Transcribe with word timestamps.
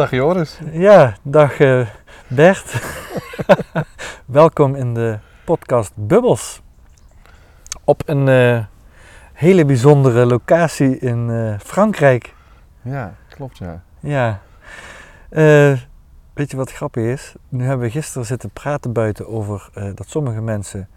Dag 0.00 0.10
Joris. 0.10 0.58
Ja, 0.72 1.14
dag 1.22 1.58
uh, 1.58 1.86
Bert. 2.28 2.82
Welkom 4.26 4.74
in 4.74 4.94
de 4.94 5.18
podcast 5.44 5.92
Bubbles. 5.94 6.62
Op 7.84 8.02
een 8.06 8.26
uh, 8.26 8.64
hele 9.32 9.64
bijzondere 9.64 10.26
locatie 10.26 10.98
in 10.98 11.28
uh, 11.28 11.58
Frankrijk. 11.58 12.34
Ja, 12.82 13.14
klopt 13.28 13.58
ja. 13.58 13.82
Ja. 14.00 14.40
weet 16.34 16.50
je 16.50 16.56
wat 16.56 16.72
grappig 16.72 17.04
is? 17.04 17.34
Nu 17.48 17.64
hebben 17.64 17.86
we 17.86 17.92
gisteren 17.92 18.26
zitten 18.26 18.50
praten 18.50 18.92
buiten 18.92 19.28
over 19.28 19.70
dat 19.94 20.08
sommige 20.08 20.40
mensen 20.40 20.88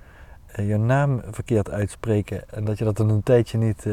je 0.56 0.78
naam 0.78 1.22
verkeerd 1.32 1.72
uitspreken 1.72 2.50
en 2.50 2.64
dat 2.64 2.78
je 2.78 2.84
dat 2.84 2.98
dan 2.98 3.10
een 3.10 3.24
tijdje 3.24 3.58
niet, 3.58 3.86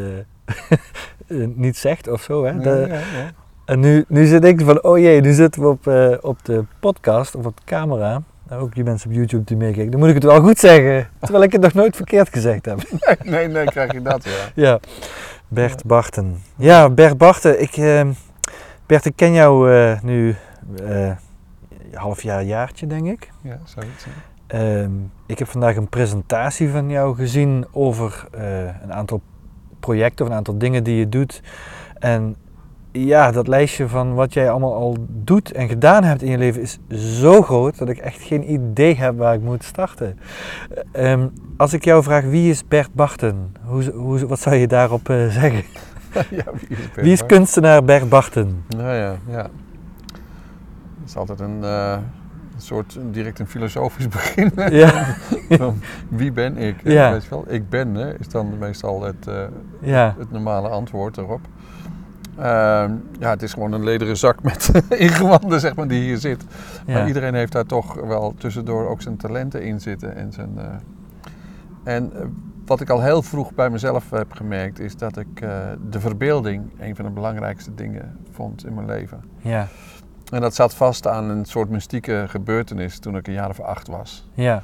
niet 1.65 1.77
zegt 1.77 2.09
of 2.09 2.23
zo. 2.23 2.45
Hè? 2.45 2.59
De, 2.59 2.85
ja, 2.89 3.21
ja. 3.21 3.33
En 3.71 3.81
nu, 3.81 4.05
nu 4.09 4.27
zit 4.27 4.45
ik 4.45 4.61
van, 4.61 4.83
oh 4.83 4.99
jee, 4.99 5.21
nu 5.21 5.33
zitten 5.33 5.63
we 5.63 5.69
op, 5.69 5.87
uh, 5.87 6.17
op 6.21 6.45
de 6.45 6.65
podcast 6.81 7.35
of 7.35 7.47
op 7.47 7.57
de 7.57 7.63
camera. 7.65 8.23
Nou, 8.49 8.63
ook 8.63 8.75
die 8.75 8.85
mensen 8.85 9.11
op 9.11 9.17
YouTube 9.17 9.45
die 9.45 9.57
meekijken. 9.57 9.91
Dan 9.91 10.01
moet 10.01 10.09
ik 10.09 10.15
het 10.15 10.25
wel 10.25 10.41
goed 10.41 10.59
zeggen. 10.59 11.09
Terwijl 11.21 11.45
ik 11.45 11.53
het 11.53 11.61
nog 11.61 11.75
nooit 11.75 11.97
verkeerd 11.97 12.29
gezegd 12.29 12.65
heb. 12.65 12.79
Nee, 12.91 13.17
nee, 13.25 13.49
nee 13.49 13.65
krijg 13.65 13.93
je 13.93 14.03
dat, 14.03 14.25
ja. 14.25 14.31
ja, 14.69 14.81
Bert 15.49 15.85
Barten. 15.85 16.43
Ja, 16.57 16.91
Bert 16.91 17.19
Barten. 17.19 17.63
Ik, 17.63 17.77
uh, 17.77 18.09
Bert, 18.87 19.05
ik 19.05 19.17
ken 19.17 19.33
jou 19.33 19.73
uh, 19.73 20.01
nu 20.03 20.35
een 20.77 21.17
half 21.93 22.23
jaar, 22.23 22.43
jaartje, 22.43 22.87
denk 22.87 23.07
ik. 23.07 23.31
Ja, 23.43 23.59
zoiets. 23.65 24.07
Ehm, 24.47 24.93
ik 25.27 25.39
heb 25.39 25.49
vandaag 25.49 25.77
een 25.77 25.89
presentatie 25.89 26.69
van 26.69 26.91
jou 26.91 27.15
gezien 27.15 27.67
over 27.73 28.29
een 28.83 28.93
aantal 28.93 29.21
projecten 29.81 30.25
of 30.25 30.31
een 30.31 30.37
aantal 30.37 30.59
dingen 30.59 30.85
die 30.85 30.97
je 30.97 31.09
doet. 31.09 31.43
En 31.99 32.37
ja, 32.93 33.31
dat 33.31 33.49
lijstje 33.49 33.89
van 33.89 34.15
wat 34.15 34.33
jij 34.33 34.51
allemaal 34.51 34.75
al 34.75 34.97
doet 35.09 35.53
en 35.53 35.69
gedaan 35.69 36.05
hebt 36.05 36.23
in 36.23 36.31
je 36.31 36.39
leven 36.39 36.63
is 36.63 36.79
zo 37.21 37.43
groot 37.43 37.79
dat 37.79 37.89
ik 37.89 37.99
echt 37.99 38.23
geen 38.23 38.53
idee 38.53 38.97
heb 38.97 39.17
waar 39.17 39.35
ik 39.35 39.41
moet 39.41 39.65
starten. 39.65 40.19
Um, 40.93 41.33
als 41.57 41.73
ik 41.73 41.85
jou 41.85 42.03
vraag 42.03 42.25
wie 42.25 42.51
is 42.51 42.69
Bert 42.69 42.95
Barten, 42.95 43.55
hoe, 43.65 43.91
hoe, 43.91 44.27
wat 44.27 44.41
zou 44.41 44.57
je 44.57 44.67
daarop 44.67 45.09
uh, 45.09 45.29
zeggen? 45.41 45.65
ja, 46.31 46.45
wie, 46.69 46.79
is 46.79 46.89
wie 46.95 47.13
is, 47.13 47.27
kunstenaar 47.27 47.85
Bert 47.85 48.09
Barten? 48.09 48.65
Nou 48.69 48.95
ja, 48.95 49.17
ja. 49.27 49.51
Het 51.01 51.09
is 51.09 51.17
altijd 51.17 51.41
een, 51.41 51.59
uh, 51.63 51.93
een 52.55 52.63
soort 52.63 52.99
direct 53.11 53.39
een 53.39 53.47
filosofisch 53.47 54.09
begin. 54.19 54.53
Ja. 54.71 55.17
van, 55.49 55.81
wie 56.09 56.33
ben 56.33 56.57
ik? 56.57 56.77
Ja. 56.85 57.13
Weet 57.13 57.23
je 57.23 57.31
wel? 57.31 57.45
Ik 57.49 57.69
ben 57.69 57.95
hè, 57.95 58.19
is 58.19 58.29
dan 58.29 58.59
meestal 58.59 59.03
het, 59.03 59.27
uh, 59.29 59.43
ja. 59.81 60.15
het 60.19 60.31
normale 60.31 60.69
antwoord 60.69 61.17
erop. 61.17 61.41
Ehm, 62.41 62.95
ja, 63.19 63.31
het 63.31 63.43
is 63.43 63.53
gewoon 63.53 63.73
een 63.73 63.85
lederen 63.85 64.17
zak 64.17 64.43
met 64.51 64.71
ingewanden, 64.89 65.61
zeg 65.61 65.75
maar, 65.75 65.89
die 65.89 66.03
hier 66.03 66.17
zit. 66.17 66.45
Maar 66.87 67.07
iedereen 67.07 67.35
heeft 67.35 67.53
daar 67.53 67.67
toch 67.67 67.95
wel 67.95 68.35
tussendoor 68.39 68.89
ook 68.89 69.03
zijn 69.03 69.17
talenten 69.17 69.63
in 69.63 69.81
zitten. 69.81 70.17
En, 70.17 70.33
zijn, 70.33 70.51
uh... 70.59 70.65
en 71.85 72.13
uh, 72.15 72.21
wat 72.67 72.81
ik 72.81 72.91
al 72.91 73.03
heel 73.03 73.23
vroeg 73.23 73.55
bij 73.55 73.71
mezelf 73.71 74.11
heb 74.11 74.33
gemerkt, 74.33 74.79
is 74.79 74.97
dat 74.97 75.17
ik 75.17 75.41
uh, 75.41 75.59
de 75.91 76.01
verbeelding 76.01 76.71
een 76.79 76.97
van 76.97 77.05
de 77.05 77.11
belangrijkste 77.11 77.75
dingen 77.75 78.19
vond 78.31 78.67
in 78.67 78.75
mijn 78.75 78.87
leven. 78.87 79.25
Ja. 79.39 79.67
En 80.33 80.41
dat 80.41 80.55
zat 80.55 80.75
vast 80.75 81.07
aan 81.07 81.31
een 81.31 81.45
soort 81.45 81.69
mystieke 81.69 82.25
gebeurtenis 82.29 82.99
toen 82.99 83.17
ik 83.17 83.27
een 83.27 83.33
jaar 83.33 83.49
of 83.49 83.61
acht 83.61 83.89
was. 83.89 84.29
Ja. 84.35 84.63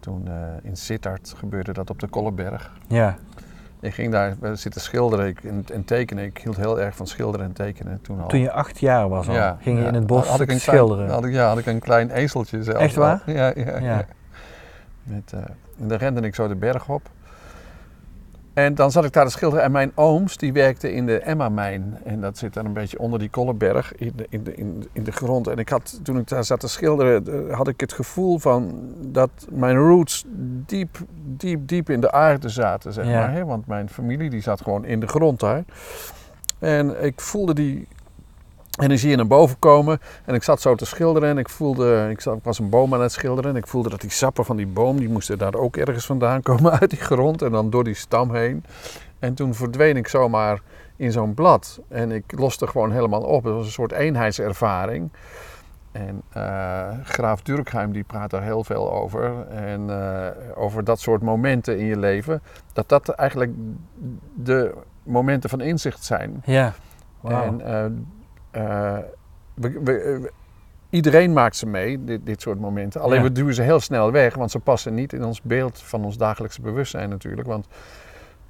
Toen 0.00 0.28
in 0.62 0.76
Sittard 0.76 1.34
gebeurde 1.36 1.72
dat 1.72 1.90
op 1.90 1.98
de 1.98 2.06
Kolleberg. 2.06 2.72
Ja. 2.86 3.16
Ik 3.80 3.94
ging 3.94 4.12
daar 4.12 4.36
zitten 4.52 4.80
schilderen 4.80 5.36
en, 5.42 5.64
en, 5.72 5.84
tekenen. 5.84 6.24
Ik 6.24 6.38
hield 6.38 6.56
heel 6.56 6.80
erg 6.80 6.96
van 6.96 7.06
schilderen 7.06 7.46
en 7.46 7.52
tekenen 7.52 8.00
toen 8.02 8.20
al. 8.20 8.28
Toen 8.28 8.40
je 8.40 8.52
acht 8.52 8.78
jaar 8.78 9.08
was 9.08 9.28
al, 9.28 9.56
ging 9.60 9.78
je 9.78 9.84
in 9.84 9.94
het 9.94 10.06
bos 10.06 10.28
had 10.28 10.40
ik 10.40 10.50
een 10.50 10.60
schilderen? 10.60 11.04
Klein, 11.04 11.20
had 11.20 11.24
ik, 11.28 11.32
ja, 11.32 11.48
had 11.48 11.58
ik 11.58 11.66
een 11.66 11.80
klein 11.80 12.10
ezeltje 12.10 12.62
zelf. 12.62 12.78
Echt 12.78 12.94
waar? 12.94 13.22
Ja, 13.26 13.52
ja. 13.54 13.78
ja. 13.78 14.04
Met, 15.02 15.32
uh, 15.34 15.40
en 15.80 15.88
dan 15.88 15.98
rende 15.98 16.20
ik 16.20 16.34
zo 16.34 16.48
de 16.48 16.54
berg 16.54 16.88
op. 16.88 17.10
En 18.58 18.74
dan 18.74 18.90
zat 18.90 19.04
ik 19.04 19.12
daar 19.12 19.24
te 19.24 19.30
schilderen 19.30 19.64
en 19.64 19.72
mijn 19.72 19.92
ooms 19.94 20.36
die 20.36 20.52
werkten 20.52 20.92
in 20.92 21.06
de 21.06 21.18
Emma-mijn. 21.18 21.98
En 22.04 22.20
dat 22.20 22.38
zit 22.38 22.54
dan 22.54 22.64
een 22.64 22.72
beetje 22.72 22.98
onder 22.98 23.18
die 23.18 23.30
Kolleberg 23.30 23.96
in 23.96 24.12
de, 24.16 24.26
in, 24.28 24.44
de, 24.44 24.54
in, 24.54 24.88
in 24.92 25.04
de 25.04 25.12
grond. 25.12 25.46
En 25.46 25.56
ik 25.56 25.68
had, 25.68 26.00
toen 26.02 26.18
ik 26.18 26.28
daar 26.28 26.44
zat 26.44 26.60
te 26.60 26.68
schilderen, 26.68 27.50
had 27.50 27.68
ik 27.68 27.80
het 27.80 27.92
gevoel 27.92 28.38
van 28.38 28.92
dat 29.06 29.30
mijn 29.50 29.76
roots 29.76 30.24
diep, 30.66 30.98
diep, 31.24 31.68
diep 31.68 31.90
in 31.90 32.00
de 32.00 32.12
aarde 32.12 32.48
zaten, 32.48 32.92
zeg 32.92 33.04
maar. 33.04 33.32
Hè? 33.32 33.44
Want 33.44 33.66
mijn 33.66 33.88
familie 33.88 34.30
die 34.30 34.42
zat 34.42 34.60
gewoon 34.60 34.84
in 34.84 35.00
de 35.00 35.08
grond 35.08 35.40
daar. 35.40 35.64
En 36.58 37.04
ik 37.04 37.20
voelde 37.20 37.54
die 37.54 37.88
energie 38.78 39.16
naar 39.16 39.26
boven 39.26 39.58
komen. 39.58 40.00
En 40.24 40.34
ik 40.34 40.42
zat 40.42 40.60
zo 40.60 40.74
te 40.74 40.86
schilderen 40.86 41.28
en 41.28 41.38
ik 41.38 41.48
voelde, 41.48 42.08
ik, 42.10 42.20
zat, 42.20 42.36
ik 42.36 42.44
was 42.44 42.58
een 42.58 42.68
boom 42.68 42.94
aan 42.94 43.00
het 43.00 43.12
schilderen. 43.12 43.50
En 43.50 43.56
ik 43.56 43.66
voelde 43.66 43.88
dat 43.88 44.00
die 44.00 44.10
sappen 44.10 44.44
van 44.44 44.56
die 44.56 44.66
boom, 44.66 44.98
die 44.98 45.08
moesten 45.08 45.38
daar 45.38 45.54
ook 45.54 45.76
ergens 45.76 46.06
vandaan 46.06 46.42
komen 46.42 46.72
uit 46.80 46.90
die 46.90 46.98
grond. 46.98 47.42
En 47.42 47.52
dan 47.52 47.70
door 47.70 47.84
die 47.84 47.94
stam 47.94 48.34
heen. 48.34 48.64
En 49.18 49.34
toen 49.34 49.54
verdween 49.54 49.96
ik 49.96 50.08
zomaar 50.08 50.60
in 50.96 51.12
zo'n 51.12 51.34
blad. 51.34 51.80
En 51.88 52.10
ik 52.10 52.24
loste 52.38 52.66
gewoon 52.66 52.92
helemaal 52.92 53.22
op. 53.22 53.44
Het 53.44 53.54
was 53.54 53.66
een 53.66 53.72
soort 53.72 53.92
eenheidservaring. 53.92 55.10
En 55.92 56.22
uh, 56.36 56.88
Graaf 57.02 57.42
Durkheim 57.42 57.92
die 57.92 58.04
praat 58.04 58.30
daar 58.30 58.42
heel 58.42 58.64
veel 58.64 58.92
over. 58.92 59.46
En 59.46 59.86
uh, 59.88 60.26
over 60.54 60.84
dat 60.84 61.00
soort 61.00 61.22
momenten 61.22 61.78
in 61.78 61.84
je 61.84 61.98
leven. 61.98 62.42
Dat 62.72 62.88
dat 62.88 63.08
eigenlijk 63.08 63.52
de 64.34 64.74
momenten 65.02 65.50
van 65.50 65.60
inzicht 65.60 66.04
zijn. 66.04 66.42
Ja. 66.44 66.74
Wow. 67.20 67.32
En 67.32 67.60
uh, 67.60 68.00
uh, 68.52 68.98
we, 69.54 70.30
iedereen 70.90 71.32
maakt 71.32 71.56
ze 71.56 71.66
mee, 71.66 72.04
dit, 72.04 72.26
dit 72.26 72.40
soort 72.40 72.60
momenten. 72.60 73.00
Alleen 73.00 73.22
we 73.22 73.32
duwen 73.32 73.54
ze 73.54 73.62
heel 73.62 73.80
snel 73.80 74.12
weg, 74.12 74.34
want 74.34 74.50
ze 74.50 74.58
passen 74.58 74.94
niet 74.94 75.12
in 75.12 75.24
ons 75.24 75.42
beeld 75.42 75.82
van 75.82 76.04
ons 76.04 76.16
dagelijkse 76.16 76.60
bewustzijn 76.60 77.08
natuurlijk. 77.08 77.48
Want 77.48 77.66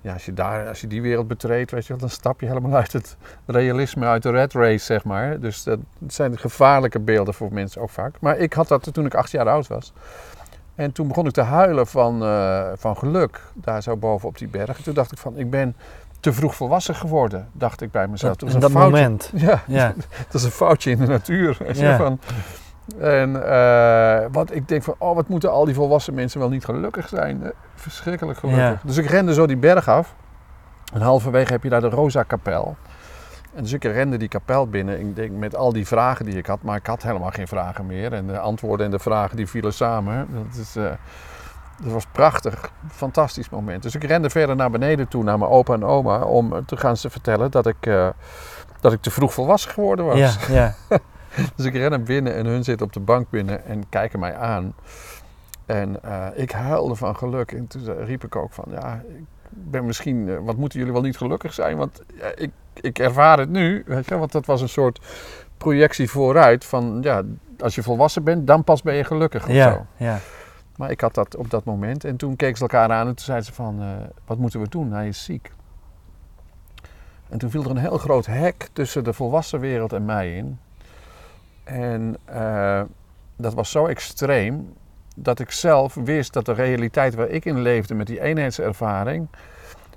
ja, 0.00 0.12
als, 0.12 0.24
je 0.24 0.32
daar, 0.32 0.68
als 0.68 0.80
je 0.80 0.86
die 0.86 1.02
wereld 1.02 1.28
betreedt, 1.28 1.70
weet 1.70 1.82
je 1.82 1.88
wel, 1.88 1.98
dan 1.98 2.10
stap 2.10 2.40
je 2.40 2.46
helemaal 2.46 2.74
uit 2.74 2.92
het 2.92 3.16
realisme, 3.46 4.06
uit 4.06 4.22
de 4.22 4.30
red 4.30 4.52
race, 4.52 4.84
zeg 4.84 5.04
maar. 5.04 5.40
Dus 5.40 5.62
dat 5.62 5.78
zijn 6.06 6.38
gevaarlijke 6.38 7.00
beelden 7.00 7.34
voor 7.34 7.52
mensen 7.52 7.82
ook 7.82 7.90
vaak. 7.90 8.20
Maar 8.20 8.38
ik 8.38 8.52
had 8.52 8.68
dat 8.68 8.92
toen 8.92 9.06
ik 9.06 9.14
acht 9.14 9.30
jaar 9.30 9.48
oud 9.48 9.66
was. 9.66 9.92
En 10.74 10.92
toen 10.92 11.08
begon 11.08 11.26
ik 11.26 11.32
te 11.32 11.40
huilen 11.40 11.86
van, 11.86 12.22
uh, 12.22 12.68
van 12.74 12.96
geluk, 12.96 13.42
daar 13.54 13.82
zo 13.82 13.96
boven 13.96 14.28
op 14.28 14.38
die 14.38 14.48
berg. 14.48 14.76
En 14.76 14.84
toen 14.84 14.94
dacht 14.94 15.12
ik 15.12 15.18
van, 15.18 15.38
ik 15.38 15.50
ben 15.50 15.76
te 16.20 16.32
vroeg 16.32 16.54
volwassen 16.54 16.94
geworden, 16.94 17.48
dacht 17.52 17.80
ik 17.80 17.90
bij 17.90 18.08
mezelf. 18.08 18.36
Dat, 18.36 18.54
in 18.54 18.60
dat 18.60 18.72
moment. 18.72 19.30
Ja, 19.34 19.62
ja. 19.66 19.94
dat 20.30 20.34
is 20.34 20.44
een 20.44 20.50
foutje 20.50 20.90
in 20.90 20.98
de 20.98 21.06
natuur. 21.06 21.58
Ja. 21.72 21.96
Van, 21.96 22.20
en 22.98 23.30
uh, 23.30 24.24
wat 24.32 24.54
ik 24.54 24.68
denk 24.68 24.82
van, 24.82 24.94
oh, 24.98 25.14
wat 25.14 25.28
moeten 25.28 25.50
al 25.50 25.64
die 25.64 25.74
volwassen 25.74 26.14
mensen 26.14 26.40
wel 26.40 26.48
niet 26.48 26.64
gelukkig 26.64 27.08
zijn. 27.08 27.44
Eh, 27.44 27.50
verschrikkelijk 27.74 28.38
gelukkig. 28.38 28.80
Dus 28.84 28.96
ik 28.96 29.06
rende 29.06 29.34
zo 29.34 29.46
die 29.46 29.56
berg 29.56 29.88
af. 29.88 30.14
En 30.92 31.00
halverwege 31.00 31.52
heb 31.52 31.62
je 31.62 31.68
daar 31.68 31.80
de 31.80 31.88
Rosa 31.88 32.22
Kapel. 32.22 32.76
En 33.54 33.62
dus 33.62 33.72
ik 33.72 33.84
rende 33.84 34.16
die 34.16 34.28
kapel 34.28 34.68
binnen. 34.68 35.00
Ik 35.00 35.16
denk 35.16 35.30
met 35.30 35.56
al 35.56 35.72
die 35.72 35.86
vragen 35.86 36.24
die 36.24 36.36
ik 36.36 36.46
had, 36.46 36.62
maar 36.62 36.76
ik 36.76 36.86
had 36.86 37.02
helemaal 37.02 37.30
geen 37.30 37.48
vragen 37.48 37.86
meer. 37.86 38.12
En 38.12 38.26
de 38.26 38.38
antwoorden 38.38 38.86
en 38.86 38.92
de 38.92 38.98
vragen 38.98 39.36
die 39.36 39.46
vielen 39.46 39.72
samen. 39.72 40.28
Dat 40.30 40.60
is, 40.60 40.76
uh, 40.76 40.90
dat 41.82 41.92
was 41.92 42.06
prachtig, 42.12 42.72
fantastisch 42.90 43.48
moment. 43.48 43.82
Dus 43.82 43.94
ik 43.94 44.04
rende 44.04 44.30
verder 44.30 44.56
naar 44.56 44.70
beneden 44.70 45.08
toe, 45.08 45.24
naar 45.24 45.38
mijn 45.38 45.50
opa 45.50 45.74
en 45.74 45.84
oma, 45.84 46.22
om 46.22 46.66
te 46.66 46.76
gaan 46.76 46.96
ze 46.96 47.10
vertellen 47.10 47.50
dat 47.50 47.66
ik, 47.66 47.86
uh, 47.86 48.08
dat 48.80 48.92
ik 48.92 49.00
te 49.02 49.10
vroeg 49.10 49.32
volwassen 49.32 49.70
geworden 49.70 50.04
was. 50.04 50.18
Ja, 50.18 50.34
ja. 50.48 50.74
dus 51.56 51.66
ik 51.66 51.74
ren 51.74 51.90
naar 51.90 52.02
binnen 52.02 52.34
en 52.34 52.46
hun 52.46 52.64
zitten 52.64 52.86
op 52.86 52.92
de 52.92 53.00
bank 53.00 53.30
binnen 53.30 53.64
en 53.64 53.88
kijken 53.88 54.18
mij 54.18 54.36
aan. 54.36 54.74
En 55.66 55.98
uh, 56.04 56.26
ik 56.34 56.50
huilde 56.50 56.94
van 56.94 57.16
geluk. 57.16 57.52
En 57.52 57.66
toen 57.66 58.04
riep 58.04 58.24
ik 58.24 58.36
ook 58.36 58.52
van, 58.52 58.64
ja, 58.70 59.02
ik 59.08 59.24
ben 59.50 59.84
misschien, 59.84 60.28
uh, 60.28 60.38
wat 60.40 60.56
moeten 60.56 60.78
jullie 60.78 60.94
wel 60.94 61.02
niet 61.02 61.16
gelukkig 61.16 61.54
zijn? 61.54 61.76
Want 61.76 62.02
ik, 62.34 62.50
ik 62.74 62.98
ervaar 62.98 63.38
het 63.38 63.48
nu, 63.48 63.82
weet 63.86 64.08
je, 64.08 64.18
want 64.18 64.32
dat 64.32 64.46
was 64.46 64.60
een 64.60 64.68
soort 64.68 65.00
projectie 65.58 66.10
vooruit 66.10 66.64
van, 66.64 66.98
ja, 67.02 67.22
als 67.58 67.74
je 67.74 67.82
volwassen 67.82 68.24
bent, 68.24 68.46
dan 68.46 68.64
pas 68.64 68.82
ben 68.82 68.94
je 68.94 69.04
gelukkig 69.04 69.46
of 69.46 69.52
ja, 69.52 69.72
zo. 69.72 69.86
Ja. 69.96 70.18
Maar 70.78 70.90
ik 70.90 71.00
had 71.00 71.14
dat 71.14 71.36
op 71.36 71.50
dat 71.50 71.64
moment. 71.64 72.04
En 72.04 72.16
toen 72.16 72.36
keken 72.36 72.56
ze 72.56 72.62
elkaar 72.62 72.90
aan 72.90 73.06
en 73.06 73.14
toen 73.14 73.24
zeiden 73.24 73.46
ze 73.46 73.52
van, 73.52 73.82
uh, 73.82 73.88
wat 74.26 74.38
moeten 74.38 74.60
we 74.60 74.68
doen? 74.68 74.92
Hij 74.92 75.08
is 75.08 75.24
ziek. 75.24 75.52
En 77.28 77.38
toen 77.38 77.50
viel 77.50 77.64
er 77.64 77.70
een 77.70 77.76
heel 77.76 77.98
groot 77.98 78.26
hek 78.26 78.68
tussen 78.72 79.04
de 79.04 79.12
volwassen 79.12 79.60
wereld 79.60 79.92
en 79.92 80.04
mij 80.04 80.36
in. 80.36 80.58
En 81.64 82.16
eh, 82.24 82.82
dat 83.36 83.54
was 83.54 83.70
zo 83.70 83.86
extreem 83.86 84.72
dat 85.14 85.38
ik 85.38 85.50
zelf 85.50 85.94
wist 85.94 86.32
dat 86.32 86.46
de 86.46 86.52
realiteit 86.52 87.14
waar 87.14 87.28
ik 87.28 87.44
in 87.44 87.60
leefde 87.60 87.94
met 87.94 88.06
die 88.06 88.20
eenheidservaring, 88.20 89.28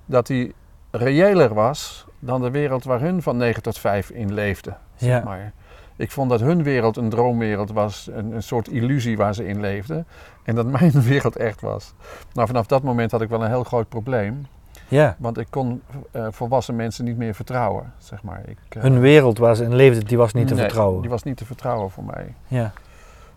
dat 0.06 0.28
die 0.28 0.54
reëler 0.92 1.54
was 1.54 2.06
dan 2.20 2.42
de 2.42 2.52
wereld 2.52 2.84
waar 2.84 3.00
hun 3.00 3.22
van 3.22 3.38
9 3.38 3.64
tot 3.64 3.80
5 3.80 4.10
in 4.10 4.34
leefden. 4.34 4.78
Zeg 4.96 5.24
maar. 5.24 5.54
Ik 5.96 6.12
vond 6.12 6.30
dat 6.30 6.40
hun 6.40 6.64
wereld 6.64 6.98
een 6.98 7.10
droomwereld 7.10 7.72
was, 7.72 8.10
een, 8.12 8.32
een 8.32 8.44
soort 8.44 8.68
illusie 8.68 9.18
waar 9.18 9.34
ze 9.34 9.48
in 9.48 9.60
leefden. 9.60 10.08
En 10.44 10.56
dat 10.56 10.66
mijn 10.80 11.02
wereld 11.02 11.36
echt 11.36 11.62
was. 11.62 11.94
Nou, 12.34 12.48
vanaf 12.48 12.66
dat 12.66 12.84
moment 12.84 13.12
had 13.12 13.22
ik 13.22 13.30
wel 13.30 13.44
een 13.44 13.50
heel 13.50 13.64
groot 13.64 13.90
probleem. 13.90 14.46
Ja. 14.88 15.16
Want 15.20 15.38
ik 15.38 15.48
kon 15.50 15.82
eh, 16.12 16.28
volwassen 16.30 16.76
mensen 16.76 17.06
niet 17.06 17.18
meer 17.18 17.34
vertrouwen, 17.34 17.94
zeg 17.98 18.24
maar. 18.24 18.42
Ik, 18.46 18.58
eh, 18.70 18.82
Hun 18.82 19.00
wereld 19.00 19.38
waar 19.38 19.56
ze 19.56 19.64
in 19.64 19.76
leefden, 19.76 20.06
die 20.06 20.18
was 20.18 20.34
niet 20.34 20.48
te 20.48 20.56
vertrouwen. 20.56 21.02
die 21.02 21.10
was 21.10 21.24
niet 21.24 21.38
te 21.38 21.46
vertrouwen 21.46 21.92
voor 21.92 22.04
mij. 22.04 22.34
Ja. 22.48 22.72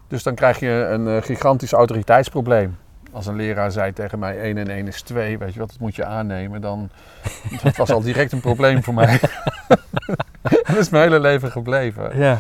Dus 0.09 0.23
dan 0.23 0.35
krijg 0.35 0.61
je 0.61 0.69
een 0.91 1.09
eh, 1.09 1.23
gigantisch 1.23 1.73
autoriteitsprobleem. 1.73 2.77
Als 3.13 3.27
een 3.27 3.37
leraar 3.37 3.71
zei 3.71 3.93
tegen 3.93 4.19
mij 4.19 4.39
1 4.39 4.59
en 4.59 4.69
1 4.69 4.87
is 4.87 5.03
2, 5.03 5.39
weet 5.39 5.53
je 5.53 5.59
wat, 5.59 5.69
dat 5.69 5.79
moet 5.81 5.97
je 5.97 6.05
aannemen. 6.05 6.61
Dan, 6.61 6.91
dat 7.63 7.77
was 7.77 7.91
al 7.91 8.01
direct 8.01 8.33
een 8.33 8.41
probleem 8.41 8.83
voor 8.83 8.95
mij. 8.95 9.21
dat 10.67 10.77
is 10.77 10.89
mijn 10.89 11.03
hele 11.03 11.21
leven 11.21 11.51
gebleven. 11.51 12.19
Ja. 12.19 12.39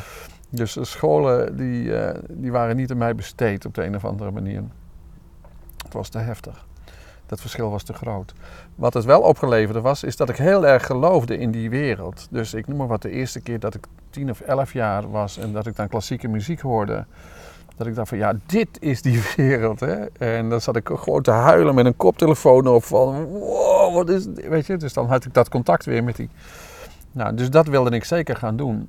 Dus 0.55 0.79
scholen 0.81 1.57
die, 1.57 1.97
eh, 1.97 2.21
die 2.31 2.53
waren 2.53 2.77
niet 2.77 2.91
aan 2.91 2.97
mij 2.97 3.15
besteed 3.15 3.65
op 3.65 3.75
de 3.75 3.85
een 3.85 3.95
of 3.95 4.05
andere 4.05 4.31
manier. 4.31 4.63
Het 5.85 5.93
was 5.93 6.09
te 6.09 6.19
heftig. 6.19 6.67
Dat 7.27 7.41
verschil 7.41 7.71
was 7.71 7.83
te 7.83 7.93
groot. 7.93 8.35
Wat 8.75 8.95
het 8.95 9.05
wel 9.05 9.21
opgeleverd 9.21 9.83
was, 9.83 10.03
is 10.03 10.17
dat 10.17 10.29
ik 10.29 10.37
heel 10.37 10.67
erg 10.67 10.87
geloofde 10.87 11.39
in 11.39 11.51
die 11.51 11.71
wereld. 11.71 12.27
Dus 12.31 12.55
ik 12.55 12.67
noem 12.67 12.77
maar 12.77 12.87
wat, 12.87 13.03
de 13.03 13.11
eerste 13.11 13.41
keer 13.41 13.61
dat 13.61 13.75
ik 13.75 13.87
tien 14.11 14.31
of 14.31 14.41
elf 14.41 14.73
jaar 14.73 15.11
was 15.11 15.39
en 15.39 15.53
dat 15.53 15.67
ik 15.67 15.77
dan 15.77 15.89
klassieke 15.89 16.29
muziek 16.29 16.61
hoorde. 16.61 17.05
Dat 17.77 17.87
ik 17.87 17.95
dacht 17.95 18.09
van, 18.09 18.19
ja, 18.19 18.35
dit 18.47 18.69
is 18.81 19.03
die 19.03 19.23
wereld, 19.37 19.81
hè. 19.81 20.07
En 20.19 20.49
dan 20.49 20.61
zat 20.61 20.77
ik 20.77 20.91
gewoon 20.95 21.23
te 21.23 21.31
huilen 21.31 21.75
met 21.75 21.87
een 21.87 21.97
koptelefoon 21.97 22.67
op 22.67 22.85
van, 22.85 23.25
wow, 23.25 23.95
wat 23.95 24.09
is 24.09 24.25
dit? 24.27 24.49
Weet 24.49 24.67
je, 24.67 24.77
dus 24.77 24.93
dan 24.93 25.07
had 25.07 25.25
ik 25.25 25.35
dat 25.35 25.49
contact 25.49 25.85
weer 25.85 26.05
met 26.05 26.17
die... 26.17 26.29
Nou, 27.13 27.35
dus 27.35 27.51
dat 27.51 27.67
wilde 27.67 27.91
ik 27.91 28.05
zeker 28.05 28.37
gaan 28.37 28.57
doen. 28.57 28.89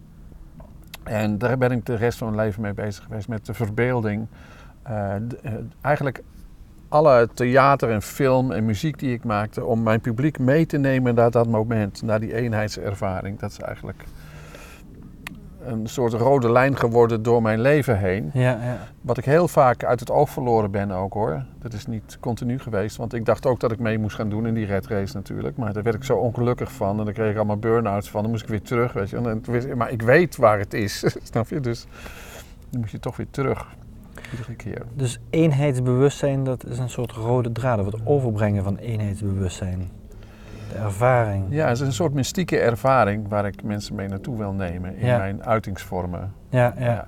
En 1.05 1.37
daar 1.37 1.57
ben 1.57 1.71
ik 1.71 1.85
de 1.85 1.95
rest 1.95 2.17
van 2.17 2.35
mijn 2.35 2.47
leven 2.47 2.61
mee 2.61 2.73
bezig 2.73 3.03
geweest, 3.03 3.27
met 3.27 3.45
de 3.45 3.53
verbeelding. 3.53 4.27
Eh, 4.83 5.15
eh, 5.15 5.21
eigenlijk 5.81 6.23
alle 6.89 7.29
theater 7.33 7.91
en 7.91 8.01
film 8.01 8.51
en 8.51 8.65
muziek 8.65 8.99
die 8.99 9.13
ik 9.13 9.23
maakte, 9.23 9.65
om 9.65 9.83
mijn 9.83 10.01
publiek 10.01 10.39
mee 10.39 10.65
te 10.65 10.77
nemen 10.77 11.15
naar 11.15 11.31
dat 11.31 11.47
moment, 11.47 12.01
naar 12.01 12.19
die 12.19 12.33
eenheidservaring. 12.33 13.39
Dat 13.39 13.51
is 13.51 13.59
eigenlijk 13.59 14.03
een 15.65 15.87
soort 15.87 16.13
rode 16.13 16.51
lijn 16.51 16.77
geworden 16.77 17.23
door 17.23 17.41
mijn 17.41 17.61
leven 17.61 17.99
heen. 17.99 18.29
Ja, 18.33 18.41
ja. 18.63 18.77
Wat 19.01 19.17
ik 19.17 19.25
heel 19.25 19.47
vaak 19.47 19.83
uit 19.83 19.99
het 19.99 20.11
oog 20.11 20.29
verloren 20.29 20.71
ben 20.71 20.91
ook 20.91 21.13
hoor. 21.13 21.43
Dat 21.59 21.73
is 21.73 21.85
niet 21.85 22.17
continu 22.19 22.59
geweest, 22.59 22.97
want 22.97 23.13
ik 23.13 23.25
dacht 23.25 23.45
ook 23.45 23.59
dat 23.59 23.71
ik 23.71 23.79
mee 23.79 23.97
moest 23.97 24.15
gaan 24.15 24.29
doen 24.29 24.47
in 24.47 24.53
die 24.53 24.65
red 24.65 24.87
race 24.87 25.15
natuurlijk. 25.15 25.57
Maar 25.57 25.73
daar 25.73 25.83
werd 25.83 25.95
ik 25.95 26.03
zo 26.03 26.17
ongelukkig 26.17 26.71
van 26.71 26.99
en 26.99 27.05
dan 27.05 27.13
kreeg 27.13 27.31
ik 27.31 27.35
allemaal 27.35 27.57
burn-outs 27.57 28.09
van. 28.09 28.21
Dan 28.21 28.31
moest 28.31 28.43
ik 28.43 28.49
weer 28.49 28.61
terug, 28.61 28.93
weet 28.93 29.09
je. 29.09 29.17
En 29.17 29.77
maar 29.77 29.91
ik 29.91 30.01
weet 30.01 30.35
waar 30.35 30.59
het 30.59 30.73
is, 30.73 31.03
snap 31.31 31.49
je? 31.49 31.59
Dus 31.59 31.85
dan 32.69 32.79
moet 32.79 32.91
je 32.91 32.99
toch 32.99 33.17
weer 33.17 33.29
terug, 33.29 33.67
iedere 34.31 34.55
keer. 34.55 34.81
Dus 34.93 35.19
eenheidsbewustzijn, 35.29 36.43
dat 36.43 36.65
is 36.65 36.77
een 36.77 36.89
soort 36.89 37.11
rode 37.11 37.51
draad. 37.51 37.79
Of 37.79 37.85
het 37.85 38.05
overbrengen 38.05 38.63
van 38.63 38.77
eenheidsbewustzijn. 38.77 39.89
De 40.71 40.77
ervaring. 40.77 41.45
Ja, 41.49 41.67
het 41.67 41.79
is 41.79 41.85
een 41.87 41.93
soort 41.93 42.13
mystieke 42.13 42.59
ervaring 42.59 43.27
waar 43.29 43.45
ik 43.45 43.63
mensen 43.63 43.95
mee 43.95 44.07
naartoe 44.07 44.37
wil 44.37 44.51
nemen 44.51 44.97
in 44.97 45.05
Ja. 45.05 45.17
mijn 45.17 45.43
uitingsvormen. 45.45 46.33
Ja, 46.49 46.73
ja. 46.79 47.07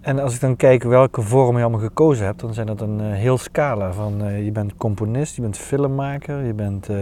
En 0.00 0.18
als 0.18 0.34
ik 0.34 0.40
dan 0.40 0.56
kijk 0.56 0.82
welke 0.82 1.22
vorm 1.22 1.56
je 1.56 1.62
allemaal 1.62 1.80
gekozen 1.80 2.24
hebt, 2.26 2.40
dan 2.40 2.54
zijn 2.54 2.66
dat 2.66 2.80
een 2.80 3.00
eh, 3.00 3.06
heel 3.12 3.38
scala 3.38 3.92
van 3.92 4.22
eh, 4.24 4.44
je 4.44 4.52
bent 4.52 4.76
componist, 4.76 5.36
je 5.36 5.42
bent 5.42 5.58
filmmaker, 5.58 6.44
je 6.44 6.54
bent 6.54 6.88
eh, 6.88 6.96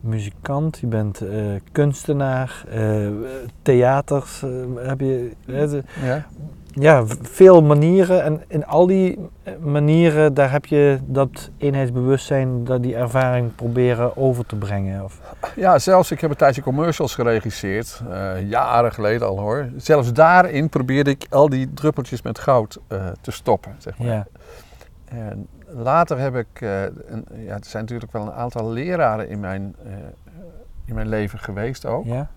muzikant, 0.00 0.78
je 0.78 0.86
bent 0.86 1.22
kunstenaar, 1.72 2.64
theaters 3.62 4.44
heb 4.76 5.00
je. 5.00 5.30
Ja? 6.02 6.26
Ja, 6.74 7.04
veel 7.22 7.62
manieren 7.62 8.22
en 8.22 8.42
in 8.48 8.66
al 8.66 8.86
die 8.86 9.18
eh, 9.42 9.52
manieren 9.60 10.34
daar 10.34 10.50
heb 10.50 10.66
je 10.66 10.98
dat 11.04 11.50
eenheidsbewustzijn, 11.58 12.64
dat 12.64 12.82
die 12.82 12.96
ervaring 12.96 13.54
proberen 13.54 14.16
over 14.16 14.46
te 14.46 14.56
brengen. 14.56 15.04
Of, 15.04 15.20
ja, 15.56 15.78
zelfs 15.78 16.10
ik 16.10 16.20
heb 16.20 16.30
een 16.30 16.36
tijdje 16.36 16.62
commercials 16.62 17.14
geregisseerd, 17.14 18.02
eh, 18.10 18.48
jaren 18.48 18.92
geleden 18.92 19.28
al 19.28 19.40
hoor. 19.40 19.68
Zelfs 19.76 20.12
daarin 20.12 20.68
probeerde 20.68 21.10
ik 21.10 21.26
al 21.30 21.48
die 21.48 21.72
druppeltjes 21.74 22.22
met 22.22 22.38
goud 22.38 22.78
eh, 22.88 23.06
te 23.20 23.30
stoppen, 23.30 23.74
zeg 23.78 23.98
maar. 23.98 24.06
ja, 24.06 24.26
En 25.04 25.48
later 25.66 26.18
heb 26.18 26.36
ik, 26.36 26.60
een, 26.60 27.24
ja, 27.32 27.54
er 27.54 27.64
zijn 27.64 27.82
natuurlijk 27.82 28.12
wel 28.12 28.22
een 28.22 28.32
aantal 28.32 28.70
leraren 28.70 29.28
in 29.28 29.40
mijn, 29.40 29.76
in 30.84 30.94
mijn 30.94 31.08
leven 31.08 31.38
geweest 31.38 31.86
ook, 31.86 32.04
ja, 32.04 32.30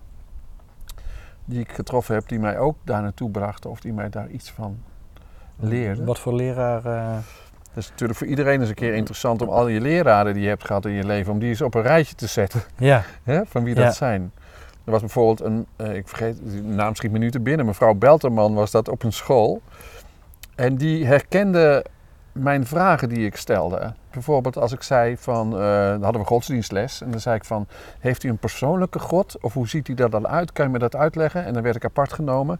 die 1.48 1.60
ik 1.60 1.72
getroffen 1.72 2.14
heb, 2.14 2.28
die 2.28 2.38
mij 2.38 2.58
ook 2.58 2.76
daar 2.84 3.02
naartoe 3.02 3.30
brachten 3.30 3.70
of 3.70 3.80
die 3.80 3.92
mij 3.92 4.08
daar 4.08 4.28
iets 4.28 4.50
van 4.50 4.78
leerden. 5.56 6.04
Wat 6.04 6.18
voor 6.18 6.34
leraar? 6.34 6.82
Dat 7.74 7.84
is 7.84 7.90
natuurlijk 7.90 8.18
voor 8.18 8.28
iedereen 8.28 8.60
eens 8.60 8.68
een 8.68 8.74
keer 8.74 8.94
interessant 8.94 9.42
om 9.42 9.48
al 9.48 9.68
je 9.68 9.80
leraren 9.80 10.32
die 10.34 10.42
je 10.42 10.48
hebt 10.48 10.64
gehad 10.64 10.84
in 10.84 10.92
je 10.92 11.04
leven, 11.04 11.32
om 11.32 11.38
die 11.38 11.48
eens 11.48 11.62
op 11.62 11.74
een 11.74 11.82
rijtje 11.82 12.14
te 12.14 12.26
zetten, 12.26 12.60
ja, 12.76 13.02
hè, 13.22 13.40
van 13.46 13.64
wie 13.64 13.74
Ja. 13.74 13.84
dat 13.84 13.94
zijn. 13.94 14.32
Er 14.84 14.90
was 14.90 15.00
bijvoorbeeld 15.00 15.40
een, 15.40 15.66
eh, 15.76 15.94
ik 15.94 16.08
vergeet, 16.08 16.36
de 16.44 16.62
naam 16.62 16.94
schiet 16.94 17.10
me 17.10 17.18
nu 17.18 17.30
te 17.30 17.40
binnen, 17.40 17.66
mevrouw 17.66 17.94
Belterman 17.94 18.54
was 18.54 18.70
dat 18.70 18.88
op 18.88 19.02
een 19.02 19.12
school. 19.12 19.62
En 20.54 20.76
die 20.76 21.06
herkende 21.06 21.84
mijn 22.32 22.66
vragen 22.66 23.08
die 23.08 23.26
ik 23.26 23.36
stelde. 23.36 23.92
Bijvoorbeeld 24.18 24.56
als 24.56 24.72
ik 24.72 24.82
zei 24.82 25.16
van, 25.16 25.52
eh, 25.52 25.60
dan 25.88 26.02
hadden 26.02 26.20
we 26.20 26.26
godsdienstles. 26.26 27.02
En 27.02 27.10
dan 27.10 27.20
zei 27.20 27.36
ik 27.36 27.44
van, 27.44 27.66
heeft 27.98 28.22
u 28.22 28.28
een 28.28 28.38
persoonlijke 28.38 28.98
God? 28.98 29.36
Of 29.40 29.52
hoe 29.54 29.68
ziet 29.68 29.86
hij 29.86 29.96
er 29.96 30.10
dan 30.10 30.28
uit? 30.28 30.52
Kan 30.52 30.66
je 30.66 30.72
me 30.72 30.78
dat 30.78 30.96
uitleggen? 30.96 31.44
En 31.44 31.52
dan 31.52 31.62
werd 31.62 31.76
ik 31.76 31.84
apart 31.84 32.12
genomen. 32.12 32.58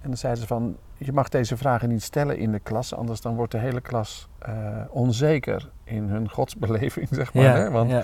En 0.00 0.08
dan 0.08 0.16
zeiden 0.16 0.42
ze 0.42 0.46
van, 0.46 0.76
je 0.96 1.12
mag 1.12 1.28
deze 1.28 1.56
vragen 1.56 1.88
niet 1.88 2.02
stellen 2.02 2.38
in 2.38 2.52
de 2.52 2.58
klas. 2.58 2.94
Anders 2.94 3.20
dan 3.20 3.34
wordt 3.34 3.52
de 3.52 3.58
hele 3.58 3.80
klas 3.80 4.28
eh, 4.38 4.54
onzeker 4.90 5.70
in 5.84 6.08
hun 6.08 6.30
godsbeleving, 6.30 7.08
zeg 7.20 7.34
maar. 7.34 7.44
ja, 7.44 7.54
hè? 7.54 7.70
Want 7.70 7.90
ja. 7.90 8.02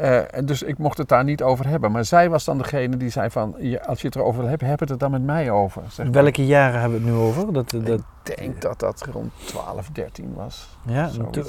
En 0.00 0.46
dus 0.46 0.62
ik 0.62 0.78
mocht 0.78 0.98
het 0.98 1.08
daar 1.08 1.24
niet 1.24 1.42
over 1.42 1.68
hebben. 1.68 1.92
Maar 1.92 2.04
zij 2.04 2.30
was 2.30 2.44
dan 2.44 2.58
degene 2.58 2.96
die 2.96 3.10
zei 3.10 3.30
van, 3.30 3.54
ja, 3.58 3.78
als 3.86 4.00
je 4.00 4.06
het 4.06 4.16
erover 4.16 4.40
wil 4.40 4.48
hebben, 4.48 4.68
heb 4.68 4.80
het 4.80 4.90
er 4.90 4.98
dan 4.98 5.10
met 5.10 5.22
mij 5.22 5.50
over. 5.50 5.82
Zeg 5.88 6.06
maar. 6.06 6.22
Welke 6.22 6.46
jaren 6.46 6.80
hebben 6.80 6.98
we 7.02 7.04
het 7.06 7.14
nu 7.14 7.20
over? 7.22 7.52
Dat, 7.52 7.70
dat, 7.70 7.88
Ik 8.24 8.36
denk 8.36 8.62
dat 8.62 8.80
dat 8.80 9.06
rond 9.12 9.32
12, 9.44 9.88
13 9.92 10.34
was. 10.34 10.68
ja, 10.82 11.08
eh, 11.32 11.42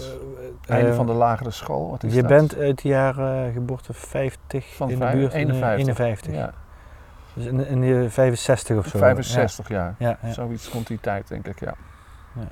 Einde 0.67 0.89
eh, 0.89 0.95
van 0.95 1.05
de 1.05 1.13
lagere 1.13 1.51
school. 1.51 1.89
Wat 1.89 2.03
is 2.03 2.13
Je 2.13 2.19
dat? 2.21 2.29
bent 2.29 2.57
uit 2.57 2.81
de 2.81 2.87
jaren 2.87 3.53
geboorte 3.53 3.93
50 3.93 4.75
Van 4.75 4.89
in 4.89 4.99
de 4.99 5.05
buurt. 5.11 5.33
eh, 5.33 5.39
51. 5.39 5.77
51. 5.79 6.33
Ja, 6.33 6.51
Dus 7.33 7.45
in, 7.45 7.67
in 7.67 7.81
de 7.81 8.09
65 8.09 8.77
of 8.77 8.87
zo. 8.87 8.97
65 8.97 9.67
jaar. 9.69 9.95
Ja, 9.97 10.17
ja. 10.21 10.31
Zoiets 10.31 10.67
rond 10.69 10.87
die 10.87 10.99
tijd, 11.01 11.27
denk 11.27 11.47
ik, 11.47 11.59
ja. 11.59 11.73
Ja. 12.33 12.47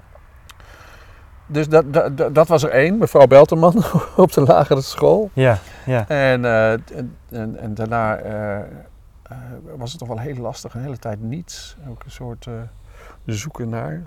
Dus 1.48 1.68
dat, 1.70 1.94
dat, 1.94 2.36
dat- 2.36 2.48
was 2.48 2.64
er 2.64 2.70
één, 2.70 2.98
mevrouw 2.98 3.28
Belterman, 3.28 3.84
op 4.18 4.32
de 4.34 4.42
lagere 4.42 4.82
school. 4.82 5.30
Ja, 5.34 5.58
ja. 5.86 6.08
En, 6.08 6.46
eh, 6.46 6.72
en, 6.72 7.16
en, 7.30 7.58
en 7.60 7.74
daarna 7.74 8.16
eh, 8.18 8.58
eh, 8.60 8.66
was 9.78 9.90
het 9.90 10.00
toch 10.00 10.08
wel 10.08 10.20
heel 10.20 10.36
lastig, 10.36 10.74
een 10.74 10.82
hele 10.82 10.98
tijd 10.98 11.22
niets. 11.22 11.78
Ook 11.90 12.04
een 12.04 12.12
soort 12.12 12.48
zoeken 13.26 13.70
naar. 13.70 14.04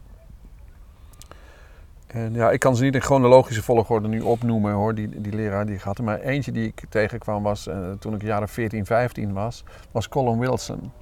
En 2.07 2.35
ja, 2.35 2.51
ik 2.51 2.61
kan 2.61 2.77
ze 2.77 2.83
niet 2.85 2.95
in 2.95 3.01
chronologische 3.01 3.63
volgorde 3.63 4.09
nu 4.09 4.21
opnoemen 4.21 4.73
hoor, 4.73 4.95
die, 4.95 5.21
die 5.21 5.33
leraar 5.33 5.67
die 5.67 5.75
ik 5.75 5.81
had. 5.81 5.99
Maar 5.99 6.21
eentje 6.21 6.53
die 6.53 6.67
ik 6.67 6.83
tegenkwam 6.89 7.43
was, 7.43 7.69
toen 7.99 8.15
ik 8.15 8.23
jaren 8.23 8.49
14, 8.49 8.87
15 8.87 9.33
was, 9.33 9.65
was 9.91 10.09
Colin 10.09 10.39
Wilson. 10.39 10.93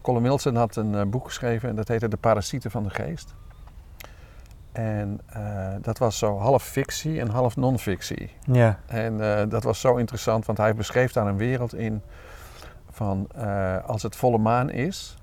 Colin 0.00 0.22
Wilson 0.22 0.56
had 0.56 0.76
een 0.76 1.10
boek 1.10 1.24
geschreven 1.24 1.68
en 1.68 1.76
dat 1.76 1.88
heette 1.88 2.08
De 2.08 2.16
Parasieten 2.16 2.70
van 2.70 2.82
de 2.82 2.90
Geest. 2.90 3.34
En 4.74 5.20
eh, 5.26 5.74
dat 5.80 5.98
was 5.98 6.18
zo 6.18 6.38
half 6.38 6.64
fictie 6.64 7.20
en 7.20 7.28
half 7.28 7.56
non-fictie. 7.56 8.30
ja. 8.52 8.78
En 8.86 9.20
eh, 9.20 9.48
dat 9.48 9.62
was 9.62 9.80
zo 9.80 9.96
interessant, 9.96 10.46
want 10.46 10.58
hij 10.58 10.74
beschreef 10.74 11.12
daar 11.12 11.26
een 11.26 11.36
wereld 11.36 11.74
in 11.74 12.02
van 12.90 13.28
eh, 13.34 13.84
als 13.84 14.02
het 14.02 14.16
volle 14.16 14.38
maan 14.38 14.70
is, 14.70 15.16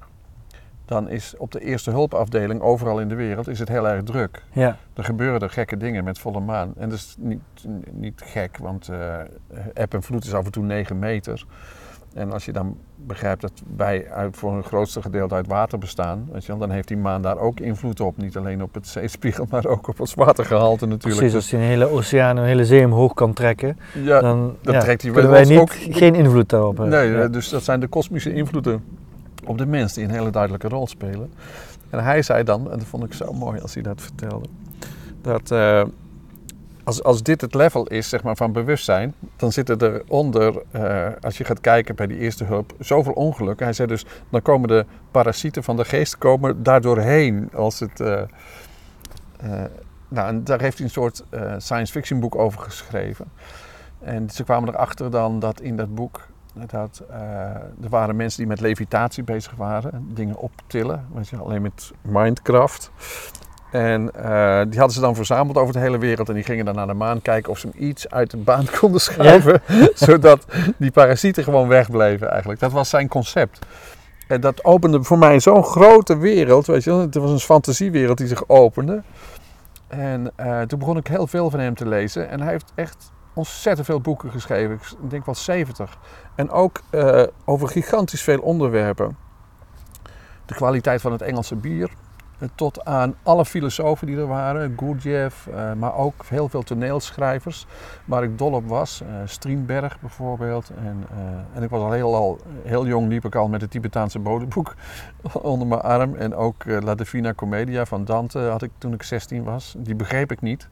dan 0.85 1.09
is 1.09 1.37
op 1.37 1.51
de 1.51 1.59
eerste 1.59 1.91
hulpafdeling 1.91 2.61
overal 2.61 2.99
in 2.99 3.07
de 3.07 3.15
wereld 3.15 3.47
is 3.47 3.59
het 3.59 3.67
heel 3.67 3.87
erg 3.87 4.03
druk. 4.03 4.43
ja. 4.51 4.77
Er 4.93 5.03
gebeuren 5.03 5.39
er 5.39 5.49
gekke 5.49 5.77
dingen 5.77 6.03
met 6.03 6.19
volle 6.19 6.39
maan. 6.39 6.73
En 6.77 6.89
dat 6.89 6.97
is 6.97 7.15
niet, 7.19 7.41
niet 7.91 8.21
gek, 8.25 8.57
want 8.57 8.89
eb 9.73 9.93
en 9.93 10.03
vloed 10.03 10.25
is 10.25 10.33
af 10.33 10.45
en 10.45 10.51
toe 10.51 10.63
9 10.63 10.99
meter. 10.99 11.45
En 12.13 12.31
als 12.31 12.45
je 12.45 12.51
dan 12.51 12.77
begrijpt 12.95 13.41
dat 13.41 13.51
wij 13.77 14.09
uit, 14.11 14.37
voor 14.37 14.53
een 14.53 14.63
grootste 14.63 15.01
gedeelte 15.01 15.35
uit 15.35 15.47
water 15.47 15.77
bestaan, 15.77 16.27
weet 16.31 16.41
je 16.45 16.47
wel, 16.51 16.57
dan 16.57 16.69
heeft 16.69 16.87
die 16.87 16.97
maan 16.97 17.21
daar 17.21 17.37
ook 17.37 17.59
invloed 17.59 17.99
op. 17.99 18.17
Niet 18.17 18.37
alleen 18.37 18.63
op 18.63 18.73
het 18.73 18.87
zeespiegel, 18.87 19.45
maar 19.51 19.65
ook 19.65 19.87
op 19.87 19.97
het 19.97 20.13
watergehalte 20.15 20.85
natuurlijk. 20.85 21.17
Precies, 21.17 21.35
als 21.35 21.49
je 21.49 21.57
een 21.57 21.63
hele 21.63 21.89
oceaan, 21.89 22.37
een 22.37 22.45
hele 22.45 22.65
zee 22.65 22.85
omhoog 22.85 23.13
kan 23.13 23.33
trekken, 23.33 23.77
Dus, 23.93 24.03
ja, 24.05 24.19
dan 24.19 24.55
dan 24.61 24.73
ja, 24.73 24.79
trekt 24.79 25.01
kunnen 25.11 25.29
wij 25.29 25.39
ons 25.39 25.49
niet, 25.49 25.59
ook- 25.59 25.71
geen 25.73 26.15
invloed 26.15 26.49
daarop 26.49 26.77
hebben. 26.77 26.99
Nee, 26.99 27.11
Ja. 27.11 27.27
dus 27.27 27.49
dat 27.49 27.63
zijn 27.63 27.79
de 27.79 27.87
kosmische 27.87 28.33
invloeden. 28.33 28.83
op 29.45 29.57
de 29.57 29.65
mens 29.65 29.93
die 29.93 30.03
een 30.03 30.09
hele 30.11 30.29
duidelijke 30.29 30.67
rol 30.67 30.87
spelen. 30.87 31.31
En 31.89 32.03
hij 32.03 32.21
zei 32.21 32.43
dan, 32.43 32.71
en 32.71 32.77
dat 32.77 32.87
vond 32.87 33.03
ik 33.03 33.13
zo 33.13 33.33
mooi 33.33 33.59
als 33.61 33.73
hij 33.73 33.83
dat 33.83 34.01
vertelde, 34.01 34.45
dat 35.21 35.51
eh, 35.51 35.83
als, 36.83 37.03
als 37.03 37.23
dit 37.23 37.41
het 37.41 37.53
level 37.53 37.87
is 37.87 38.09
zeg 38.09 38.23
maar, 38.23 38.35
van 38.35 38.51
bewustzijn, 38.51 39.13
dan 39.35 39.51
zitten 39.51 39.79
er 39.79 40.03
onder, 40.07 40.61
eh, 40.71 41.07
als 41.21 41.37
je 41.37 41.43
gaat 41.43 41.61
kijken 41.61 41.95
bij 41.95 42.07
die 42.07 42.17
eerste 42.17 42.43
hulp, 42.43 42.73
zoveel 42.79 43.13
ongelukken. 43.13 43.65
Hij 43.65 43.75
zei 43.75 43.87
dus, 43.87 44.05
dan 44.29 44.41
komen 44.41 44.67
de 44.67 44.85
parasieten 45.11 45.63
van 45.63 45.75
de 45.75 45.85
geest 45.85 46.17
komen 46.17 46.63
daardoorheen 46.63 47.49
als 47.53 47.79
het... 47.79 47.99
eh, 47.99 48.21
eh, 48.21 48.27
nou, 50.07 50.43
daar 50.43 50.61
heeft 50.61 50.77
hij 50.77 50.85
een 50.85 50.91
soort 50.91 51.23
science 51.57 51.91
fiction 51.91 52.19
boek 52.19 52.35
over 52.35 52.61
geschreven. 52.61 53.31
En 53.99 54.29
ze 54.29 54.43
kwamen 54.43 54.69
erachter 54.69 55.11
dan 55.11 55.39
dat 55.39 55.61
in 55.61 55.75
dat 55.75 55.95
boek 55.95 56.27
dat, 56.67 57.03
er 57.81 57.89
waren 57.89 58.15
mensen 58.15 58.39
die 58.39 58.47
met 58.47 58.59
levitatie 58.59 59.23
bezig 59.23 59.55
waren, 59.55 60.07
dingen 60.13 60.35
optillen, 60.35 61.07
weet 61.13 61.33
alleen 61.33 61.61
met 61.61 61.91
mindcraft. 62.01 62.91
En 63.71 64.11
eh, 64.15 64.61
die 64.67 64.79
hadden 64.79 64.91
ze 64.91 64.99
dan 64.99 65.15
verzameld 65.15 65.57
over 65.57 65.73
de 65.73 65.79
hele 65.79 65.97
wereld 65.97 66.29
en 66.29 66.35
die 66.35 66.43
gingen 66.43 66.65
dan 66.65 66.75
naar 66.75 66.87
de 66.87 66.93
maan 66.93 67.21
kijken 67.21 67.51
of 67.51 67.57
ze 67.57 67.67
hem 67.67 67.87
iets 67.87 68.09
uit 68.09 68.31
de 68.31 68.37
baan 68.37 68.65
konden 68.79 69.01
schuiven, 69.01 69.61
zodat 69.93 70.45
die 70.77 70.91
parasieten 70.91 71.43
gewoon 71.43 71.67
wegbleven 71.67 72.29
eigenlijk. 72.29 72.59
Dat 72.59 72.71
was 72.71 72.89
zijn 72.89 73.07
concept. 73.07 73.59
En 74.27 74.41
dat 74.41 74.63
opende 74.63 75.03
voor 75.03 75.17
mij 75.17 75.39
zo'n 75.39 75.63
grote 75.63 76.17
wereld, 76.17 76.67
weet 76.67 76.83
je 76.83 76.89
wel. 76.89 76.99
Het 76.99 77.15
was 77.15 77.31
een 77.31 77.39
fantasiewereld 77.39 78.17
die 78.17 78.27
zich 78.27 78.49
opende. 78.49 79.03
En 79.87 80.31
eh, 80.35 80.61
toen 80.61 80.79
begon 80.79 80.97
ik 80.97 81.07
heel 81.07 81.27
veel 81.27 81.49
van 81.49 81.59
hem 81.59 81.75
te 81.75 81.87
lezen. 81.87 82.29
En 82.29 82.41
hij 82.41 82.51
heeft 82.51 82.71
echt 82.75 83.11
ontzettend 83.33 83.85
veel 83.85 84.01
boeken 84.01 84.31
geschreven. 84.31 84.75
Ik 85.03 85.09
denk 85.09 85.25
wel 85.25 85.35
70. 85.35 85.97
En 86.35 86.49
ook 86.49 86.81
eh, 86.89 87.23
over 87.45 87.67
gigantisch 87.67 88.21
veel 88.21 88.39
onderwerpen. 88.39 89.17
De 90.45 90.53
kwaliteit 90.53 91.01
van 91.01 91.11
het 91.11 91.21
Engelse 91.21 91.55
bier. 91.55 91.89
Eh, 92.41 92.47
Tot 92.55 92.85
aan 92.85 93.15
alle 93.23 93.45
filosofen 93.45 94.07
die 94.07 94.17
er 94.17 94.27
waren. 94.27 94.73
Gurdjieff, 94.77 95.47
eh, 95.47 95.73
maar 95.73 95.95
ook 95.95 96.25
heel 96.25 96.49
veel 96.49 96.63
toneelschrijvers. 96.63 97.65
Waar 98.05 98.23
ik 98.23 98.37
dol 98.37 98.51
op 98.51 98.67
was. 98.67 99.01
eh 99.01 99.07
Strindberg 99.25 99.99
bijvoorbeeld. 99.99 100.71
En, 100.77 101.03
en 101.53 101.63
ik 101.63 101.69
was 101.69 101.81
al 101.81 101.91
heel, 101.91 102.15
al 102.15 102.39
heel 102.63 102.85
jong, 102.87 103.07
liep 103.07 103.25
ik 103.25 103.35
al 103.35 103.47
met 103.47 103.61
het 103.61 103.71
Tibetaanse 103.71 104.19
bodemboek 104.19 104.73
onder 105.41 105.67
mijn 105.67 105.81
arm. 105.81 106.15
En 106.15 106.35
ook 106.35 106.63
La 106.65 106.95
Divina 106.95 107.33
Commedia 107.33 107.85
van 107.85 108.05
Dante 108.05 108.39
had 108.39 108.61
ik 108.61 108.71
toen 108.77 108.93
ik 108.93 109.03
16 109.03 109.43
was. 109.43 109.75
Die 109.77 109.95
begreep 109.95 110.31
ik 110.31 110.41
niet. 110.41 110.67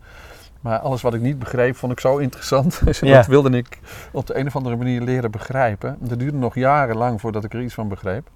Maar 0.61 0.79
alles 0.79 1.01
wat 1.01 1.13
ik 1.13 1.21
niet 1.21 1.39
begreep, 1.39 1.75
vond 1.75 1.91
ik 1.91 1.99
zo 1.99 2.17
interessant. 2.17 2.81
Dus 2.85 2.99
Ja. 2.99 3.15
dat 3.15 3.25
wilde 3.25 3.49
ik 3.57 3.79
op 4.11 4.27
de 4.27 4.37
een 4.37 4.47
of 4.47 4.55
andere 4.55 4.75
manier 4.75 5.01
leren 5.01 5.31
begrijpen. 5.31 5.97
Dat 5.99 6.19
duurde 6.19 6.37
nog 6.37 6.55
jarenlang 6.55 7.21
voordat 7.21 7.43
ik 7.43 7.53
er 7.53 7.61
iets 7.61 7.73
van 7.73 7.87
begreep. 7.87 8.27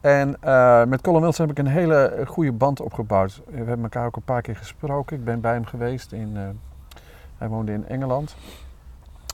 En 0.00 0.36
eh, 0.40 0.84
met 0.84 1.00
Colin 1.00 1.20
Wilson 1.20 1.46
heb 1.46 1.58
ik 1.58 1.64
een 1.64 1.72
hele 1.72 2.22
goede 2.26 2.52
band 2.52 2.80
opgebouwd. 2.80 3.40
We 3.46 3.56
hebben 3.56 3.82
elkaar 3.82 4.06
ook 4.06 4.16
een 4.16 4.22
paar 4.22 4.42
keer 4.42 4.56
gesproken. 4.56 5.16
Ik 5.16 5.24
ben 5.24 5.40
bij 5.40 5.52
hem 5.52 5.64
geweest. 5.64 6.12
In, 6.12 6.36
eh, 6.36 6.42
hij 7.38 7.48
woonde 7.48 7.72
in 7.72 7.88
Engeland, 7.88 8.36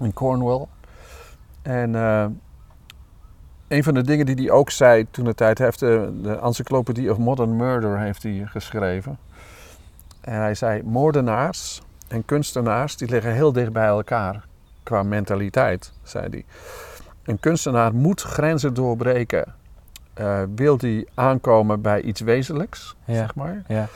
in 0.03 0.13
Cornwall. 0.13 0.67
En 1.63 1.95
eh, 1.95 2.27
een 3.69 3.85
van 3.85 3.95
de 3.95 4.03
dingen 4.03 4.27
die 4.27 4.35
hij 4.35 4.51
ook 4.51 4.71
zei 4.71 5.11
toen 5.11 5.25
de 5.25 5.35
tijd, 5.35 5.59
heeft 5.59 5.79
de, 5.79 6.19
de 6.23 6.39
Encyclopedia 6.39 7.11
of 7.11 7.19
Modern 7.19 7.57
Murder 7.57 7.99
heeft 7.99 8.23
hij 8.23 8.43
geschreven. 8.47 9.19
En 10.21 10.35
hij 10.35 10.55
zei, 10.55 10.83
moordenaars 10.83 11.83
en 12.09 12.25
kunstenaars 12.25 12.97
die 12.97 13.09
liggen 13.09 13.33
heel 13.33 13.53
dicht 13.53 13.73
bij 13.73 13.87
elkaar 13.87 14.47
qua 14.83 15.03
mentaliteit, 15.03 15.93
zei 16.03 16.27
hij. 16.31 16.45
Een 17.25 17.41
kunstenaar 17.41 17.95
moet 17.95 18.23
grenzen 18.23 18.75
doorbreken. 18.75 19.55
Eh, 20.17 20.43
wil 20.55 20.77
die 20.77 21.09
aankomen 21.15 21.81
bij 21.81 22.01
iets 22.03 22.21
wezenlijks, 22.21 22.97
Ja. 23.05 23.15
zeg 23.15 23.35
maar. 23.35 23.63
Ja. 23.69 23.87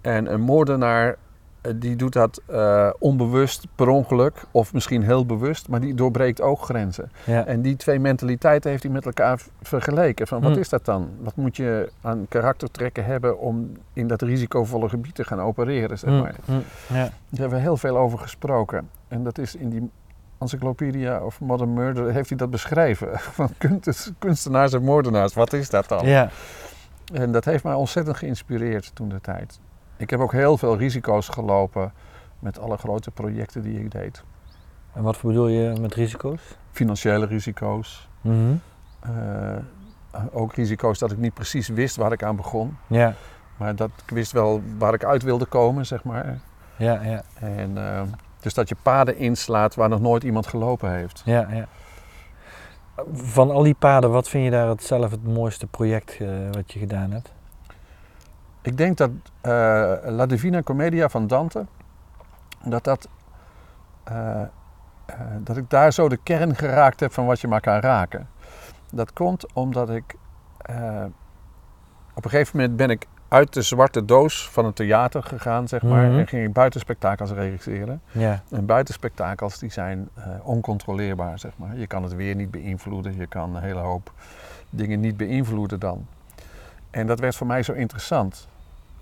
En 0.00 0.32
een 0.32 0.40
moordenaar 0.40 1.16
eh, 1.60 1.72
die 1.76 1.96
doet 1.96 2.12
dat 2.12 2.42
eh, 2.46 2.90
onbewust, 2.98 3.66
per 3.74 3.88
ongeluk, 3.88 4.44
of 4.50 4.72
misschien 4.72 5.02
heel 5.02 5.26
bewust, 5.26 5.68
maar 5.68 5.80
die 5.80 5.94
doorbreekt 5.94 6.40
ook 6.40 6.60
grenzen. 6.62 7.10
Ja. 7.24 7.44
En 7.46 7.62
die 7.62 7.76
twee 7.76 7.98
mentaliteiten 7.98 8.70
heeft 8.70 8.82
hij 8.82 8.92
met 8.92 9.06
elkaar 9.06 9.40
vergeleken. 9.62 10.26
Van 10.26 10.42
wat 10.42 10.52
Hm. 10.52 10.58
is 10.58 10.68
dat 10.68 10.84
dan? 10.84 11.08
Wat 11.20 11.36
moet 11.36 11.56
je 11.56 11.90
aan 12.00 12.26
karaktertrekken 12.28 13.04
hebben 13.04 13.38
om 13.38 13.72
in 13.92 14.06
dat 14.06 14.22
risicovolle 14.22 14.88
gebied 14.88 15.14
te 15.14 15.24
gaan 15.24 15.40
opereren, 15.40 15.98
zeg 15.98 16.10
Mm, 16.10 16.18
maar. 16.20 16.34
mm, 16.44 16.62
ja. 16.88 16.94
Daar 16.94 17.10
hebben 17.30 17.58
we 17.58 17.64
heel 17.64 17.76
veel 17.76 17.98
over 17.98 18.18
gesproken. 18.18 18.88
En 19.08 19.22
dat 19.22 19.38
is 19.38 19.54
in 19.56 19.68
die 19.70 19.90
Encyclopedia 20.38 21.20
of 21.24 21.40
Modern 21.40 21.72
Murder 21.72 22.12
heeft 22.12 22.28
hij 22.28 22.38
dat 22.38 22.50
beschreven. 22.50 23.08
Van 23.38 23.50
kunst- 23.58 24.12
kunstenaars 24.18 24.72
en 24.72 24.82
moordenaars, 24.82 25.34
wat 25.34 25.52
is 25.52 25.70
dat 25.70 25.88
dan? 25.88 26.06
ja. 26.06 26.30
En 27.12 27.32
dat 27.32 27.44
heeft 27.44 27.64
mij 27.64 27.74
ontzettend 27.74 28.16
geïnspireerd 28.16 28.90
toen 28.94 29.08
de 29.08 29.20
tijd. 29.20 29.60
Ik 29.96 30.10
heb 30.10 30.20
ook 30.20 30.32
heel 30.32 30.58
veel 30.58 30.76
risico's 30.76 31.28
gelopen 31.28 31.92
met 32.38 32.58
alle 32.58 32.76
grote 32.76 33.10
projecten 33.10 33.62
die 33.62 33.78
ik 33.80 33.90
deed. 33.90 34.22
En 34.92 35.02
wat 35.02 35.20
bedoel 35.22 35.48
je 35.48 35.80
met 35.80 35.94
risico's? 35.94 36.40
Financiële 36.72 37.26
risico's. 37.26 38.08
Mhm. 38.20 38.54
eh, 39.00 39.56
ook 40.32 40.54
risico's 40.54 40.98
dat 40.98 41.10
ik 41.12 41.18
niet 41.18 41.34
precies 41.34 41.68
wist 41.68 41.96
waar 41.96 42.12
ik 42.12 42.22
aan 42.22 42.36
begon. 42.36 42.76
Ja, 42.86 43.14
Maar 43.56 43.76
dat 43.76 43.90
ik 44.04 44.10
wist 44.14 44.32
wel 44.32 44.62
waar 44.78 44.94
ik 44.94 45.04
uit 45.04 45.22
wilde 45.22 45.44
komen, 45.46 45.86
zeg 45.86 46.04
maar. 46.04 46.38
ja, 46.76 47.02
ja, 47.02 47.22
En, 47.34 47.78
eh, 47.78 48.02
dus 48.40 48.54
dat 48.54 48.68
je 48.68 48.76
paden 48.82 49.16
inslaat 49.16 49.74
waar 49.74 49.88
nog 49.88 50.00
nooit 50.00 50.22
iemand 50.22 50.46
gelopen 50.46 50.92
heeft. 50.92 51.22
ja, 51.24 51.48
ja. 51.50 51.68
Van 53.12 53.50
al 53.50 53.62
die 53.62 53.74
paden, 53.74 54.10
wat 54.10 54.28
vind 54.28 54.44
je 54.44 54.50
daar 54.50 54.68
het 54.68 54.82
zelf 54.82 55.10
het 55.10 55.24
mooiste 55.24 55.66
project 55.66 56.16
eh, 56.20 56.28
wat 56.50 56.72
je 56.72 56.78
gedaan 56.78 57.10
hebt? 57.10 57.32
Ik 58.62 58.76
denk 58.76 58.96
dat 58.96 59.10
eh, 59.40 59.50
La 60.04 60.26
Divina 60.26 60.62
Commedia 60.62 61.08
van 61.08 61.26
Dante, 61.26 61.66
dat, 62.64 62.84
dat, 62.84 63.08
eh, 64.04 64.42
dat 65.38 65.56
ik 65.56 65.70
daar 65.70 65.92
zo 65.92 66.08
de 66.08 66.16
kern 66.16 66.56
geraakt 66.56 67.00
heb 67.00 67.12
van 67.12 67.26
wat 67.26 67.40
je 67.40 67.48
maar 67.48 67.60
kan 67.60 67.78
raken. 67.80 68.28
Dat 68.92 69.12
komt 69.12 69.52
omdat 69.52 69.90
ik 69.90 70.16
op 72.14 72.24
een 72.24 72.30
gegeven 72.30 72.56
moment 72.56 72.76
ben 72.76 72.90
ik 72.90 73.06
uit 73.28 73.52
de 73.52 73.62
zwarte 73.62 74.04
doos 74.04 74.48
van 74.50 74.64
het 74.64 74.76
theater 74.76 75.22
gegaan, 75.22 75.68
zeg 75.68 75.82
maar, 75.82 76.06
Mhm. 76.08 76.18
en 76.18 76.26
ging 76.26 76.46
ik 76.46 76.52
buitenspektakels 76.52 77.30
regisseren. 77.30 78.00
En 78.50 78.66
buitenspektakels 78.66 79.58
die 79.58 79.70
zijn 79.72 80.08
eh, 80.14 80.24
oncontroleerbaar, 80.42 81.38
zeg 81.38 81.52
maar. 81.56 81.76
Je 81.76 81.86
kan 81.86 82.02
het 82.02 82.14
weer 82.14 82.34
niet 82.34 82.50
beïnvloeden, 82.50 83.16
je 83.16 83.26
kan 83.26 83.56
een 83.56 83.62
hele 83.62 83.80
hoop 83.80 84.12
dingen 84.70 85.00
niet 85.00 85.16
beïnvloeden 85.16 85.80
dan. 85.80 86.06
En 86.90 87.06
dat 87.06 87.20
werd 87.20 87.36
voor 87.36 87.46
mij 87.46 87.62
zo 87.62 87.72
interessant. 87.72 88.48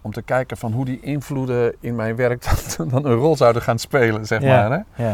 Om 0.00 0.12
te 0.12 0.22
kijken 0.22 0.56
van 0.56 0.72
hoe 0.72 0.84
die 0.84 1.00
invloeden 1.00 1.74
in 1.80 1.94
mijn 1.94 2.16
werk 2.16 2.44
dan, 2.76 2.88
dan 2.88 3.04
een 3.06 3.14
rol 3.14 3.36
zouden 3.36 3.62
gaan 3.62 3.78
spelen, 3.78 4.26
zeg 4.26 4.40
maar. 4.68 4.84
Hè? 4.92 5.04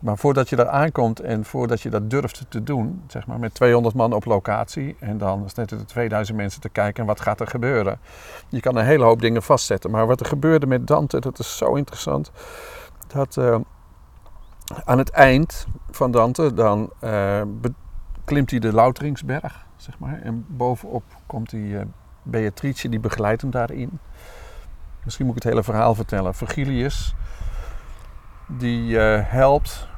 Maar 0.00 0.18
voordat 0.18 0.48
je 0.48 0.56
daar 0.56 0.68
aankomt 0.68 1.20
en 1.20 1.44
voordat 1.44 1.80
je 1.80 1.90
dat 1.90 2.10
durft 2.10 2.46
te 2.48 2.62
doen, 2.62 3.02
zeg 3.06 3.26
maar 3.26 3.38
met 3.38 3.54
200 3.54 3.94
man 3.94 4.12
op 4.12 4.24
locatie 4.24 4.96
en 5.00 5.18
dan 5.18 5.50
zitten 5.54 5.78
er 5.78 5.86
2000 5.86 6.36
mensen 6.36 6.60
te 6.60 6.68
kijken 6.68 7.00
en 7.00 7.08
wat 7.08 7.20
gaat 7.20 7.40
er 7.40 7.46
gebeuren. 7.46 7.98
Je 8.48 8.60
kan 8.60 8.76
een 8.76 8.84
hele 8.84 9.04
hoop 9.04 9.20
dingen 9.20 9.42
vastzetten, 9.42 9.90
maar 9.90 10.06
wat 10.06 10.20
er 10.20 10.26
gebeurde 10.26 10.66
met 10.66 10.86
Dante, 10.86 11.20
dat 11.20 11.38
is 11.38 11.56
zo 11.56 11.74
interessant. 11.74 12.30
Dat 13.06 13.36
eh, 13.36 13.56
aan 14.84 14.98
het 14.98 15.10
eind 15.10 15.66
van 15.90 16.10
Dante, 16.10 16.54
dan 16.54 16.90
eh, 17.00 17.42
klimt 18.24 18.50
hij 18.50 18.60
de 18.60 18.72
Louteringsberg, 18.72 19.66
zeg 19.76 19.98
maar, 19.98 20.20
en 20.22 20.44
bovenop 20.48 21.04
komt 21.26 21.50
die 21.50 21.78
eh, 21.78 21.84
Beatrice, 22.22 22.88
die 22.88 23.00
begeleidt 23.00 23.42
hem 23.42 23.50
daarin. 23.50 23.98
Misschien 25.04 25.26
moet 25.26 25.36
ik 25.36 25.42
het 25.42 25.52
hele 25.52 25.64
verhaal 25.64 25.94
vertellen. 25.94 26.34
Virgilius, 26.34 27.14
die 28.46 28.96
helpt 28.98 29.89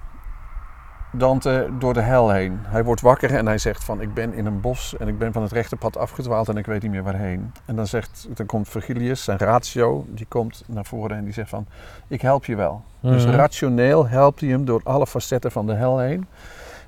Dante 1.15 1.69
door 1.79 1.95
de 1.95 2.01
hel 2.01 2.31
heen. 2.31 2.59
Hij 2.63 2.85
wordt 2.85 3.01
wakker 3.01 3.35
en 3.35 3.47
hij 3.47 3.59
zegt 3.59 3.85
van 3.85 4.01
ik 4.01 4.15
ben 4.15 4.33
in 4.35 4.47
een 4.47 4.61
bos 4.61 4.97
en 4.99 5.09
ik 5.09 5.19
ben 5.19 5.33
van 5.33 5.43
het 5.43 5.53
rechte 5.53 5.77
pad 5.77 5.97
afgedwaald 5.97 6.49
en 6.49 6.57
ik 6.57 6.67
weet 6.67 6.83
niet 6.83 6.91
meer 6.91 7.03
waarheen. 7.03 7.53
En 7.65 7.77
dan, 7.77 7.87
zegt, 7.87 8.29
dan 8.35 8.47
komt 8.47 8.69
Virgilius, 8.69 9.25
zijn 9.25 9.39
ratio, 9.39 10.05
die 10.09 10.27
komt 10.29 10.63
naar 10.67 10.85
voren 10.85 11.17
en 11.17 11.25
die 11.25 11.33
zegt 11.33 11.49
van 11.49 11.67
ik 12.09 12.21
help 12.23 12.45
je 12.45 12.57
wel. 12.57 12.83
Dus 13.01 13.27
Mhm. 13.27 13.35
rationeel 13.35 14.09
helpt 14.09 14.41
hij 14.41 14.49
hem 14.49 14.65
door 14.65 14.81
alle 14.85 15.07
facetten 15.07 15.51
van 15.53 15.67
de 15.67 15.75
hel 15.75 15.99
heen. 15.99 16.27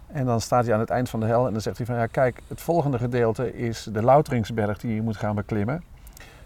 En 0.07 0.25
dan 0.27 0.41
staat 0.41 0.65
hij 0.65 0.75
aan 0.75 0.81
het 0.81 0.91
eind 0.91 1.09
van 1.09 1.21
de 1.21 1.27
hel 1.27 1.47
en 1.47 1.53
dan 1.53 1.61
zegt 1.63 1.77
hij 1.77 1.87
van 1.87 1.97
ja 1.97 2.07
kijk, 2.07 2.41
het 2.49 2.61
volgende 2.61 2.99
gedeelte 2.99 3.57
is 3.57 3.89
de 3.93 4.03
Louteringsberg 4.03 4.79
die 4.79 4.95
je 4.95 5.03
moet 5.03 5.17
gaan 5.17 5.35
beklimmen. 5.35 5.83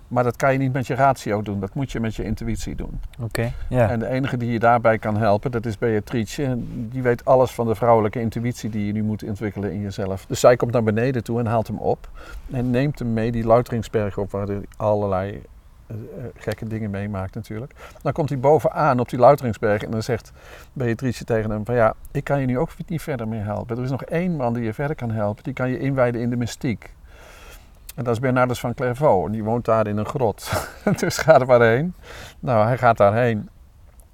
Maar 0.08 0.24
dat 0.24 0.36
kan 0.36 0.52
je 0.52 0.58
niet 0.58 0.72
met 0.72 0.86
je 0.86 0.94
ratio 0.94 1.42
doen, 1.42 1.60
dat 1.60 1.74
moet 1.74 1.92
je 1.92 2.00
met 2.00 2.14
je 2.14 2.24
intuïtie 2.24 2.74
doen. 2.74 3.00
Oké. 3.20 3.52
En 3.68 3.98
de 3.98 4.08
enige 4.08 4.36
die 4.36 4.52
je 4.52 4.58
daarbij 4.58 4.98
kan 4.98 5.16
helpen, 5.16 5.50
dat 5.50 5.66
is 5.66 5.78
Beatrice. 5.78 6.56
Die 6.72 7.02
weet 7.02 7.24
alles 7.24 7.50
van 7.50 7.66
de 7.66 7.74
vrouwelijke 7.74 8.20
intuïtie 8.20 8.70
die 8.70 8.86
je 8.86 8.92
nu 8.92 9.02
moet 9.02 9.22
ontwikkelen 9.22 9.72
in 9.72 9.80
jezelf. 9.80 10.26
Dus 10.26 10.40
zij 10.40 10.56
komt 10.56 10.72
naar 10.72 10.82
beneden 10.82 11.24
toe 11.24 11.38
en 11.38 11.46
haalt 11.46 11.66
hem 11.66 11.78
op. 11.78 12.08
En 12.50 12.70
neemt 12.70 12.98
hem 12.98 13.12
mee 13.12 13.32
die 13.32 13.44
Louteringsberg 13.44 14.18
op, 14.18 14.30
waar 14.30 14.46
hij 14.46 14.60
allerlei 14.76 15.42
eh, 15.86 15.96
eh, 15.96 16.24
gekke 16.34 16.66
dingen 16.66 16.90
meemaakt 16.90 17.34
natuurlijk. 17.34 17.72
Dan 18.02 18.12
komt 18.12 18.28
hij 18.28 18.38
bovenaan 18.38 19.00
op 19.00 19.08
die 19.08 19.18
Louteringsberg 19.18 19.82
en 19.82 19.90
dan 19.90 20.02
zegt 20.02 20.32
Beatrice 20.72 21.24
tegen 21.24 21.50
hem 21.50 21.64
van 21.64 21.74
ja, 21.74 21.94
ik 22.10 22.24
kan 22.24 22.40
je 22.40 22.46
nu 22.46 22.58
ook 22.58 22.70
niet 22.86 23.02
verder 23.02 23.28
meer 23.28 23.44
helpen. 23.44 23.76
Er 23.76 23.82
is 23.82 23.90
nog 23.90 24.04
één 24.04 24.36
man 24.36 24.54
die 24.54 24.64
je 24.64 24.74
verder 24.74 24.96
kan 24.96 25.10
helpen, 25.10 25.44
die 25.44 25.52
kan 25.52 25.70
je 25.70 25.78
inwijden 25.78 26.20
in 26.20 26.30
de 26.30 26.36
mystiek. 26.36 26.92
En 27.98 28.04
dat 28.04 28.14
is 28.14 28.20
Bernardus 28.20 28.60
van 28.60 28.74
Clairvaux. 28.74 29.26
En 29.26 29.32
die 29.32 29.44
woont 29.44 29.64
daar 29.64 29.86
in 29.86 29.96
een 29.96 30.06
grot. 30.06 30.50
dus 31.00 31.18
ga 31.18 31.40
er 31.40 31.46
maar 31.46 31.60
heen. 31.60 31.94
Nou, 32.40 32.66
hij 32.66 32.78
gaat 32.78 32.96
daarheen. 32.96 33.48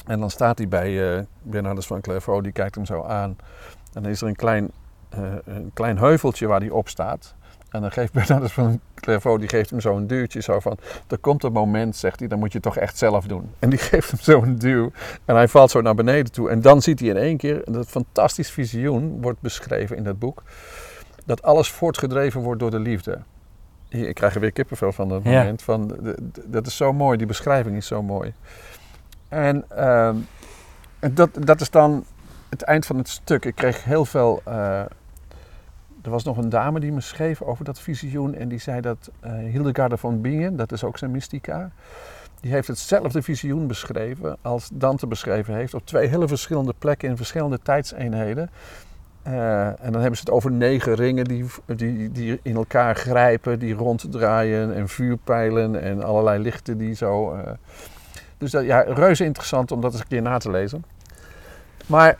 En 0.06 0.20
dan 0.20 0.30
staat 0.30 0.58
hij 0.58 0.68
bij 0.68 1.16
uh, 1.16 1.22
Bernardus 1.42 1.86
van 1.86 2.00
Clairvaux. 2.00 2.42
Die 2.42 2.52
kijkt 2.52 2.74
hem 2.74 2.84
zo 2.84 3.02
aan. 3.02 3.36
En 3.92 4.02
dan 4.02 4.06
is 4.06 4.20
er 4.20 4.28
een 4.28 4.36
klein, 4.36 4.70
uh, 5.18 5.20
een 5.44 5.70
klein 5.74 5.98
heuveltje 5.98 6.46
waar 6.46 6.60
hij 6.60 6.70
op 6.70 6.88
staat. 6.88 7.34
En 7.70 7.80
dan 7.80 7.92
geeft 7.92 8.12
Bernardus 8.18 8.52
van 8.52 8.80
Clairvaux, 8.94 9.40
die 9.40 9.48
geeft 9.48 9.70
hem 9.70 9.80
zo 9.80 9.96
een 9.96 10.06
duwtje. 10.06 10.40
Zo 10.40 10.60
van, 10.60 10.78
er 11.08 11.18
komt 11.18 11.44
een 11.44 11.52
moment, 11.52 11.96
zegt 11.96 12.18
hij, 12.18 12.28
dan 12.28 12.38
moet 12.38 12.52
je 12.52 12.60
toch 12.60 12.76
echt 12.76 12.98
zelf 12.98 13.26
doen. 13.26 13.50
En 13.58 13.70
die 13.70 13.78
geeft 13.90 14.10
hem 14.10 14.20
zo 14.20 14.42
een 14.42 14.58
duw. 14.58 14.90
En 15.24 15.34
hij 15.34 15.48
valt 15.48 15.70
zo 15.70 15.80
naar 15.80 15.94
beneden 15.94 16.32
toe. 16.32 16.50
En 16.50 16.60
dan 16.60 16.82
ziet 16.82 17.00
hij 17.00 17.08
in 17.08 17.16
één 17.16 17.36
keer, 17.36 17.62
dat 17.64 17.86
fantastisch 17.86 18.50
visioen 18.50 19.22
wordt 19.22 19.40
beschreven 19.40 19.96
in 19.96 20.04
dat 20.04 20.18
boek. 20.18 20.42
Dat 21.24 21.42
alles 21.42 21.70
voortgedreven 21.70 22.40
wordt 22.40 22.60
door 22.60 22.70
de 22.70 22.78
liefde. 22.78 23.18
Ik 24.02 24.14
krijg 24.14 24.34
er 24.34 24.40
weer 24.40 24.52
kippenvel 24.52 24.92
van 24.92 25.08
dat 25.08 25.24
moment. 25.24 25.62
Van, 25.62 25.98
dat 26.46 26.66
is 26.66 26.76
zo 26.76 26.92
mooi, 26.92 27.18
die 27.18 27.26
beschrijving 27.26 27.76
is 27.76 27.86
zo 27.86 28.02
mooi. 28.02 28.34
En 29.28 29.64
uh, 29.76 30.10
dat, 31.12 31.30
dat 31.34 31.60
is 31.60 31.70
dan 31.70 32.04
het 32.48 32.62
eind 32.62 32.86
van 32.86 32.96
het 32.96 33.08
stuk. 33.08 33.44
Ik 33.44 33.54
kreeg 33.54 33.84
heel 33.84 34.04
veel... 34.04 34.42
Uh, 34.48 34.80
er 36.02 36.10
was 36.10 36.24
nog 36.24 36.36
een 36.36 36.48
dame 36.48 36.80
die 36.80 36.92
me 36.92 37.00
schreef 37.00 37.42
over 37.42 37.64
dat 37.64 37.80
visioen. 37.80 38.34
En 38.34 38.48
die 38.48 38.58
zei 38.58 38.80
dat 38.80 39.10
uh, 39.24 39.32
Hildegarde 39.32 39.96
van 39.96 40.20
Bingen, 40.20 40.56
dat 40.56 40.72
is 40.72 40.84
ook 40.84 40.98
zijn 40.98 41.10
mystica. 41.10 41.70
Die 42.40 42.52
heeft 42.52 42.68
hetzelfde 42.68 43.22
visioen 43.22 43.66
beschreven 43.66 44.36
als 44.42 44.68
Dante 44.72 45.06
beschreven 45.06 45.54
heeft. 45.54 45.74
Op 45.74 45.86
twee 45.86 46.08
hele 46.08 46.28
verschillende 46.28 46.74
plekken 46.78 47.08
in 47.08 47.16
verschillende 47.16 47.58
tijdseenheden. 47.62 48.50
Uh, 49.28 49.66
en 49.66 49.92
dan 49.92 50.00
hebben 50.00 50.16
ze 50.16 50.24
het 50.24 50.30
over 50.30 50.52
negen 50.52 50.94
ringen 50.94 51.24
die, 51.24 51.44
die, 51.66 52.12
die 52.12 52.40
in 52.42 52.54
elkaar 52.54 52.96
grijpen, 52.96 53.58
die 53.58 53.74
ronddraaien 53.74 54.74
en 54.74 54.88
vuurpijlen 54.88 55.82
en 55.82 56.02
allerlei 56.02 56.42
lichten 56.42 56.78
die 56.78 56.94
zo. 56.94 57.34
Uh, 57.34 57.40
dus 58.38 58.50
dat, 58.50 58.64
ja, 58.64 58.80
reuze 58.80 59.24
interessant 59.24 59.72
om 59.72 59.80
dat 59.80 59.92
eens 59.92 60.00
een 60.00 60.08
keer 60.08 60.22
na 60.22 60.38
te 60.38 60.50
lezen. 60.50 60.84
Maar 61.86 62.18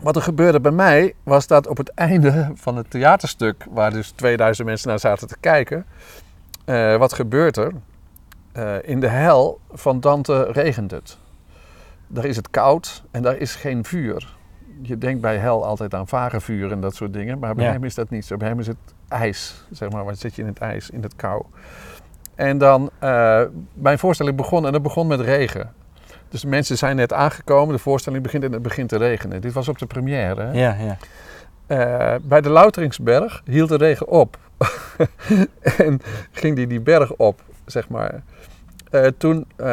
wat 0.00 0.16
er 0.16 0.22
gebeurde 0.22 0.60
bij 0.60 0.70
mij 0.70 1.14
was 1.22 1.46
dat 1.46 1.66
op 1.66 1.76
het 1.76 1.88
einde 2.10 2.50
van 2.54 2.76
het 2.76 2.90
theaterstuk, 2.90 3.66
waar 3.70 3.90
dus 3.90 4.10
2000 4.10 4.68
mensen 4.68 4.88
naar 4.88 4.98
zaten 4.98 5.28
te 5.28 5.36
kijken, 5.40 5.86
uh, 6.66 6.96
wat 6.96 7.12
gebeurt 7.12 7.56
er? 7.56 7.72
in 8.82 9.00
de 9.00 9.08
hel 9.08 9.60
van 9.72 10.00
Dante 10.00 10.42
regent 10.52 10.90
het. 10.90 11.18
Daar 12.06 12.24
is 12.24 12.36
het 12.36 12.50
koud 12.50 13.02
en 13.10 13.22
daar 13.22 13.36
is 13.36 13.54
geen 13.54 13.84
vuur 13.84 14.34
je 14.82 14.98
denkt 14.98 15.20
bij 15.20 15.36
hel 15.36 15.64
altijd 15.64 15.94
aan 15.94 16.08
vagevuur 16.08 16.72
en 16.72 16.80
dat 16.80 16.94
soort 16.94 17.12
dingen. 17.12 17.38
Maar 17.38 17.54
bij 17.54 17.64
hem 17.64 17.84
is 17.84 17.94
dat 17.94 18.10
niet 18.10 18.24
zo. 18.24 18.36
Bij 18.36 18.48
hem 18.48 18.58
is 18.58 18.66
het 18.66 18.76
ijs, 19.08 19.64
zeg 19.70 19.90
maar. 19.90 20.04
Wat 20.04 20.18
zit 20.18 20.34
je 20.34 20.42
in 20.42 20.48
het 20.48 20.58
ijs, 20.58 20.90
in 20.90 21.02
het 21.02 21.16
kou. 21.16 21.44
En 22.34 22.58
dan, 22.58 22.90
uh, 23.02 23.42
mijn 23.74 23.98
voorstelling 23.98 24.36
begon 24.36 24.66
en 24.66 24.72
dat 24.72 24.82
begon 24.82 25.06
met 25.06 25.20
regen. 25.20 25.72
Dus 26.28 26.40
de 26.40 26.48
mensen 26.48 26.78
zijn 26.78 26.96
net 26.96 27.12
aangekomen, 27.12 27.74
de 27.74 27.80
voorstelling 27.80 28.22
begint 28.22 28.44
en 28.44 28.52
het 28.52 28.62
begint 28.62 28.88
te 28.88 28.96
regenen. 28.96 29.40
Dit 29.40 29.52
was 29.52 29.68
op 29.68 29.78
de 29.78 29.86
première. 29.86 30.42
Hè? 30.42 30.52
Ja, 30.52 30.76
ja. 30.78 30.96
Uh, 31.66 32.20
bij 32.22 32.40
de 32.40 32.48
Louteringsberg 32.48 33.42
hield 33.44 33.68
de 33.68 33.76
regen 33.76 34.08
op. 34.08 34.38
en 35.78 36.00
ging 36.30 36.56
die 36.56 36.66
die 36.66 36.80
berg 36.80 37.12
op, 37.12 37.42
zeg 37.66 37.88
maar. 37.88 38.22
Uh, 38.94 39.06
toen 39.18 39.46
uh, 39.60 39.66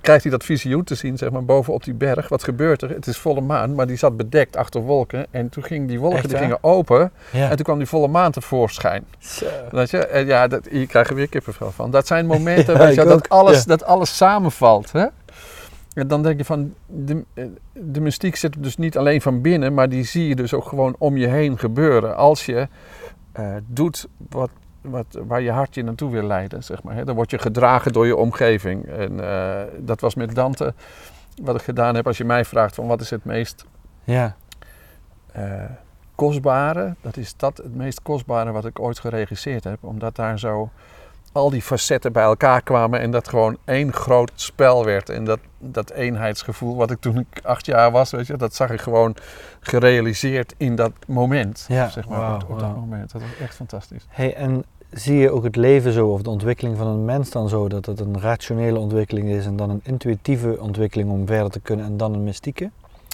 krijgt 0.00 0.22
hij 0.22 0.30
dat 0.30 0.44
visioen 0.44 0.84
te 0.84 0.94
zien, 0.94 1.18
zeg 1.18 1.30
maar, 1.30 1.44
bovenop 1.44 1.84
die 1.84 1.94
berg. 1.94 2.28
Wat 2.28 2.44
gebeurt 2.44 2.82
er? 2.82 2.90
Het 2.90 3.06
is 3.06 3.18
volle 3.18 3.40
maan, 3.40 3.74
maar 3.74 3.86
die 3.86 3.96
zat 3.96 4.16
bedekt 4.16 4.56
achter 4.56 4.80
wolken. 4.80 5.26
En 5.30 5.48
toen 5.48 5.64
gingen 5.64 5.86
die 5.86 6.00
wolken 6.00 6.28
die 6.28 6.38
gingen 6.38 6.58
open. 6.60 7.12
Ja. 7.30 7.50
En 7.50 7.56
toen 7.56 7.64
kwam 7.64 7.78
die 7.78 7.86
volle 7.86 8.08
maan 8.08 8.32
tevoorschijn. 8.32 9.04
Zo. 9.18 9.46
Weet 9.70 9.90
je? 9.90 10.06
En 10.06 10.26
ja, 10.26 10.46
dat, 10.46 10.66
hier 10.70 10.86
krijg 10.86 11.08
je 11.08 11.14
weer 11.14 11.28
kippenvel 11.28 11.70
van. 11.70 11.90
Dat 11.90 12.06
zijn 12.06 12.26
momenten 12.26 12.78
ja, 12.78 12.88
je, 12.88 13.04
dat, 13.04 13.28
alles, 13.28 13.58
ja. 13.58 13.64
dat 13.64 13.84
alles 13.84 14.16
samenvalt. 14.16 14.92
Hè? 14.92 15.06
En 15.94 16.08
dan 16.08 16.22
denk 16.22 16.38
je 16.38 16.44
van, 16.44 16.74
de, 16.86 17.24
de 17.72 18.00
mystiek 18.00 18.36
zit 18.36 18.62
dus 18.62 18.76
niet 18.76 18.96
alleen 18.96 19.22
van 19.22 19.40
binnen, 19.40 19.74
maar 19.74 19.88
die 19.88 20.04
zie 20.04 20.28
je 20.28 20.36
dus 20.36 20.54
ook 20.54 20.64
gewoon 20.64 20.94
om 20.98 21.16
je 21.16 21.26
heen 21.26 21.58
gebeuren. 21.58 22.16
Als 22.16 22.46
je 22.46 22.68
uh, 23.40 23.46
doet 23.66 24.08
wat 24.28 24.50
wat, 24.82 25.18
waar 25.26 25.40
je 25.40 25.50
hart 25.50 25.74
je 25.74 25.82
naartoe 25.82 26.10
wil 26.10 26.22
leiden, 26.22 26.64
zeg 26.64 26.82
maar. 26.82 26.94
Hè. 26.94 27.04
Dan 27.04 27.14
word 27.14 27.30
je 27.30 27.38
gedragen 27.38 27.92
door 27.92 28.06
je 28.06 28.16
omgeving. 28.16 28.84
En 28.86 29.12
uh, 29.12 29.60
dat 29.78 30.00
was 30.00 30.14
met 30.14 30.34
Dante 30.34 30.74
wat 31.42 31.54
ik 31.54 31.62
gedaan 31.62 31.94
heb. 31.94 32.06
Als 32.06 32.16
je 32.16 32.24
mij 32.24 32.44
vraagt 32.44 32.74
van 32.74 32.86
wat 32.86 33.00
is 33.00 33.10
het 33.10 33.24
meest 33.24 33.64
ja. 34.04 34.36
uh, 35.36 35.64
kostbare, 36.14 36.94
dat 37.00 37.16
is 37.16 37.36
dat 37.36 37.56
het 37.56 37.74
meest 37.74 38.02
kostbare 38.02 38.52
wat 38.52 38.64
ik 38.64 38.80
ooit 38.80 38.98
geregisseerd 38.98 39.64
heb. 39.64 39.78
Omdat 39.80 40.16
daar 40.16 40.38
zo 40.38 40.70
al 41.32 41.50
die 41.50 41.62
facetten 41.62 42.12
bij 42.12 42.22
elkaar 42.22 42.62
kwamen 42.62 43.00
en 43.00 43.10
dat 43.10 43.28
gewoon 43.28 43.56
één 43.64 43.92
groot 43.92 44.32
spel 44.34 44.84
werd. 44.84 45.08
En 45.08 45.24
dat, 45.24 45.38
dat 45.58 45.90
eenheidsgevoel 45.90 46.76
wat 46.76 46.90
ik 46.90 47.00
toen 47.00 47.18
ik 47.18 47.44
acht 47.44 47.66
jaar 47.66 47.90
was, 47.90 48.10
weet 48.10 48.26
je, 48.26 48.36
dat 48.36 48.54
zag 48.54 48.70
ik 48.70 48.80
gewoon 48.80 49.16
gerealiseerd 49.60 50.54
in 50.56 50.74
dat 50.76 50.92
moment. 51.06 51.64
Ja, 51.68 51.88
zeg 51.88 52.08
maar, 52.08 52.20
wow, 52.20 52.34
op, 52.34 52.42
op 52.42 52.48
wow. 52.48 52.60
dat 52.60 52.76
moment. 52.76 53.12
Dat 53.12 53.20
was 53.20 53.30
echt 53.40 53.54
fantastisch. 53.54 54.06
Hey, 54.08 54.34
en 54.34 54.64
zie 54.92 55.16
je 55.16 55.30
ook 55.30 55.44
het 55.44 55.56
leven 55.56 55.92
zo, 55.92 56.08
of 56.08 56.22
de 56.22 56.30
ontwikkeling 56.30 56.76
van 56.76 56.86
een 56.86 57.04
mens 57.04 57.30
dan 57.30 57.48
zo, 57.48 57.68
dat 57.68 57.86
het 57.86 58.00
een 58.00 58.20
rationele 58.20 58.78
ontwikkeling 58.78 59.28
is 59.28 59.46
en 59.46 59.56
dan 59.56 59.70
een 59.70 59.80
intuïtieve 59.82 60.60
ontwikkeling 60.60 61.10
om 61.10 61.26
verder 61.26 61.50
te 61.50 61.60
kunnen 61.60 61.86
en 61.86 61.96
dan 61.96 62.14
een 62.14 62.24
mystieke? 62.24 62.70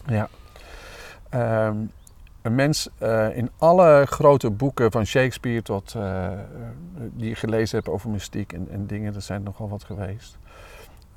Ja. 0.06 0.28
Um, 1.66 1.90
een 2.42 2.54
mens 2.54 2.88
uh, 3.02 3.36
in 3.36 3.50
alle 3.58 4.06
grote 4.06 4.50
boeken 4.50 4.90
van 4.90 5.06
Shakespeare 5.06 5.62
tot 5.62 5.94
uh, 5.96 6.28
die 6.96 7.28
je 7.28 7.34
gelezen 7.34 7.76
hebt 7.76 7.88
over 7.88 8.10
mystiek 8.10 8.52
en, 8.52 8.68
en, 8.70 8.86
dingen, 8.86 9.14
er 9.14 9.22
zijn 9.22 9.42
nogal 9.42 9.68
wat 9.68 9.84
geweest, 9.84 10.38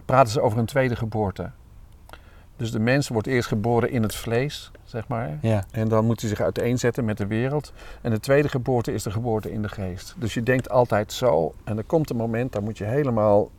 praten 0.06 0.32
ze 0.32 0.42
over 0.42 0.60
een 0.60 0.66
tweede 0.66 0.96
geboorte. 0.96 1.50
Dus 2.62 2.72
de 2.72 2.80
mens 2.80 3.08
wordt 3.08 3.28
eerst 3.28 3.48
geboren 3.48 3.92
in 3.92 4.02
het 4.02 4.16
vlees, 4.16 4.72
zeg 4.84 5.08
maar. 5.08 5.38
Ja. 5.42 5.66
En 5.72 5.88
dan 5.88 6.06
moet 6.06 6.20
hij 6.22 6.30
zich 6.30 6.42
uiteenzetten 6.42 7.06
met 7.06 7.18
de 7.18 7.28
wereld. 7.28 7.74
En 8.02 8.12
de 8.12 8.20
tweede 8.20 8.50
geboorte 8.50 8.94
is 8.94 9.04
de 9.04 9.12
geboorte 9.12 9.52
in 9.52 9.62
de 9.62 9.70
geest. 9.70 10.16
Dus 10.18 10.34
je 10.34 10.44
denkt 10.44 10.70
altijd 10.70 11.14
zo. 11.14 11.54
En 11.64 11.78
er 11.78 11.84
komt 11.84 12.10
een 12.10 12.16
moment, 12.16 12.52
dan 12.52 12.64
moet 12.64 12.78
je 12.78 12.84
helemaal 12.84 13.50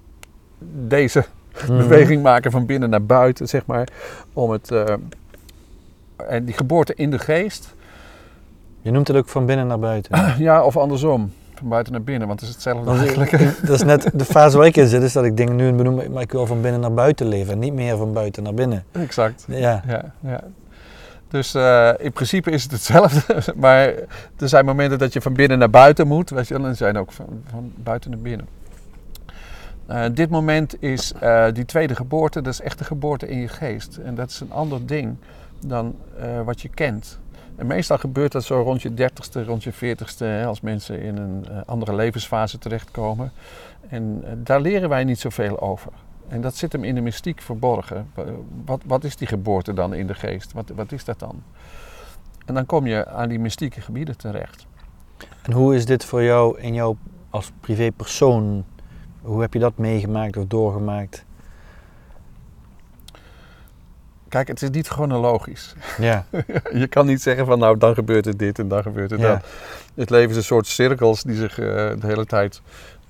deze 0.87 1.25
mm. 1.69 1.77
beweging 1.77 2.23
maken 2.23 2.51
van 2.51 2.67
binnen 2.67 2.91
naar 2.91 3.05
buiten, 3.05 3.49
zeg 3.49 3.67
maar. 3.67 3.89
Om 4.33 4.51
het... 4.51 4.71
Uh, 4.71 4.85
en 6.17 6.45
die 6.45 6.55
geboorte 6.55 6.95
in 6.95 7.11
de 7.11 7.19
geest. 7.19 7.75
Je 8.81 8.91
noemt 8.91 9.09
het 9.09 9.17
ook 9.17 9.29
van 9.29 9.47
binnen 9.47 9.67
naar 9.67 9.79
buiten. 9.79 10.35
Ja, 10.45 10.65
of 10.65 10.77
andersom. 10.77 11.33
Van 11.63 11.71
buiten 11.71 11.93
naar 11.93 12.03
binnen, 12.03 12.29
want 12.29 12.41
het 12.41 12.49
is 12.49 12.55
hetzelfde 12.55 12.85
Want 12.85 12.99
eigenlijk. 13.01 13.33
ik- 13.33 13.59
dat 13.67 13.75
is 13.75 13.83
net 13.83 14.11
de 14.15 14.25
fase 14.25 14.57
waar 14.57 14.67
ik 14.67 14.77
in 14.77 14.87
zit, 14.89 15.03
is 15.03 15.13
dat 15.13 15.25
ik 15.25 15.37
dingen 15.37 15.57
nu 15.57 15.73
benoem, 15.73 16.13
maar 16.13 16.23
ik 16.23 16.33
wil 16.33 16.47
van 16.47 16.61
binnen 16.61 16.81
naar 16.81 16.93
buiten 16.95 17.27
leven 17.27 17.53
en 17.53 17.59
niet 17.59 17.73
meer 17.73 17.97
van 17.97 18.13
buiten 18.13 18.43
naar 18.43 18.55
binnen. 18.55 18.85
Exact. 18.93 19.45
Ja, 19.49 19.83
Ja, 19.87 20.13
ja. 20.21 20.41
Dus 21.29 21.55
eh, 21.55 21.91
in 21.99 22.13
principe 22.13 22.51
is 22.51 22.63
het 22.63 22.73
hetzelfde, 22.73 23.43
maar 23.57 23.87
er 24.39 24.49
zijn 24.49 24.65
momenten 24.65 24.99
dat 24.99 25.13
je 25.13 25.21
van 25.21 25.33
binnen 25.33 25.59
naar 25.59 25.71
buiten 25.71 26.07
moet, 26.07 26.31
weet 26.31 26.49
je 26.49 26.55
en 26.55 26.65
er 26.65 26.77
zijn 26.77 26.97
ook 26.99 27.13
van, 27.13 27.27
van 27.51 27.73
buiten 27.77 28.11
naar 28.11 28.19
binnen. 28.21 28.47
Eh, 29.87 30.05
dit 30.13 30.31
moment 30.31 30.83
is 30.83 31.13
eh, 31.21 31.45
die 31.53 31.65
tweede 31.65 31.95
geboorte, 31.95 32.43
dat 32.43 32.53
is 32.53 32.61
echt 32.61 32.79
de 32.79 32.85
geboorte 32.85 33.29
in 33.29 33.39
je 33.39 33.49
geest. 33.49 33.97
En 34.05 34.15
dat 34.15 34.31
is 34.31 34.41
een 34.41 34.53
ander 34.53 34.87
ding 34.87 35.17
dan 35.67 35.95
wat 36.45 36.61
je 36.61 36.69
kent. 36.69 37.19
En 37.57 37.67
meestal 37.67 37.99
gebeurt 37.99 38.33
dat 38.33 38.45
zo 38.45 38.61
rond 38.63 38.83
je 38.83 38.95
dertigste, 38.95 39.45
rond 39.45 39.63
je 39.63 39.73
veertigste, 39.73 40.43
als 40.47 40.61
mensen 40.61 41.01
in 41.01 41.17
een 41.17 41.47
eh, 41.49 41.61
andere 41.67 41.95
levensfase 41.95 42.59
terechtkomen. 42.59 43.33
En 43.89 44.21
eh, 44.25 44.33
daar 44.37 44.61
leren 44.61 44.89
wij 44.89 45.05
niet 45.05 45.19
zoveel 45.21 45.61
over. 45.61 45.93
En 46.29 46.41
dat 46.41 46.55
zit 46.57 46.73
hem 46.73 46.85
in 46.85 46.95
de 46.95 47.01
mystiek 47.01 47.41
verborgen. 47.41 48.11
Wa- 48.15 48.25
Wat, 48.65 48.83
wat 48.87 49.05
is 49.05 49.17
die 49.17 49.29
geboorte 49.29 49.73
dan 49.73 49.95
in 49.95 50.07
de 50.07 50.15
geest? 50.15 50.53
Wat, 50.53 50.73
wat 50.75 50.93
is 50.93 51.05
dat 51.05 51.19
dan? 51.19 51.43
En 52.47 52.55
dan 52.55 52.67
kom 52.67 52.87
je 52.87 53.07
aan 53.09 53.29
die 53.29 53.39
mystieke 53.39 53.81
gebieden 53.81 54.17
terecht. 54.17 54.67
En 55.43 55.53
hoe 55.53 55.75
is 55.75 55.87
dit 55.87 56.05
voor 56.05 56.23
jou 56.23 56.59
in 56.61 56.75
jou 56.75 56.97
als 57.31 57.53
privépersoon? 57.61 58.65
Hoe 59.23 59.41
heb 59.41 59.53
je 59.53 59.59
dat 59.59 59.77
meegemaakt 59.77 60.37
of 60.37 60.47
doorgemaakt? 60.47 61.25
Kijk, 64.33 64.49
het 64.49 64.63
is 64.63 64.71
niet 64.71 64.89
chronologisch. 64.89 65.75
Ja, 65.99 66.25
je 66.83 66.87
kan 66.87 67.07
niet 67.07 67.23
zeggen 67.23 67.47
van 67.47 67.59
nou, 67.59 67.79
dan 67.79 67.95
gebeurt 67.95 68.27
er 68.27 68.37
dit 68.37 68.59
en 68.59 68.69
dan 68.69 68.83
gebeurt 68.83 69.13
er 69.13 69.19
Ja. 69.19 69.29
dat. 69.29 69.45
Het 69.95 70.11
leven 70.11 70.31
is 70.31 70.37
een 70.37 70.43
soort 70.43 70.67
cirkels 70.67 71.23
die 71.23 71.37
zich 71.37 71.59
eh, 71.59 71.67
de 71.67 72.07
hele 72.07 72.27
tijd 72.27 72.61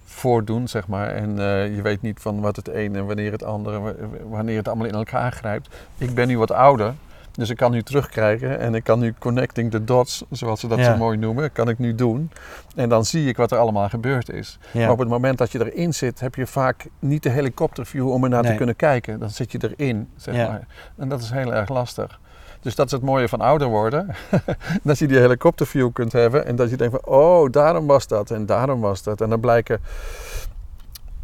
voordoen, 0.05 0.69
zeg 0.69 0.87
maar. 0.89 1.09
En 1.09 1.39
eh, 1.39 1.75
je 1.77 1.83
weet 1.83 2.03
niet 2.03 2.19
van 2.21 2.41
wat 2.41 2.57
het 2.57 2.69
een 2.69 2.97
en 2.97 3.07
wanneer 3.07 3.33
het 3.33 3.45
andere, 3.45 3.79
wa- 3.81 3.95
wanneer 4.29 4.57
het 4.57 4.69
allemaal 4.69 4.87
in 4.87 4.95
elkaar 4.95 5.33
grijpt. 5.33 5.69
Ik 5.99 6.15
ben 6.15 6.29
nu 6.29 6.39
wat 6.39 6.51
ouder, 6.51 6.95
dus 7.33 7.51
ik 7.51 7.57
kan 7.57 7.71
nu 7.71 7.83
terugkijken 7.83 8.59
en 8.59 8.75
ik 8.75 8.85
kan 8.85 8.99
nu 8.99 9.15
connecting 9.19 9.71
the 9.71 9.85
dots, 9.85 10.25
zoals 10.31 10.61
ze 10.61 10.69
dat 10.69 10.79
Ja. 10.79 10.85
zo 10.85 10.97
mooi 10.97 11.17
noemen, 11.19 11.53
kan 11.53 11.69
ik 11.69 11.79
nu 11.79 11.95
doen. 11.95 12.31
En 12.77 12.89
dan 12.89 13.05
zie 13.05 13.29
ik 13.29 13.37
wat 13.37 13.51
er 13.53 13.59
allemaal 13.59 13.89
gebeurd 13.89 14.31
is. 14.31 14.59
ja. 14.73 14.81
Maar 14.81 14.91
op 14.91 14.99
het 14.99 15.09
moment 15.09 15.39
dat 15.39 15.53
je 15.53 15.71
erin 15.73 15.95
zit, 15.95 16.21
heb 16.21 16.35
je 16.35 16.47
vaak 16.47 16.87
niet 16.99 17.23
de 17.23 17.29
helikopterview 17.31 18.11
om 18.11 18.23
er 18.25 18.29
naar 18.31 18.43
te 18.43 18.49
Nee. 18.49 18.57
kunnen 18.57 18.77
kijken. 18.77 19.19
Dan 19.19 19.31
zit 19.31 19.53
je 19.53 19.75
erin, 19.77 20.09
zeg 20.17 20.35
Ja. 20.35 20.49
maar. 20.49 20.67
En 20.97 21.09
dat 21.09 21.21
is 21.21 21.31
heel 21.31 21.55
erg 21.55 21.69
lastig. 21.69 22.21
Dus 22.61 22.75
dat 22.75 22.87
is 22.87 22.93
het 22.93 23.03
mooie 23.03 23.29
van 23.29 23.41
ouder 23.41 23.69
worden. 23.69 24.15
dat 24.83 24.99
je 24.99 25.07
die 25.07 25.19
helikopterview 25.19 25.93
kunt 25.93 26.13
hebben 26.13 26.47
en 26.47 26.57
dat 26.57 26.71
je 26.71 26.77
denkt 26.77 26.97
van, 27.01 27.15
oh, 27.15 27.51
daarom 27.51 27.87
was 27.87 28.07
dat 28.07 28.31
en 28.31 28.47
daarom 28.47 28.81
was 28.81 29.03
dat. 29.03 29.21
En 29.21 29.29
dan 29.31 29.41
blijken, 29.41 29.75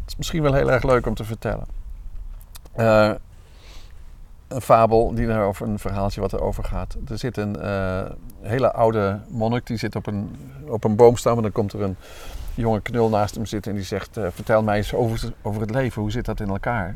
het 0.01 0.07
is 0.07 0.15
misschien 0.15 0.41
wel 0.41 0.53
heel 0.53 0.71
erg 0.71 0.83
leuk 0.83 1.05
om 1.07 1.13
te 1.13 1.23
vertellen. 1.23 1.65
Eh, 2.71 3.11
een 4.49 4.61
fabel 4.61 5.13
die 5.13 5.31
over 5.33 5.67
een 5.67 5.79
verhaaltje 5.79 6.21
wat 6.21 6.33
erover 6.33 6.63
gaat. 6.63 6.97
Er 7.07 7.17
zit 7.17 7.37
een 7.37 7.61
eh, 7.61 8.05
hele 8.41 8.71
oude 8.71 9.19
monnik 9.29 9.67
die 9.67 9.77
zit 9.77 9.95
op 9.95 10.07
een, 10.07 10.35
op 10.67 10.83
een 10.83 10.95
boomstam 10.95 11.35
en 11.35 11.41
dan 11.41 11.51
komt 11.51 11.73
er 11.73 11.81
een 11.81 11.95
jonge 12.53 12.81
knul 12.81 13.09
naast 13.09 13.35
hem 13.35 13.45
zitten 13.45 13.71
en 13.71 13.77
die 13.77 13.85
zegt: 13.85 14.17
eh, 14.17 14.27
Vertel 14.33 14.63
mij 14.63 14.77
eens 14.77 14.93
over, 14.93 15.33
over 15.41 15.61
het 15.61 15.69
leven, 15.69 16.01
hoe 16.01 16.11
zit 16.11 16.25
dat 16.25 16.39
in 16.39 16.49
elkaar? 16.49 16.95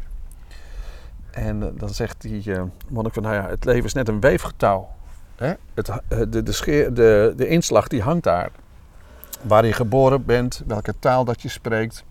En 1.32 1.64
eh, 1.64 1.70
dan 1.74 1.90
zegt 1.90 2.22
die 2.22 2.52
monnik 2.90 3.14
van, 3.14 3.24
nou 3.24 3.36
ja, 3.36 3.50
het 3.50 3.66
leven 3.66 3.86
is 3.86 3.94
net 3.94 4.08
een 4.08 4.20
weefgetouw. 4.20 4.90
Hè? 5.36 5.54
Het, 5.74 5.92
de, 6.32 6.44
de, 6.44 6.52
scheer, 6.52 6.94
de, 6.94 7.34
de 7.36 7.48
inslag 7.48 7.88
die 7.88 8.02
hangt 8.02 8.24
daar. 8.24 8.50
Waar 9.42 9.66
je 9.66 9.74
geboren 9.74 10.26
bent, 10.26 10.64
welke 10.68 10.94
taal 11.00 11.26
dat 11.26 11.42
je 11.42 11.50
spreekt, 11.50 12.04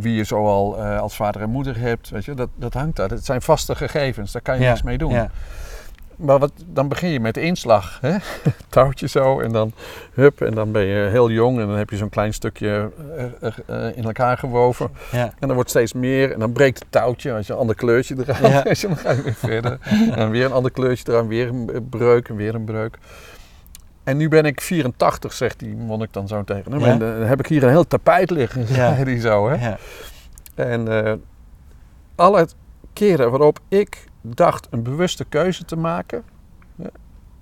wie 0.00 0.14
je 0.14 0.24
zoal 0.24 0.80
als 0.80 1.16
vader 1.16 1.42
en 1.42 1.50
moeder 1.50 1.78
hebt, 1.78 2.10
weet 2.10 2.24
je, 2.24 2.34
dat, 2.34 2.48
dat 2.54 2.74
hangt 2.74 2.96
daar. 2.96 3.10
Het 3.10 3.24
zijn 3.24 3.42
vaste 3.42 3.74
gegevens, 3.74 4.32
daar 4.32 4.42
kan 4.42 4.56
je 4.56 4.62
ja, 4.62 4.68
niks 4.68 4.82
mee 4.82 4.98
doen. 4.98 5.12
Ja. 5.12 5.30
Maar 6.18 6.38
wat, 6.38 6.52
dan 6.66 6.88
begin 6.88 7.08
je 7.08 7.20
met 7.20 7.34
de 7.34 7.40
inslag. 7.40 7.98
Hè? 8.00 8.16
Touwtje 8.68 9.08
zo 9.08 9.40
en 9.40 9.52
dan 9.52 9.72
hup. 10.14 10.40
En 10.40 10.54
dan 10.54 10.72
ben 10.72 10.84
je 10.84 11.08
heel 11.10 11.30
jong 11.30 11.60
en 11.60 11.66
dan 11.66 11.76
heb 11.76 11.90
je 11.90 11.96
zo'n 11.96 12.08
klein 12.08 12.34
stukje 12.34 12.90
uh, 13.70 13.96
in 13.96 14.04
elkaar 14.04 14.38
gewoven. 14.38 14.90
Ja. 15.12 15.24
En 15.38 15.46
dan 15.46 15.54
wordt 15.54 15.70
steeds 15.70 15.92
meer 15.92 16.32
en 16.32 16.38
dan 16.38 16.52
breekt 16.52 16.78
het 16.78 16.92
touwtje. 16.92 17.32
Als 17.32 17.46
je 17.46 17.52
een 17.52 17.58
ander 17.58 17.74
kleurtje 17.74 18.16
eraan 18.18 18.50
ja. 18.50 18.62
dan 18.88 18.96
ga 18.96 19.10
je 19.10 19.22
weer 19.22 19.34
verder. 19.34 19.78
en 20.14 20.30
weer 20.30 20.44
een 20.44 20.52
ander 20.52 20.70
kleurtje 20.70 21.12
eraan, 21.12 21.28
weer 21.28 21.48
een 21.48 21.86
breuk 21.90 22.28
en 22.28 22.36
weer 22.36 22.54
een 22.54 22.64
breuk. 22.64 22.98
En 24.08 24.16
nu 24.16 24.28
ben 24.28 24.44
ik 24.44 24.60
84, 24.60 25.32
zegt 25.32 25.58
die 25.58 25.76
monnik 25.76 26.12
dan 26.12 26.28
zo 26.28 26.44
tegen 26.44 26.72
hem. 26.72 26.82
En 26.82 26.98
dan 26.98 27.08
heb 27.08 27.38
ik 27.38 27.46
hier 27.46 27.62
een 27.62 27.68
heel 27.68 27.86
tapijt 27.86 28.30
liggen, 28.30 28.66
zei 28.66 29.04
die 29.04 29.20
zo. 29.20 29.48
Hè? 29.48 29.74
En 30.54 31.20
alle 32.14 32.48
keren 32.92 33.30
waarop 33.30 33.58
ik 33.68 34.04
dacht 34.20 34.66
een 34.70 34.82
bewuste 34.82 35.24
keuze 35.24 35.64
te 35.64 35.76
maken. 35.76 36.22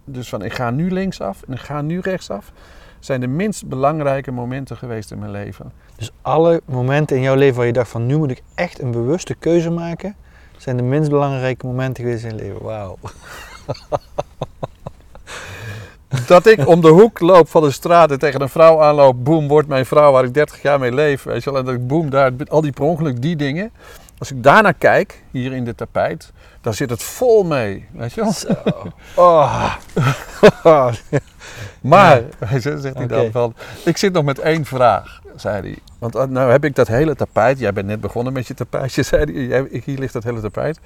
Dus 0.04 0.28
van 0.28 0.42
ik 0.42 0.52
ga 0.52 0.70
nu 0.70 0.90
linksaf 0.90 1.42
en 1.42 1.52
ik 1.52 1.60
ga 1.60 1.80
nu 1.80 2.00
rechtsaf. 2.00 2.52
Zijn 2.98 3.20
de 3.20 3.26
minst 3.26 3.66
belangrijke 3.66 4.30
momenten 4.30 4.76
geweest 4.76 5.10
in 5.10 5.18
mijn 5.18 5.30
leven. 5.30 5.72
Dus 5.96 6.10
alle 6.22 6.60
momenten 6.64 7.16
in 7.16 7.22
jouw 7.22 7.36
leven 7.36 7.56
waar 7.56 7.66
je 7.66 7.72
dacht 7.72 7.90
van 7.90 8.06
nu 8.06 8.16
moet 8.16 8.30
ik 8.30 8.42
echt 8.54 8.80
een 8.80 8.90
bewuste 8.90 9.34
keuze 9.34 9.70
maken. 9.70 10.16
Zijn 10.56 10.76
de 10.76 10.82
minst 10.82 11.10
belangrijke 11.10 11.66
momenten 11.66 12.04
geweest 12.04 12.24
in 12.24 12.30
je 12.30 12.36
leven. 12.36 12.62
Wauw. 12.62 12.98
dat 16.26 16.46
ik 16.46 16.66
om 16.66 16.80
de 16.80 16.88
hoek 16.88 17.20
loop 17.20 17.48
van 17.48 17.62
de 17.62 17.70
straat 17.70 18.10
en 18.10 18.18
tegen 18.18 18.40
een 18.40 18.48
vrouw 18.48 18.82
aanloop. 18.82 19.24
Boem, 19.24 19.48
wordt 19.48 19.68
mijn 19.68 19.86
vrouw 19.86 20.12
waar 20.12 20.24
ik 20.24 20.34
30 20.34 20.62
jaar 20.62 20.78
mee 20.78 20.92
leef. 20.92 21.22
Weet 21.22 21.44
je 21.44 21.50
wel, 21.50 21.58
en 21.58 21.64
dat 21.64 21.74
ik 21.74 21.86
boem 21.86 22.10
daar, 22.10 22.32
al 22.48 22.60
die 22.60 22.72
per 22.72 22.84
ongeluk, 22.84 23.22
die 23.22 23.36
dingen. 23.36 23.70
Als 24.18 24.30
ik 24.30 24.42
daarnaar 24.42 24.74
kijk, 24.74 25.22
hier 25.30 25.52
in 25.52 25.64
dit 25.64 25.76
tapijt, 25.76 26.32
dan 26.60 26.74
zit 26.74 26.90
het 26.90 27.02
vol 27.02 27.44
mee. 27.44 27.88
Weet 27.92 28.12
je 28.12 28.20
wel? 28.20 28.32
Zo. 28.32 28.54
Oh. 29.14 29.74
maar, 31.80 32.22
ja. 32.40 32.60
zegt 32.60 32.82
hij 32.94 33.06
dan 33.06 33.30
van, 33.30 33.54
ik 33.84 33.96
zit 33.96 34.12
nog 34.12 34.24
met 34.24 34.38
één 34.38 34.64
vraag, 34.64 35.20
zei 35.36 35.60
hij. 35.60 35.78
Want 35.98 36.16
uh, 36.16 36.24
nou 36.24 36.50
heb 36.50 36.64
ik 36.64 36.74
dat 36.74 36.88
hele 36.88 37.14
tapijt, 37.14 37.58
jij 37.58 37.72
bent 37.72 37.86
net 37.86 38.00
begonnen 38.00 38.32
met 38.32 38.46
je 38.46 38.54
tapijtje, 38.54 39.02
zei 39.12 39.48
hij, 39.48 39.80
hier 39.84 39.98
ligt 39.98 40.12
dat 40.12 40.24
hele 40.24 40.40
tapijt. 40.40 40.80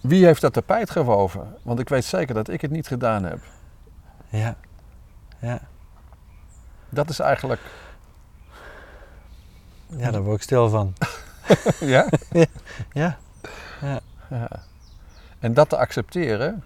Wie 0.00 0.24
heeft 0.24 0.40
dat 0.40 0.52
tapijt 0.52 0.90
gewoven? 0.90 1.54
Want 1.62 1.80
ik 1.80 1.88
weet 1.88 2.04
zeker 2.04 2.34
dat 2.34 2.48
ik 2.48 2.60
het 2.60 2.70
niet 2.70 2.86
gedaan 2.86 3.24
heb. 3.24 3.38
Ja, 4.30 4.56
ja. 5.38 5.60
Dat 6.88 7.08
is 7.08 7.18
eigenlijk... 7.18 7.60
Ja, 9.86 10.10
daar 10.10 10.22
word 10.22 10.36
ik 10.36 10.42
stil 10.42 10.68
van. 10.68 10.94
ja? 11.94 12.06
ja. 12.30 12.46
ja. 12.92 14.00
ja. 14.30 14.48
En 15.38 15.54
dat 15.54 15.68
te 15.68 15.76
accepteren, 15.76 16.64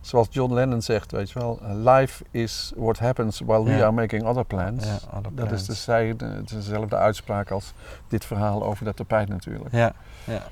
zoals 0.00 0.26
John 0.30 0.54
Lennon 0.54 0.82
zegt, 0.82 1.12
weet 1.12 1.30
je 1.30 1.38
wel, 1.38 1.60
life 1.62 2.24
is 2.30 2.72
what 2.76 2.98
happens 2.98 3.40
while 3.40 3.64
we 3.64 3.82
are 3.82 3.90
making 3.92 4.24
other 4.24 4.44
plans. 4.44 4.84
Ja, 4.84 4.98
other 5.18 5.32
plans. 5.32 5.66
Dat 5.66 5.76
is 5.76 5.84
de, 5.84 6.42
dezelfde 6.44 6.96
uitspraak 6.96 7.50
als 7.50 7.72
dit 8.08 8.24
verhaal 8.24 8.64
over 8.64 8.84
dat 8.84 8.96
tapijt 8.96 9.28
natuurlijk. 9.28 9.72
Ja, 9.72 9.92
ja. 10.24 10.42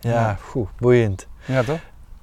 Ja, 0.00 0.34
goed, 0.34 0.68
boeiend. 0.76 1.26
Ja, 1.44 1.62
toch? 1.62 1.80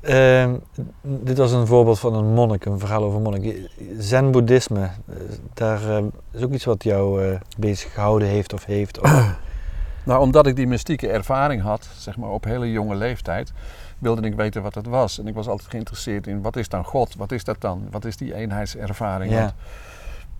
Uh, 0.08 0.54
dit 1.02 1.38
was 1.38 1.52
een 1.52 1.67
voorbeeld 1.67 2.00
van 2.00 2.13
een 2.13 2.34
monnik, 2.34 2.65
een 2.65 2.80
verhaal 2.80 3.04
over 3.04 3.20
monnik. 3.20 3.70
Zen-boeddhisme, 4.00 4.82
eh, 4.82 5.15
daar 5.54 5.82
uh, 5.82 5.98
is 6.32 6.43
ook 6.43 6.54
iets 6.54 6.65
wat 6.65 6.84
jou 6.84 7.26
uh, 7.26 7.39
bezig 7.58 7.93
gehouden 7.93 8.28
heeft 8.28 8.54
of 8.54 8.65
heeft. 8.65 9.00
Of 9.00 9.36
Nou, 10.08 10.22
omdat 10.22 10.48
ik 10.48 10.56
die 10.56 10.67
mystieke 10.67 11.10
ervaring 11.10 11.62
had, 11.62 11.89
zeg 11.98 12.17
maar 12.17 12.30
op 12.30 12.43
hele 12.43 12.72
jonge 12.72 12.96
leeftijd, 12.96 13.54
wilde 13.98 14.22
ik 14.22 14.36
weten 14.36 14.62
wat 14.62 14.74
dat 14.74 14.86
was. 14.86 15.20
En 15.20 15.28
ik 15.28 15.34
was 15.34 15.48
altijd 15.48 15.70
geïnteresseerd 15.70 16.28
in 16.28 16.41
wat 16.41 16.56
is 16.56 16.70
dan 16.70 16.84
God? 16.84 17.15
Wat 17.15 17.32
is 17.32 17.43
dat 17.43 17.62
dan? 17.62 17.88
Wat 17.91 18.06
is 18.06 18.17
die 18.17 18.34
eenheidservaring? 18.34 19.32
Ja. 19.32 19.54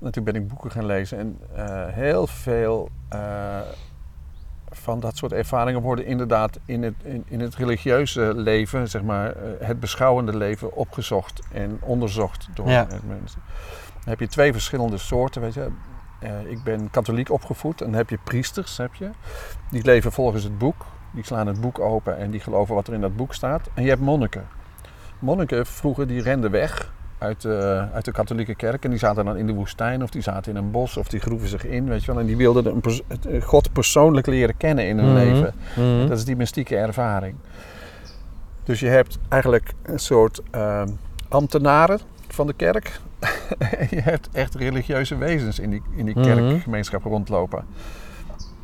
En 0.01 0.12
toen 0.12 0.23
ben 0.23 0.36
ik 0.36 0.47
boeken 0.47 0.71
gaan 0.71 0.86
lezen 0.86 1.17
en 1.17 1.38
uh, 1.56 1.63
heel 1.88 2.27
veel 2.27 2.89
van 4.88 5.00
dat 5.00 5.17
soort 5.17 5.32
ervaringen 5.32 5.82
worden 5.82 6.06
inderdaad 6.06 6.60
in 6.65 6.84
het, 6.84 6.93
in, 7.04 7.23
in 7.28 7.39
het 7.39 7.56
religieuze 7.56 8.34
leven, 8.36 8.89
zeg 8.89 9.02
maar, 9.02 9.36
uh, 9.36 9.50
het 9.60 9.80
beschouwende 9.80 10.38
leven 10.38 10.76
opgezocht 10.76 11.41
en 11.52 11.80
onderzocht 11.82 12.47
door 12.54 12.69
ja. 12.69 12.88
mensen. 13.08 13.41
Dan 13.93 14.10
heb 14.10 14.19
je 14.19 14.28
twee 14.28 14.52
verschillende 14.52 14.97
soorten, 14.97 15.41
weet 15.41 15.54
je. 15.54 15.67
Uh, 16.23 16.52
ik 16.52 16.63
ben 16.63 16.89
katholiek 16.89 17.32
opgevoed 17.32 17.82
en 17.82 17.88
dan 17.88 17.95
heb 17.95 18.10
je 18.10 18.19
priesters, 18.23 18.78
heb 18.78 18.95
je. 18.95 19.10
Die 19.71 19.84
leven 19.84 20.12
volgens 20.12 20.43
het 20.43 20.58
boek. 20.58 20.86
Die 21.12 21.26
slaan 21.26 21.47
het 21.47 21.62
boek 21.62 21.80
open 21.80 22.17
en 22.17 22.32
die 22.32 22.39
geloven 22.39 22.76
wat 22.76 22.88
er 22.88 22.93
in 22.93 23.02
dat 23.02 23.15
boek 23.15 23.34
staat. 23.34 23.69
En 23.73 23.84
je 23.84 23.89
hebt 23.89 24.02
monniken. 24.02 24.47
Monniken 25.19 25.65
vroeger 25.65 26.08
die 26.08 26.21
renden 26.21 26.52
weg 26.52 26.91
uit 27.17 27.41
de, 27.41 27.88
uit 27.93 28.06
de 28.06 28.12
katholieke 28.12 28.56
kerk. 28.56 28.84
En 28.84 28.89
die 28.89 28.99
zaten 28.99 29.25
dan 29.25 29.38
in 29.38 29.47
de 29.47 29.53
woestijn 29.53 30.03
of 30.03 30.10
die 30.10 30.21
zaten 30.21 30.51
in 30.51 30.58
een 30.58 30.71
bos 30.71 30.97
of 30.97 31.08
die 31.08 31.19
groeven 31.19 31.47
zich 31.47 31.65
in, 31.65 31.88
weet 31.88 32.03
je 32.03 32.12
wel. 32.12 32.21
En 32.21 32.27
die 32.27 32.38
wilden 32.38 32.65
een 32.65 32.82
pers 32.82 33.01
God 33.41 33.73
persoonlijk 33.73 34.27
leren 34.27 34.58
kennen 34.58 34.88
in 34.88 34.97
hun 34.97 35.10
mm 35.10 35.15
-hmm. 35.15 35.23
leven. 35.23 35.53
Mm 35.75 35.84
-hmm. 35.84 36.08
Dat 36.08 36.17
is 36.17 36.25
die 36.25 36.36
mystieke 36.36 36.77
ervaring. 36.77 37.36
Dus 38.63 38.80
je 38.80 38.88
hebt 38.88 39.17
eigenlijk 39.30 39.73
een 39.84 39.99
soort 39.99 40.41
uh, 40.56 40.84
ambtenaren 41.30 41.99
van 42.27 42.47
de 42.47 42.53
kerk. 42.53 42.99
je 43.95 44.01
hebt 44.01 44.30
echt 44.32 44.56
religieuze 44.56 45.17
wezens 45.17 45.60
in 45.60 45.69
die, 45.69 45.82
in 45.95 46.06
die 46.06 46.13
kerkgemeenschap 46.13 47.03
rondlopen. 47.03 47.65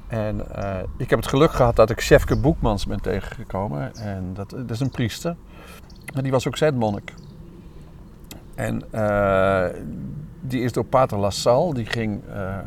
En 0.07 0.41
uh, 0.57 0.75
ik 0.97 1.09
heb 1.09 1.19
het 1.19 1.27
geluk 1.27 1.51
gehad 1.51 1.75
dat 1.75 1.89
ik 1.89 2.01
Chefke 2.01 2.39
Boekmans 2.39 2.85
ben 2.85 3.01
tegengekomen. 3.01 3.95
En 3.95 4.31
dat, 4.33 4.49
dat 4.49 4.69
is 4.69 4.79
een 4.79 4.89
priester. 4.89 5.35
Maar 6.13 6.23
die 6.23 6.31
was 6.31 6.47
ook 6.47 6.57
zenmonnik. 6.57 7.13
En 8.55 8.81
uh, 8.95 9.65
die 10.41 10.61
is 10.61 10.71
door 10.71 10.85
Pater 10.85 11.17
Lassalle, 11.17 11.73
die 11.73 11.85
ging 11.85 12.21
uh, 12.27 12.57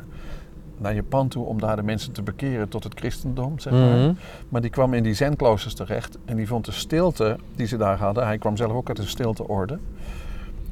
naar 0.79 0.94
Japan 0.94 1.29
toe 1.29 1.44
om 1.44 1.61
daar 1.61 1.77
de 1.77 1.83
mensen 1.83 2.12
te 2.12 2.22
bekeren 2.22 2.68
tot 2.68 2.85
het 2.85 2.99
christendom, 2.99 3.59
zeg 3.59 3.72
maar. 3.72 3.83
Mm 3.83 4.05
-hmm. 4.05 4.16
Maar 4.49 4.61
die 4.61 4.70
kwam 4.70 4.94
in 4.94 5.03
die 5.03 5.14
zenkloosters 5.14 5.75
terecht 5.75 6.18
en 6.25 6.37
die 6.37 6.46
vond 6.46 6.64
de 6.64 6.72
stilte 6.72 7.37
die 7.55 7.66
ze 7.66 7.77
daar 7.77 7.99
hadden, 7.99 8.27
hij 8.27 8.38
kwam 8.38 8.57
zelf 8.57 8.72
ook 8.72 8.88
uit 8.88 8.96
de 8.96 9.07
stilteorde, 9.07 9.79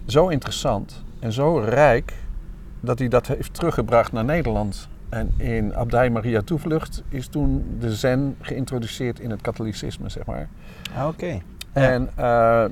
zo 0.07 0.29
interessant 0.29 1.05
en 1.19 1.33
zo 1.33 1.59
rijk 1.59 2.13
dat 2.81 2.99
hij 2.99 3.09
dat 3.09 3.27
heeft 3.27 3.55
teruggebracht 3.55 4.13
naar 4.13 4.25
Nederland. 4.25 4.89
En 5.09 5.33
in 5.37 5.75
Abdij 5.75 6.11
Maria 6.11 6.43
Toevlucht 6.43 7.03
is 7.09 7.27
toen 7.27 7.77
de 7.79 7.95
zen 7.95 8.37
geïntroduceerd 8.41 9.21
in 9.21 9.31
het 9.31 9.41
katholicisme, 9.41 10.09
zeg 10.09 10.27
maar. 10.27 10.49
Ah, 10.97 11.07
oké. 11.07 11.25
Okay. 11.25 11.43
En, 11.73 12.11
uh, 12.19 12.65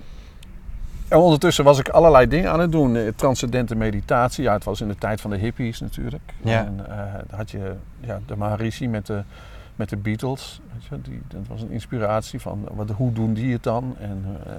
en, 1.12 1.18
ondertussen 1.18 1.64
was 1.64 1.79
ik 1.79 1.88
allerlei 1.88 2.29
dingen 2.29 2.51
aan 2.51 2.61
het 2.61 2.72
doen. 2.72 3.12
Transcendente 3.16 3.75
meditatie, 3.75 4.44
ja, 4.44 4.53
het 4.53 4.64
was 4.64 4.81
in 4.81 4.88
de 4.88 4.96
tijd 4.96 5.20
van 5.20 5.31
de 5.31 5.37
hippies 5.37 5.81
natuurlijk. 5.81 6.35
Ja. 6.42 6.64
En 6.64 6.81
uh, 6.88 6.96
dan 7.29 7.38
had 7.38 7.51
je 7.51 7.75
ja, 8.01 8.20
de 8.27 8.37
Maharishi 8.37 8.88
met 8.88 9.07
de, 9.07 9.22
met 9.77 9.88
de 9.88 9.96
Beatles. 9.96 10.61
Weet 10.72 10.85
je, 10.85 11.11
die, 11.11 11.22
dat 11.29 11.46
was 11.48 11.62
een 11.62 11.70
inspiratie 11.70 12.40
van 12.40 12.68
wat, 12.70 12.90
hoe 12.90 13.12
doen 13.12 13.35
die 13.35 13.53
het 13.53 13.62
dan? 13.62 13.96
En 13.98 14.25
uh, 14.27 14.53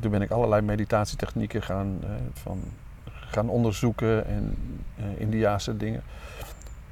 toen 0.00 0.10
ben 0.10 0.22
ik 0.22 0.30
allerlei 0.30 0.62
meditatietechnieken 0.62 1.62
gaan, 1.62 2.00
van 2.32 2.60
gaan 3.34 3.48
onderzoeken 3.48 4.26
en 4.26 4.56
Indiaanse 5.16 5.76
dingen. 5.76 6.02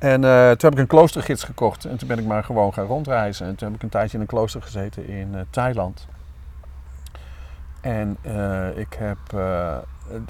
En 0.02 0.22
uh, 0.22 0.50
toen 0.50 0.70
heb 0.70 0.72
ik 0.72 0.78
een 0.78 0.86
kloostergids 0.86 1.44
gekocht 1.44 1.84
en 1.84 1.96
toen 1.96 2.08
ben 2.08 2.18
ik 2.18 2.26
maar 2.26 2.44
gewoon 2.44 2.72
gaan 2.72 2.86
rondreizen. 2.86 3.46
En 3.46 3.54
toen 3.54 3.66
heb 3.66 3.76
ik 3.76 3.82
een 3.82 3.88
tijdje 3.88 4.14
in 4.14 4.20
een 4.20 4.26
klooster 4.26 4.62
gezeten 4.62 5.08
in 5.08 5.28
uh, 5.34 5.40
Thailand. 5.50 6.06
En 7.82 8.16
ik 8.74 8.96
heb. 8.98 9.18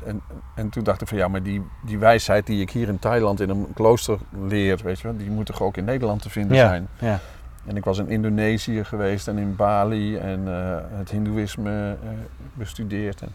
En, 0.04 0.22
en, 0.54 0.68
toen 0.68 0.84
dacht 0.84 1.00
ik 1.00 1.08
van 1.08 1.18
ja, 1.18 1.28
maar 1.28 1.42
die, 1.42 1.62
die 1.84 1.98
wijsheid 1.98 2.46
die 2.46 2.60
ik 2.60 2.70
hier 2.70 2.88
in 2.88 2.98
Thailand 2.98 3.40
in 3.40 3.50
een 3.50 3.66
klooster 3.74 4.18
leer, 4.46 4.80
weet 4.82 5.00
je 5.00 5.08
wel, 5.08 5.16
die 5.16 5.30
moet 5.30 5.46
toch 5.46 5.62
ook 5.62 5.76
in 5.76 5.84
Nederland 5.84 6.22
te 6.22 6.30
vinden 6.30 6.56
ja, 6.56 6.68
zijn. 6.68 6.88
Ja. 6.98 7.20
En 7.66 7.76
ik 7.76 7.84
was 7.84 7.98
in 7.98 8.08
Indonesië 8.08 8.84
geweest 8.84 9.28
en 9.28 9.38
in 9.38 9.56
Bali 9.56 10.16
en 10.16 10.42
eh, 10.46 10.76
het 10.98 11.10
Hindoeïsme 11.10 11.96
eh, 12.02 12.08
bestudeerd. 12.54 13.20
En, 13.20 13.30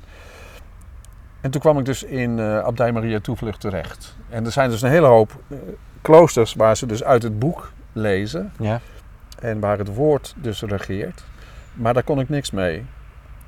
en 1.42 1.52
toen 1.52 1.62
kwam 1.62 1.80
ik 1.80 1.86
dus 1.86 2.04
in 2.04 2.40
eh 2.40 2.60
Abdij 2.60 2.92
Maria 2.92 3.20
Toevlucht 3.20 3.60
terecht. 3.60 4.16
En 4.30 4.46
er 4.46 4.52
zijn 4.52 4.70
dus 4.70 4.82
een 4.82 4.90
hele 4.90 5.08
hoop 5.08 5.42
eh, 5.48 5.58
kloosters 6.02 6.54
waar 6.54 6.78
ze 6.78 6.86
dus 6.86 7.04
uit 7.04 7.24
het 7.24 7.40
boek 7.40 7.72
lezen. 7.94 8.52
Ja. 8.60 8.80
En 9.40 9.60
waar 9.60 9.78
het 9.78 9.96
woord 9.96 10.34
dus 10.38 10.62
regeert. 10.62 11.24
Maar 11.74 11.94
daar 11.94 12.04
kon 12.04 12.20
ik 12.20 12.30
niks 12.30 12.52
mee. 12.52 12.86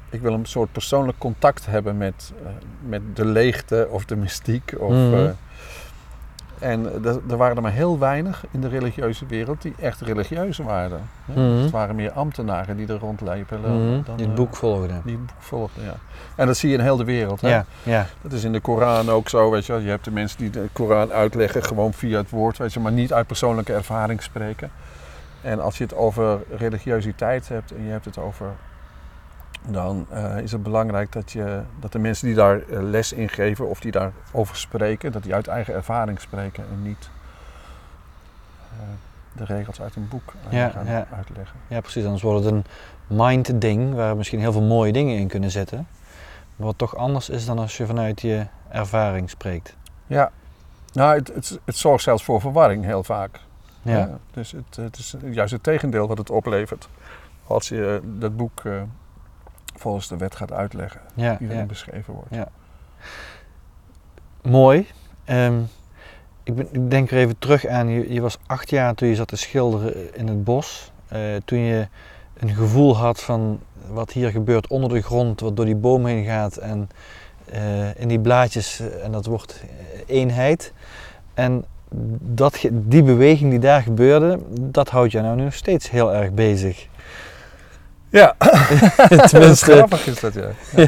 Ik 0.10 0.22
wil 0.22 0.34
een 0.34 0.45
soort 0.45 0.72
persoonlijk 0.72 1.17
contact 1.17 1.65
hebben 1.65 1.98
met, 1.98 2.34
eh, 2.43 2.50
met 2.89 3.02
de 3.13 3.26
leegte 3.26 3.88
of 3.91 4.06
de 4.06 4.15
mystiek. 4.15 4.74
Of, 4.78 4.91
Mhm. 4.91 5.13
eh, 5.13 5.30
en 6.60 6.86
er- 7.30 7.38
waren 7.38 7.56
er 7.56 7.62
maar 7.62 7.72
heel 7.72 8.00
weinig 8.00 8.45
in 8.52 8.62
de 8.62 8.67
religieuze 8.67 9.26
wereld 9.26 9.62
die 9.62 9.74
echt 9.80 10.02
religieus 10.02 10.58
waren. 10.58 11.02
hè. 11.26 11.34
Mhm. 11.52 11.62
Het 11.62 11.72
waren 11.72 11.95
meer 11.95 12.12
ambtenaren 12.12 12.78
die 12.78 12.88
er 12.88 12.98
rondlepen. 13.00 13.60
Mhm, 13.60 13.69
dan, 14.06 14.15
die 14.15 14.26
het 14.26 14.30
eh, 14.30 14.34
boek 14.43 14.56
volgden. 14.56 15.02
die 15.06 15.15
het 15.15 15.26
boek 15.26 15.36
volgden, 15.41 15.84
ja. 15.84 15.93
En 16.36 16.45
dat 16.48 16.58
zie 16.58 16.69
je 16.69 16.76
in 16.78 16.84
heel 16.84 16.98
de 16.98 17.04
wereld. 17.04 17.41
Hè? 17.41 17.50
Ja, 17.50 17.65
ja. 17.84 18.06
Dat 18.22 18.32
is 18.32 18.43
in 18.43 18.52
de 18.52 18.60
Koran 18.60 19.10
ook 19.10 19.30
zo, 19.30 19.50
weet 19.52 19.65
je. 19.65 19.74
Je 19.74 19.89
hebt 19.89 20.06
de 20.06 20.12
mensen 20.12 20.38
die 20.38 20.50
de 20.50 20.67
Koran 20.72 21.12
uitleggen 21.12 21.63
gewoon 21.63 21.93
via 21.93 22.17
het 22.17 22.30
woord, 22.30 22.58
weet 22.58 22.74
je, 22.74 22.80
maar 22.80 22.91
niet 22.91 23.13
uit 23.13 23.28
persoonlijke 23.28 23.74
ervaring 23.74 24.22
spreken. 24.24 24.72
En 25.41 25.60
als 25.60 25.78
je 25.78 25.84
het 25.84 25.95
over 25.95 26.39
religiositeit 26.58 27.48
hebt 27.50 27.72
en 27.76 27.84
je 27.84 27.91
hebt 27.91 28.06
het 28.06 28.17
over, 28.17 28.48
dan 29.67 30.06
eh, 30.10 30.38
is 30.38 30.52
het 30.52 30.63
belangrijk 30.63 31.12
dat, 31.12 31.32
je, 31.32 31.62
dat 31.80 31.91
de 31.91 32.00
mensen 32.00 32.28
die 32.28 32.36
daar 32.36 32.62
eh, 32.62 32.82
les 32.82 33.13
in 33.13 33.30
geven 33.30 33.69
of 33.69 33.80
die 33.80 33.91
daarover 33.91 34.56
spreken, 34.56 35.12
dat 35.12 35.24
die 35.24 35.34
uit 35.34 35.48
eigen 35.48 35.74
ervaring 35.74 36.22
spreken 36.22 36.63
en 36.72 36.82
niet 36.82 37.10
eh, 38.72 38.86
de 39.34 39.45
regels 39.45 39.82
uit 39.82 39.95
een 39.95 40.08
boek 40.08 40.34
Ja, 40.50 40.69
gaan 40.69 40.86
ja. 40.86 41.08
uitleggen. 41.15 41.60
ja, 41.67 41.80
precies. 41.80 42.04
Anders 42.04 42.22
wordt 42.22 42.43
het 42.45 42.54
een 42.54 42.65
mind-ding 43.08 43.93
waar 43.93 44.17
misschien 44.17 44.39
heel 44.39 44.52
veel 44.52 44.62
mooie 44.62 44.91
dingen 44.91 45.17
in 45.17 45.28
kunnen 45.28 45.52
zitten. 45.52 45.88
Maar 46.56 46.67
wat 46.67 46.78
toch 46.78 46.95
anders 46.95 47.30
is 47.30 47.45
dan 47.45 47.60
als 47.60 47.78
je 47.78 47.86
vanuit 47.86 48.22
je 48.22 48.45
ervaring 48.69 49.30
spreekt. 49.30 49.76
Ja, 50.08 50.32
nou, 50.93 51.17
het, 51.17 51.28
het, 51.28 51.60
het 51.65 51.76
zorgt 51.76 52.04
zelfs 52.04 52.24
voor 52.24 52.41
verwarring 52.41 52.86
heel 52.86 53.04
vaak. 53.04 53.39
Ja. 53.82 53.98
Ja, 53.98 54.17
dus 54.32 54.52
het, 54.52 54.76
het 54.76 54.98
is 54.98 55.15
juist 55.32 55.52
het 55.52 55.63
tegendeel 55.63 56.08
wat 56.08 56.17
het 56.17 56.30
oplevert. 56.30 56.89
Als 57.48 57.69
je 57.69 58.02
dat 58.04 58.38
boek 58.38 58.62
volgens 59.80 60.08
de 60.08 60.18
wet 60.18 60.36
gaat 60.36 60.52
uitleggen, 60.52 61.02
Ja, 61.13 61.36
die 61.36 61.48
ja. 61.48 61.54
erin 61.54 61.68
beschreven 61.68 62.13
wordt. 62.13 62.30
Ja. 62.32 62.48
Mooi. 64.42 64.88
Ehm, 65.26 65.62
ik, 66.44 66.56
ben, 66.56 66.68
ik 66.72 66.89
denk 66.89 67.12
er 67.12 67.18
even 67.18 67.39
terug 67.39 67.68
aan, 67.68 67.89
je, 67.89 68.13
je 68.13 68.22
was 68.22 68.38
acht 68.46 68.70
jaar 68.70 68.96
toen 68.96 69.08
je 69.08 69.15
zat 69.15 69.28
te 69.28 69.36
schilderen 69.36 70.15
in 70.15 70.28
het 70.28 70.44
bos. 70.44 70.92
Eh, 71.08 71.20
toen 71.46 71.60
je 71.60 71.88
een 72.38 72.56
gevoel 72.56 72.98
had 72.98 73.22
van 73.22 73.60
wat 73.88 74.12
hier 74.12 74.30
gebeurt 74.30 74.68
onder 74.68 74.89
de 74.89 75.02
grond, 75.02 75.39
wat 75.39 75.56
door 75.56 75.65
die 75.65 75.76
boom 75.76 76.06
heen 76.06 76.26
gaat 76.26 76.58
en 76.58 76.89
eh, 77.46 78.00
in 78.00 78.08
die 78.08 78.20
blaadjes 78.20 78.80
eh, 78.80 79.04
en 79.04 79.12
dat 79.12 79.26
wordt 79.26 79.63
eenheid. 80.06 80.74
En 81.34 81.65
dat, 82.20 82.65
die 82.72 83.04
beweging 83.04 83.50
die 83.50 83.60
daar 83.60 83.82
gebeurde, 83.82 84.39
dat 84.60 84.89
houdt 84.89 85.12
je 85.12 85.22
nou 85.22 85.36
nog 85.42 85.54
steeds 85.54 85.89
heel 85.89 86.13
erg 86.13 86.32
bezig. 86.32 86.88
Ja, 88.10 88.36
Tenminste, 89.30 89.72
grappig 89.72 90.08
is 90.08 90.19
dat, 90.19 90.34
ja. 90.34 90.50
Ja. 90.76 90.88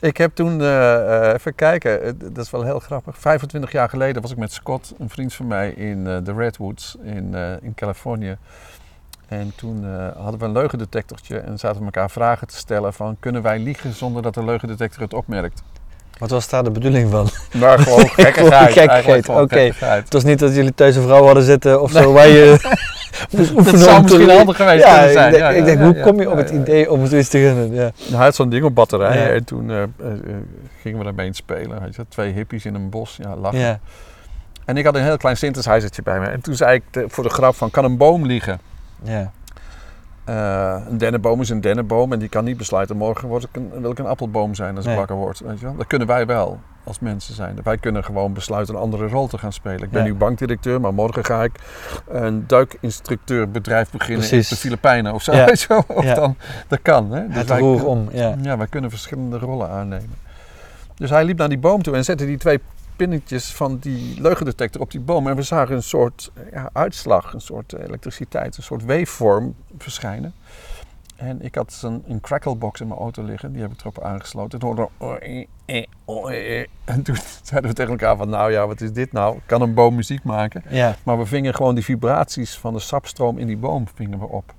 Ik 0.00 0.16
heb 0.16 0.34
toen, 0.34 0.60
eh, 0.60 1.26
eh, 1.28 1.34
even 1.34 1.54
kijken, 1.54 2.02
eh, 2.02 2.12
dat 2.16 2.44
is 2.44 2.50
wel 2.50 2.62
heel 2.62 2.78
grappig. 2.78 3.18
25 3.18 3.72
jaar 3.72 3.88
geleden 3.88 4.22
was 4.22 4.30
ik 4.30 4.36
met 4.36 4.52
Scott, 4.52 4.94
een 4.98 5.10
vriend 5.10 5.34
van 5.34 5.46
mij, 5.46 5.70
in 5.70 6.04
de 6.04 6.32
Redwoods 6.36 6.96
in, 7.02 7.34
in 7.62 7.74
Californië. 7.74 8.36
En 9.28 9.52
toen 9.56 9.84
hadden 10.16 10.40
we 10.40 10.46
een 10.46 10.52
leugendetectortje 10.52 11.38
en 11.38 11.58
zaten 11.58 11.78
we 11.78 11.84
elkaar 11.84 12.10
vragen 12.10 12.46
te 12.46 12.56
stellen 12.56 12.94
van... 12.94 13.16
kunnen 13.20 13.42
wij 13.42 13.58
liegen 13.58 13.92
zonder 13.92 14.22
dat 14.22 14.34
de 14.34 14.44
leugendetector 14.44 15.02
het 15.02 15.14
opmerkt? 15.14 15.62
Wat 16.18 16.30
was 16.30 16.48
daar 16.48 16.64
de 16.64 16.70
bedoeling 16.70 17.10
van? 17.10 17.28
Maar 17.60 17.78
gewoon 17.78 18.08
gekkigheid. 18.08 18.72
Gewoon 18.72 18.88
gekkigheid, 18.88 19.28
oké. 19.28 19.70
Het 19.80 20.12
was 20.12 20.24
niet 20.24 20.38
dat 20.38 20.54
jullie 20.54 20.74
thuis 20.74 20.96
een 20.96 21.02
vrouw 21.02 21.24
hadden 21.24 21.42
zitten 21.42 21.82
of 21.82 21.90
zo, 21.90 22.12
waar 22.12 22.28
je 22.28 22.56
moest 23.30 23.54
Dat 23.54 23.80
zou 23.80 24.02
misschien 24.02 24.30
handig 24.30 24.56
geweest 24.56 24.84
ja, 24.84 24.94
kunnen 24.94 25.12
zijn. 25.12 25.26
Ik 25.26 25.32
denk, 25.32 25.42
Ja, 25.44 25.50
ik 25.50 25.58
ja, 25.58 25.64
denk 25.64 25.78
ja, 25.78 25.84
hoe 25.84 26.00
kom 26.00 26.20
je 26.20 26.30
op 26.30 26.36
het 26.36 26.50
idee 26.50 26.90
om 26.90 27.06
zoiets 27.06 27.28
te 27.28 27.38
gaan 27.38 27.54
doen? 27.54 27.74
Ja. 27.74 27.90
Hij 28.10 28.24
had 28.24 28.34
zo'n 28.34 28.48
ding 28.48 28.64
op 28.64 28.74
batterij 28.74 29.18
Ja. 29.18 29.28
en 29.28 29.44
toen 29.44 29.70
eh, 29.70 29.82
gingen 30.82 30.98
we 30.98 31.04
daarmee 31.04 31.34
spelen. 31.34 31.80
Weet 31.82 31.94
je, 31.96 32.04
twee 32.08 32.32
hippies 32.32 32.64
in 32.64 32.74
een 32.74 32.90
bos, 32.90 33.18
ja, 33.22 33.36
lachen. 33.36 33.58
Ja. 33.58 33.80
En 34.64 34.76
ik 34.76 34.84
had 34.84 34.94
een 34.94 35.02
heel 35.02 35.16
klein 35.16 35.36
synthesizertje 35.36 36.02
bij 36.02 36.20
me. 36.20 36.26
En 36.26 36.40
toen 36.40 36.54
zei 36.54 36.74
ik 36.92 37.04
voor 37.08 37.24
de 37.24 37.30
grap 37.30 37.54
van, 37.54 37.70
kan 37.70 37.84
een 37.84 37.96
boom 37.96 38.26
liegen? 38.26 38.60
Ja. 39.02 39.32
Eh, 40.26 40.76
een 40.88 40.98
dennenboom 40.98 41.40
is 41.40 41.48
een 41.48 41.60
dennenboom 41.60 42.12
en 42.12 42.18
die 42.18 42.28
kan 42.28 42.44
niet 42.44 42.56
besluiten... 42.56 42.96
morgen 42.96 43.28
word 43.28 43.42
ik 43.42 43.48
een, 43.52 43.70
wil 43.80 43.90
ik 43.90 43.98
een 43.98 44.06
appelboom 44.06 44.54
zijn 44.54 44.70
als 44.76 44.84
ik 44.84 44.90
Nee. 44.90 44.98
wakker 44.98 45.16
word. 45.16 45.40
Weet 45.40 45.58
je 45.60 45.66
wel? 45.66 45.76
Dat 45.76 45.86
kunnen 45.86 46.06
wij 46.06 46.26
wel 46.26 46.58
als 46.84 46.98
mensen 46.98 47.34
zijn. 47.34 47.58
Wij 47.62 47.76
kunnen 47.78 48.04
gewoon 48.04 48.32
besluiten 48.32 48.74
een 48.74 48.80
andere 48.80 49.08
rol 49.08 49.26
te 49.26 49.38
gaan 49.38 49.52
spelen. 49.52 49.82
Ik 49.82 49.90
ben 49.90 50.02
Ja. 50.04 50.08
nu 50.08 50.14
bankdirecteur, 50.14 50.80
maar 50.80 50.94
morgen 50.94 51.24
ga 51.24 51.42
ik 51.42 51.52
een 52.08 52.44
duikinstructeurbedrijf 52.46 53.90
beginnen 53.90 54.26
Precies. 54.28 54.50
in 54.50 54.54
de 54.54 54.60
Filipijnen 54.60 55.12
of 55.14 55.22
zo. 55.22 55.32
Ja. 55.32 55.44
weet 55.46 55.60
je 55.60 55.68
wel. 55.68 55.84
Of 55.96 56.04
Ja. 56.04 56.14
dan, 56.14 56.36
dat 56.68 56.78
kan. 56.82 57.12
Hè? 57.12 57.22
Het 57.28 57.48
wij- 57.48 57.58
roer 57.58 57.86
om, 57.86 58.08
ja. 58.12 58.34
ja, 58.42 58.56
wij 58.56 58.66
kunnen 58.66 58.90
verschillende 58.90 59.38
rollen 59.38 59.68
aannemen. 59.70 60.10
Dus 60.96 61.10
hij 61.10 61.24
liep 61.24 61.38
naar 61.38 61.48
die 61.48 61.58
boom 61.58 61.82
toe 61.82 61.94
en 61.94 62.04
zette 62.04 62.26
die 62.26 62.38
twee 62.38 62.60
pinnetjes 62.96 63.52
van 63.52 63.78
die 63.78 64.20
leugendetector 64.20 64.80
op 64.80 64.90
die 64.90 65.00
boom. 65.00 65.28
En 65.28 65.36
we 65.36 65.42
zagen 65.42 65.74
een 65.76 65.82
soort 65.82 66.30
ja, 66.52 66.70
uitslag, 66.72 67.32
een 67.32 67.40
soort 67.40 67.72
elektriciteit, 67.72 68.56
een 68.56 68.62
soort 68.62 68.84
waveform 68.84 69.54
verschijnen. 69.78 70.34
En 71.16 71.42
ik 71.42 71.54
had 71.54 71.80
een, 71.82 72.04
een 72.08 72.20
cracklebox 72.20 72.80
in 72.80 72.88
mijn 72.88 73.00
auto 73.00 73.22
liggen, 73.22 73.52
die 73.52 73.62
heb 73.62 73.72
ik 73.72 73.80
erop 73.80 74.02
aangesloten. 74.02 74.60
Hoorde. 74.62 74.88
En 76.84 77.02
toen 77.02 77.16
zeiden 77.42 77.70
we 77.70 77.76
tegen 77.76 77.90
elkaar 77.90 78.16
van, 78.16 78.28
nou 78.28 78.52
ja, 78.52 78.66
wat 78.66 78.80
is 78.80 78.92
dit 78.92 79.12
nou? 79.12 79.38
Kan 79.46 79.62
een 79.62 79.74
boom 79.74 79.94
muziek 79.94 80.24
maken? 80.24 80.62
Ja. 80.68 80.96
Maar 81.02 81.18
we 81.18 81.26
vingen 81.26 81.54
gewoon 81.54 81.74
die 81.74 81.84
vibraties 81.84 82.58
van 82.58 82.72
de 82.72 82.80
sapstroom 82.80 83.38
in 83.38 83.46
die 83.46 83.56
boom 83.56 83.86
vingen 83.94 84.18
we 84.18 84.26
op. 84.26 84.54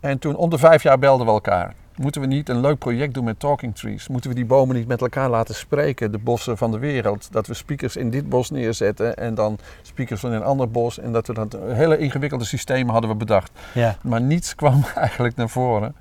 En 0.00 0.18
toen 0.18 0.36
om 0.36 0.50
de 0.50 0.58
vijf 0.58 0.82
jaar 0.82 0.98
belden 0.98 1.26
we 1.26 1.32
elkaar. 1.32 1.74
Moeten 2.00 2.20
we 2.20 2.26
niet 2.26 2.48
een 2.48 2.60
leuk 2.60 2.78
project 2.78 3.14
doen 3.14 3.24
met 3.24 3.38
Talking 3.40 3.76
Trees? 3.76 4.08
Moeten 4.08 4.30
we 4.30 4.36
die 4.36 4.44
bomen 4.44 4.76
niet 4.76 4.86
met 4.86 5.00
elkaar 5.00 5.30
laten 5.30 5.54
spreken, 5.54 6.12
de 6.12 6.18
bossen 6.18 6.56
van 6.56 6.70
de 6.70 6.78
wereld? 6.78 7.32
Dat 7.32 7.46
we 7.46 7.54
speakers 7.54 7.96
in 7.96 8.10
dit 8.10 8.28
bos 8.28 8.50
neerzetten 8.50 9.16
en 9.16 9.34
dan 9.34 9.58
speakers 9.82 10.20
van 10.20 10.32
een 10.32 10.42
ander 10.42 10.70
bos. 10.70 10.98
En 10.98 11.12
dat 11.12 11.26
we 11.26 11.32
dat 11.32 11.56
hele 11.62 11.98
ingewikkelde 11.98 12.44
systeem 12.44 12.88
hadden 12.88 13.10
we 13.10 13.16
bedacht. 13.16 13.50
Ja. 13.74 13.96
Maar 14.02 14.20
niets 14.20 14.54
kwam 14.60 14.84
eigenlijk 14.94 15.36
naar 15.36 15.48
voren. 15.48 15.94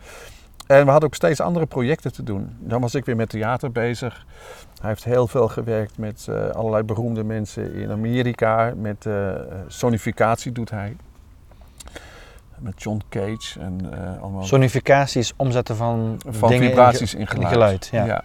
En 0.67 0.85
we 0.85 0.91
hadden 0.91 1.09
ook 1.09 1.15
steeds 1.15 1.41
andere 1.41 1.65
projecten 1.65 2.13
te 2.13 2.23
doen. 2.23 2.55
Dan 2.59 2.81
was 2.81 2.95
ik 2.95 3.05
weer 3.05 3.15
met 3.15 3.29
theater 3.29 3.71
bezig. 3.71 4.25
Hij 4.81 4.89
heeft 4.89 5.03
heel 5.03 5.27
veel 5.27 5.47
gewerkt 5.47 5.97
met 5.97 6.25
eh, 6.29 6.49
allerlei 6.49 6.83
beroemde 6.83 7.23
mensen 7.23 7.73
in 7.73 7.91
Amerika. 7.91 8.73
Met 8.75 9.05
eh, 9.05 9.31
sonificatie 9.67 10.51
doet 10.51 10.69
hij. 10.69 10.95
Met 12.61 12.81
John 12.83 13.01
Cage 13.09 13.59
en 13.59 13.79
eh, 13.93 14.21
allemaal 14.21 14.43
Sonificatie 14.43 15.19
is 15.21 15.33
omzetten 15.35 15.75
van, 15.75 16.19
van 16.27 16.49
dingen 16.49 16.67
vibraties 16.67 17.13
in, 17.13 17.19
in 17.19 17.27
ge- 17.27 17.35
geluid. 17.35 17.51
geluid, 17.51 17.89
ja. 18.07 18.23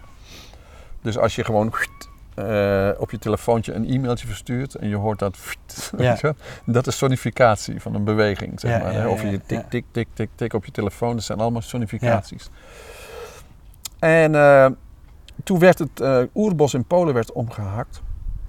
Dus 1.01 1.17
als 1.17 1.35
je 1.35 1.43
gewoon 1.43 1.73
eh, 2.35 2.89
op 2.97 3.11
je 3.11 3.17
telefoontje 3.19 3.73
een 3.73 3.89
e-mailtje 3.89 4.27
verstuurt 4.27 4.75
en 4.75 4.87
je 4.89 4.95
hoort 4.95 5.19
dat, 5.19 5.37
Ja. 5.97 6.17
dat 6.65 6.87
is 6.87 6.97
sonificatie 6.97 7.81
van 7.81 7.95
een 7.95 8.03
beweging. 8.03 8.59
Zeg 8.59 8.71
Ja, 8.71 8.77
maar, 8.83 8.93
hè. 8.93 9.07
of 9.07 9.21
je 9.21 9.41
tik, 9.45 9.69
tik, 9.69 9.85
tik, 9.91 10.07
tik, 10.13 10.29
tik 10.35 10.53
op 10.53 10.65
je 10.65 10.71
telefoon, 10.71 11.15
dat 11.15 11.23
zijn 11.23 11.39
allemaal 11.39 11.61
sonificaties. 11.61 12.49
En 13.99 14.35
eh, 14.35 14.67
toen 15.43 15.59
werd 15.59 15.79
het 15.79 16.27
oerbos 16.35 16.73
in 16.73 16.85
Polen 16.85 17.13
werd 17.13 17.31
omgehakt. 17.31 18.01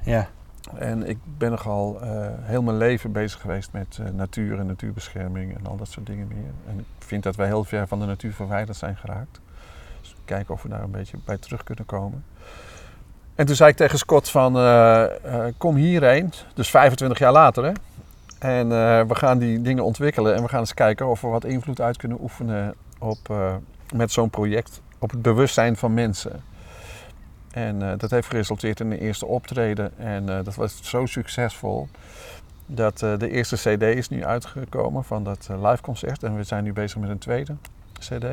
Ja. 0.03 0.29
En 0.75 1.09
ik 1.09 1.19
ben 1.39 1.51
nogal 1.51 2.01
eh 2.01 2.29
heel 2.41 2.63
mijn 2.63 2.77
leven 2.77 3.13
bezig 3.13 3.41
geweest 3.41 3.73
met 3.73 3.99
eh, 4.01 4.07
natuur 4.13 4.59
en 4.59 4.67
natuurbescherming 4.67 5.57
en 5.59 5.67
al 5.67 5.77
dat 5.77 5.89
soort 5.89 6.07
dingen 6.07 6.29
meer. 6.29 6.51
En 6.69 6.79
ik 6.79 6.85
vind 6.99 7.23
dat 7.23 7.37
wij 7.37 7.47
heel 7.47 7.65
ver 7.65 7.87
van 7.87 8.01
de 8.01 8.07
natuur 8.07 8.33
verwijderd 8.33 8.79
zijn 8.79 8.97
geraakt. 8.97 9.41
Dus 10.01 10.15
kijken 10.25 10.55
of 10.55 10.63
we 10.63 10.69
daar 10.69 10.83
een 10.83 10.91
beetje 10.91 11.19
bij 11.25 11.39
terug 11.39 11.65
kunnen 11.65 11.87
komen. 11.87 12.25
En 13.35 13.47
toen 13.47 13.57
zei 13.57 13.71
ik 13.71 13.77
tegen 13.77 13.99
Scott 13.99 14.31
van, 14.31 14.57
eh, 14.57 15.05
kom 15.57 15.77
hierheen, 15.77 16.33
dus 16.55 16.71
25 16.71 17.19
jaar 17.19 17.33
later 17.33 17.65
hè. 17.65 17.73
En 18.39 18.69
we 19.09 19.15
gaan 19.15 19.39
die 19.39 19.63
dingen 19.63 19.85
ontwikkelen 19.85 20.35
en 20.35 20.43
we 20.43 20.49
gaan 20.49 20.61
eens 20.61 20.75
kijken 20.75 21.07
of 21.07 21.21
we 21.21 21.29
wat 21.29 21.45
invloed 21.45 21.81
uit 21.81 21.97
kunnen 21.97 22.19
oefenen 22.21 22.75
op, 22.99 23.19
met 23.95 24.13
zo'n 24.13 24.31
project 24.31 24.81
op 24.99 25.11
het 25.11 25.23
bewustzijn 25.23 25.77
van 25.77 25.95
mensen. 25.95 26.43
En 27.57 27.83
eh, 27.83 27.99
dat 27.99 28.11
heeft 28.11 28.29
geresulteerd 28.29 28.81
in 28.81 28.91
een 28.91 28.99
eerste 28.99 29.27
optreden. 29.27 29.99
En 29.99 30.29
eh, 30.29 30.45
dat 30.45 30.55
was 30.55 30.79
zo 30.83 31.07
succesvol 31.07 31.89
dat 32.67 33.03
eh, 33.03 33.19
de 33.19 33.31
eerste 33.31 33.57
CD 33.57 33.83
is 33.83 34.09
nu 34.09 34.25
uitgekomen 34.25 35.05
van 35.05 35.25
dat 35.25 35.49
live 35.63 35.83
concert. 35.83 36.23
En 36.23 36.37
we 36.37 36.43
zijn 36.43 36.65
nu 36.65 36.73
bezig 36.73 36.99
met 37.01 37.11
een 37.11 37.19
tweede 37.19 37.57
CD, 37.99 38.25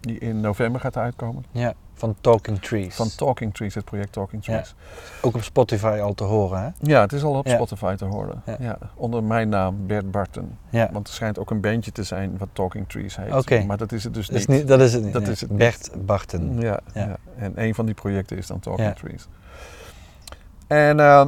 die 0.00 0.18
in 0.18 0.40
november 0.40 0.80
gaat 0.80 0.96
uitkomen. 0.96 1.44
ja. 1.52 1.74
Van 2.00 2.14
Talking 2.20 2.58
Trees. 2.60 2.94
Van 2.94 3.08
Talking 3.16 3.54
Trees, 3.54 3.74
het 3.74 3.84
project 3.84 4.12
Talking 4.12 4.44
Ja. 4.46 4.52
Trees. 4.54 4.74
Ook 5.22 5.34
op 5.34 5.42
Spotify 5.42 5.98
al 6.02 6.14
te 6.14 6.24
horen, 6.24 6.60
hè? 6.62 6.68
Ja, 6.80 7.00
het 7.00 7.12
is 7.12 7.22
al 7.22 7.34
op 7.34 7.46
Ja. 7.46 7.54
Spotify 7.54 7.94
te 7.94 8.04
horen. 8.04 8.42
Ja. 8.46 8.56
Ja. 8.60 8.78
onder 8.94 9.24
mijn 9.24 9.48
naam, 9.48 9.86
Bert 9.86 10.10
Barton. 10.10 10.56
Ja. 10.70 10.88
Want 10.92 11.08
er 11.08 11.14
schijnt 11.14 11.38
ook 11.38 11.50
een 11.50 11.60
bandje 11.60 11.92
te 11.92 12.02
zijn 12.02 12.38
wat 12.38 12.48
Talking 12.52 12.88
Trees 12.88 13.16
heet. 13.16 13.32
Oké. 13.34 13.64
Maar 13.64 13.76
dat 13.76 13.92
is 13.92 14.04
het 14.04 14.14
dus 14.14 14.26
Dat 14.26 14.36
is, 14.36 14.46
niet. 14.46 14.58
niet, 14.58 14.68
dat 14.68 14.80
is 14.80 14.92
het 14.92 15.02
niet. 15.04 15.12
Dat 15.12 15.22
nee. 15.22 15.30
is 15.30 15.40
het 15.40 15.50
niet. 15.50 15.58
Bert 15.58 16.06
Barten. 16.06 16.60
Ja, 16.60 16.80
en 17.36 17.52
een 17.54 17.74
van 17.74 17.86
die 17.86 17.94
projecten 17.94 18.36
is 18.36 18.46
dan 18.46 18.58
Talking 18.60 18.88
Ja. 18.88 18.94
Trees. 18.94 19.28
En 20.66 21.00
eh, 21.00 21.26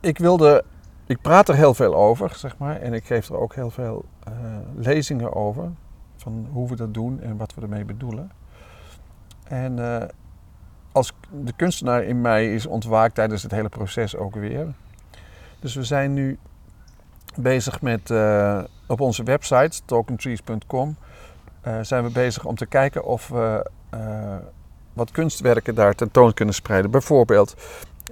ik 0.00 0.18
wilde, 0.18 0.64
ik 1.06 1.20
praat 1.20 1.48
er 1.48 1.54
heel 1.54 1.74
veel 1.74 1.94
over, 1.94 2.32
zeg 2.36 2.58
maar. 2.58 2.80
En 2.80 2.92
ik 2.92 3.04
geef 3.04 3.28
er 3.28 3.38
ook 3.38 3.54
heel 3.54 3.70
veel 3.70 4.04
eh, 4.24 4.32
lezingen 4.76 5.34
over. 5.34 5.70
Van 6.16 6.48
hoe 6.52 6.68
we 6.68 6.76
dat 6.76 6.94
doen 6.94 7.20
en 7.20 7.36
wat 7.36 7.54
we 7.54 7.60
ermee 7.62 7.84
bedoelen. 7.84 8.30
En 9.54 9.78
eh, 9.78 10.08
als 10.92 11.12
de 11.44 11.52
kunstenaar 11.56 12.04
in 12.04 12.20
mij 12.20 12.54
is 12.54 12.66
ontwaakt 12.66 13.14
tijdens 13.14 13.42
het 13.42 13.52
hele 13.52 13.68
proces 13.68 14.16
ook 14.16 14.34
weer. 14.34 14.66
Dus 15.60 15.74
we 15.74 15.84
zijn 15.84 16.14
nu 16.14 16.38
bezig 17.36 17.82
met, 17.82 18.10
eh, 18.10 18.64
op 18.86 19.00
onze 19.00 19.22
website, 19.22 19.80
talkingtrees.com, 19.84 20.96
eh, 21.60 21.78
zijn 21.82 22.04
we 22.04 22.10
bezig 22.10 22.44
om 22.44 22.54
te 22.54 22.66
kijken 22.66 23.04
of 23.04 23.28
we 23.28 23.70
wat 24.92 25.10
kunstwerken 25.10 25.74
daar 25.74 25.94
tentoon 25.94 26.34
kunnen 26.34 26.54
spreiden. 26.54 26.90
Bijvoorbeeld, 26.90 27.54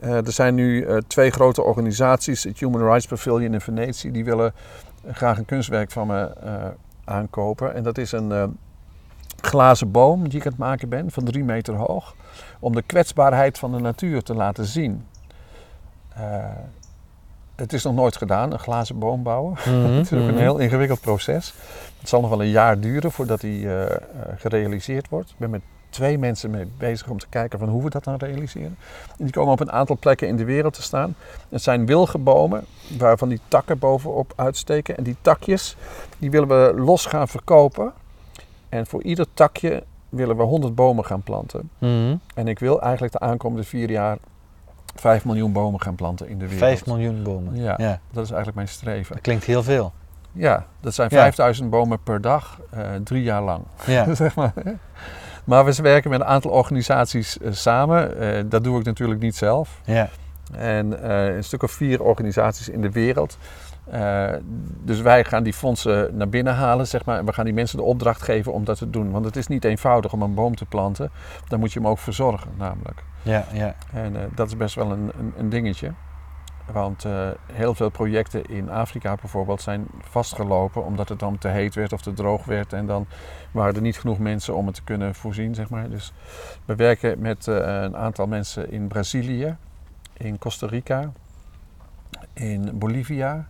er 0.00 0.32
zijn 0.32 0.54
nu 0.54 0.86
twee 1.06 1.30
grote 1.30 1.62
organisaties, 1.62 2.44
het 2.44 2.58
Human 2.58 2.82
Rights 2.82 3.06
Pavilion 3.06 3.52
in 3.52 3.60
Venetië, 3.60 4.10
die 4.10 4.24
willen 4.24 4.52
graag 5.12 5.38
een 5.38 5.44
kunstwerk 5.44 5.90
van 5.90 6.06
me 6.06 6.32
aankopen. 7.04 7.74
En 7.74 7.82
dat 7.82 7.98
is 7.98 8.12
een 8.12 8.58
glazen 9.46 9.90
boom 9.90 10.28
die 10.28 10.38
ik 10.38 10.44
aan 10.44 10.52
het 10.52 10.60
maken 10.60 10.88
ben, 10.88 11.10
van 11.10 11.24
drie 11.24 11.44
meter 11.44 11.74
hoog, 11.74 12.14
om 12.58 12.74
de 12.74 12.82
kwetsbaarheid 12.82 13.58
van 13.58 13.72
de 13.72 13.78
natuur 13.78 14.22
te 14.22 14.34
laten 14.34 14.64
zien. 14.64 15.06
Eh, 16.14 16.44
het 17.54 17.72
is 17.72 17.82
nog 17.82 17.94
nooit 17.94 18.16
gedaan, 18.16 18.52
een 18.52 18.58
glazen 18.58 18.98
boom 18.98 19.22
bouwen. 19.22 19.52
Mhm, 19.64 19.92
Het 19.92 20.12
is 20.12 20.18
ook 20.18 20.18
een 20.18 20.26
mhm. 20.26 20.42
heel 20.42 20.58
ingewikkeld 20.58 21.00
proces. 21.00 21.54
Het 22.00 22.08
zal 22.08 22.20
nog 22.20 22.30
wel 22.30 22.42
een 22.42 22.50
jaar 22.50 22.80
duren 22.80 23.12
voordat 23.12 23.40
die 23.40 23.66
eh, 23.66 23.82
eh, 23.82 23.98
gerealiseerd 24.36 25.08
wordt. 25.08 25.30
Ik 25.30 25.38
ben 25.38 25.50
met 25.50 25.62
twee 25.90 26.18
mensen 26.18 26.50
mee 26.50 26.66
bezig 26.78 27.08
om 27.08 27.18
te 27.18 27.26
kijken 27.28 27.58
van 27.58 27.68
hoe 27.68 27.82
we 27.82 27.90
dat 27.90 28.04
dan 28.04 28.16
realiseren. 28.16 28.76
En 29.18 29.24
die 29.24 29.32
komen 29.32 29.52
op 29.52 29.60
een 29.60 29.72
aantal 29.72 29.96
plekken 30.00 30.28
in 30.28 30.36
de 30.36 30.44
wereld 30.44 30.74
te 30.74 30.82
staan. 30.82 31.14
Het 31.48 31.62
zijn 31.62 31.86
wilgenbomen 31.86 32.64
waarvan 32.98 33.28
die 33.28 33.40
takken 33.48 33.78
bovenop 33.78 34.32
uitsteken. 34.36 34.96
En 34.96 35.02
die 35.02 35.16
takjes 35.20 35.76
die 36.18 36.30
willen 36.30 36.48
we 36.48 36.80
los 36.80 37.06
gaan 37.06 37.28
verkopen. 37.28 37.92
En 38.72 38.86
voor 38.86 39.02
ieder 39.02 39.26
takje 39.34 39.82
willen 40.08 40.36
we 40.36 40.42
100 40.42 40.74
bomen 40.74 41.04
gaan 41.04 41.22
planten. 41.22 41.70
Mhm. 41.78 42.16
En 42.34 42.48
ik 42.48 42.58
wil 42.58 42.82
eigenlijk 42.82 43.12
de 43.12 43.20
aankomende 43.20 43.64
vier 43.64 43.90
jaar 43.90 44.18
5 44.94 45.24
miljoen 45.24 45.52
bomen 45.52 45.80
gaan 45.80 45.94
planten 45.94 46.28
in 46.28 46.38
de 46.38 46.44
wereld. 46.44 46.60
Vijf 46.60 46.86
miljoen 46.86 47.22
bomen. 47.22 47.56
Ja. 47.56 47.74
ja. 47.78 48.00
Dat 48.10 48.24
is 48.24 48.30
eigenlijk 48.30 48.54
mijn 48.54 48.68
streven. 48.68 49.14
Dat 49.14 49.22
klinkt 49.22 49.44
heel 49.44 49.62
veel. 49.62 49.92
Ja, 50.32 50.66
dat 50.80 50.94
zijn 50.94 51.08
Ja. 51.10 51.20
5000 51.20 51.70
bomen 51.70 52.02
per 52.02 52.20
dag, 52.20 52.60
eh, 52.70 52.88
drie 53.04 53.22
jaar 53.22 53.42
lang. 53.42 53.64
Ja. 53.86 54.14
zeg 54.24 54.34
maar. 54.34 54.52
Maar 55.44 55.64
we 55.64 55.82
werken 55.82 56.10
met 56.10 56.20
een 56.20 56.26
aantal 56.26 56.50
organisaties 56.50 57.38
eh, 57.38 57.52
samen. 57.52 58.18
Eh, 58.18 58.42
dat 58.46 58.64
doe 58.64 58.78
ik 58.78 58.84
natuurlijk 58.84 59.20
niet 59.20 59.36
zelf. 59.36 59.80
ja. 59.84 60.08
En 60.52 61.10
een 61.10 61.44
stuk 61.44 61.62
of 61.62 61.70
vier 61.70 62.02
organisaties 62.02 62.68
in 62.68 62.80
de 62.80 62.90
wereld. 62.90 63.38
Eh, 63.84 64.32
dus 64.84 65.00
wij 65.00 65.24
gaan 65.24 65.42
die 65.42 65.52
fondsen 65.52 66.16
naar 66.16 66.28
binnen 66.28 66.54
halen, 66.54 66.86
zeg 66.86 67.04
maar. 67.04 67.18
En 67.18 67.24
we 67.24 67.32
gaan 67.32 67.44
die 67.44 67.54
mensen 67.54 67.76
de 67.76 67.84
opdracht 67.84 68.22
geven 68.22 68.52
om 68.52 68.64
dat 68.64 68.78
te 68.78 68.90
doen. 68.90 69.10
Want 69.10 69.24
het 69.24 69.36
is 69.36 69.46
niet 69.46 69.64
eenvoudig 69.64 70.12
om 70.12 70.22
een 70.22 70.34
boom 70.34 70.54
te 70.54 70.64
planten. 70.64 71.10
Dan 71.48 71.60
moet 71.60 71.72
je 71.72 71.78
hem 71.78 71.88
ook 71.88 71.98
verzorgen, 71.98 72.50
namelijk. 72.56 73.04
Ja, 73.22 73.44
ja. 73.52 73.74
En 73.92 74.16
eh, 74.16 74.22
dat 74.34 74.46
is 74.46 74.56
best 74.56 74.74
wel 74.74 74.90
een, 74.90 75.12
een, 75.18 75.32
een 75.36 75.48
dingetje. 75.48 75.92
Want 76.72 77.04
eh, 77.04 77.28
heel 77.52 77.74
veel 77.74 77.90
projecten 77.90 78.44
in 78.44 78.70
Afrika 78.70 79.14
bijvoorbeeld 79.20 79.62
zijn 79.62 79.86
vastgelopen 80.00 80.84
omdat 80.84 81.08
het 81.08 81.18
dan 81.18 81.38
te 81.38 81.48
heet 81.48 81.74
werd 81.74 81.92
of 81.92 82.02
te 82.02 82.12
droog 82.12 82.44
werd. 82.44 82.72
En 82.72 82.86
dan 82.86 83.06
waren 83.50 83.74
er 83.74 83.80
niet 83.80 83.98
genoeg 83.98 84.18
mensen 84.18 84.54
om 84.54 84.66
het 84.66 84.74
te 84.74 84.84
kunnen 84.84 85.14
voorzien, 85.14 85.54
zeg 85.54 85.70
maar. 85.70 85.90
Dus 85.90 86.12
we 86.64 86.74
werken 86.74 87.18
met 87.18 87.46
een 87.46 87.96
aantal 87.96 88.26
mensen 88.26 88.70
in 88.70 88.88
Brazilië, 88.88 89.56
in 90.12 90.38
Costa 90.38 90.66
Rica, 90.66 91.12
in 92.32 92.78
Bolivia 92.78 93.46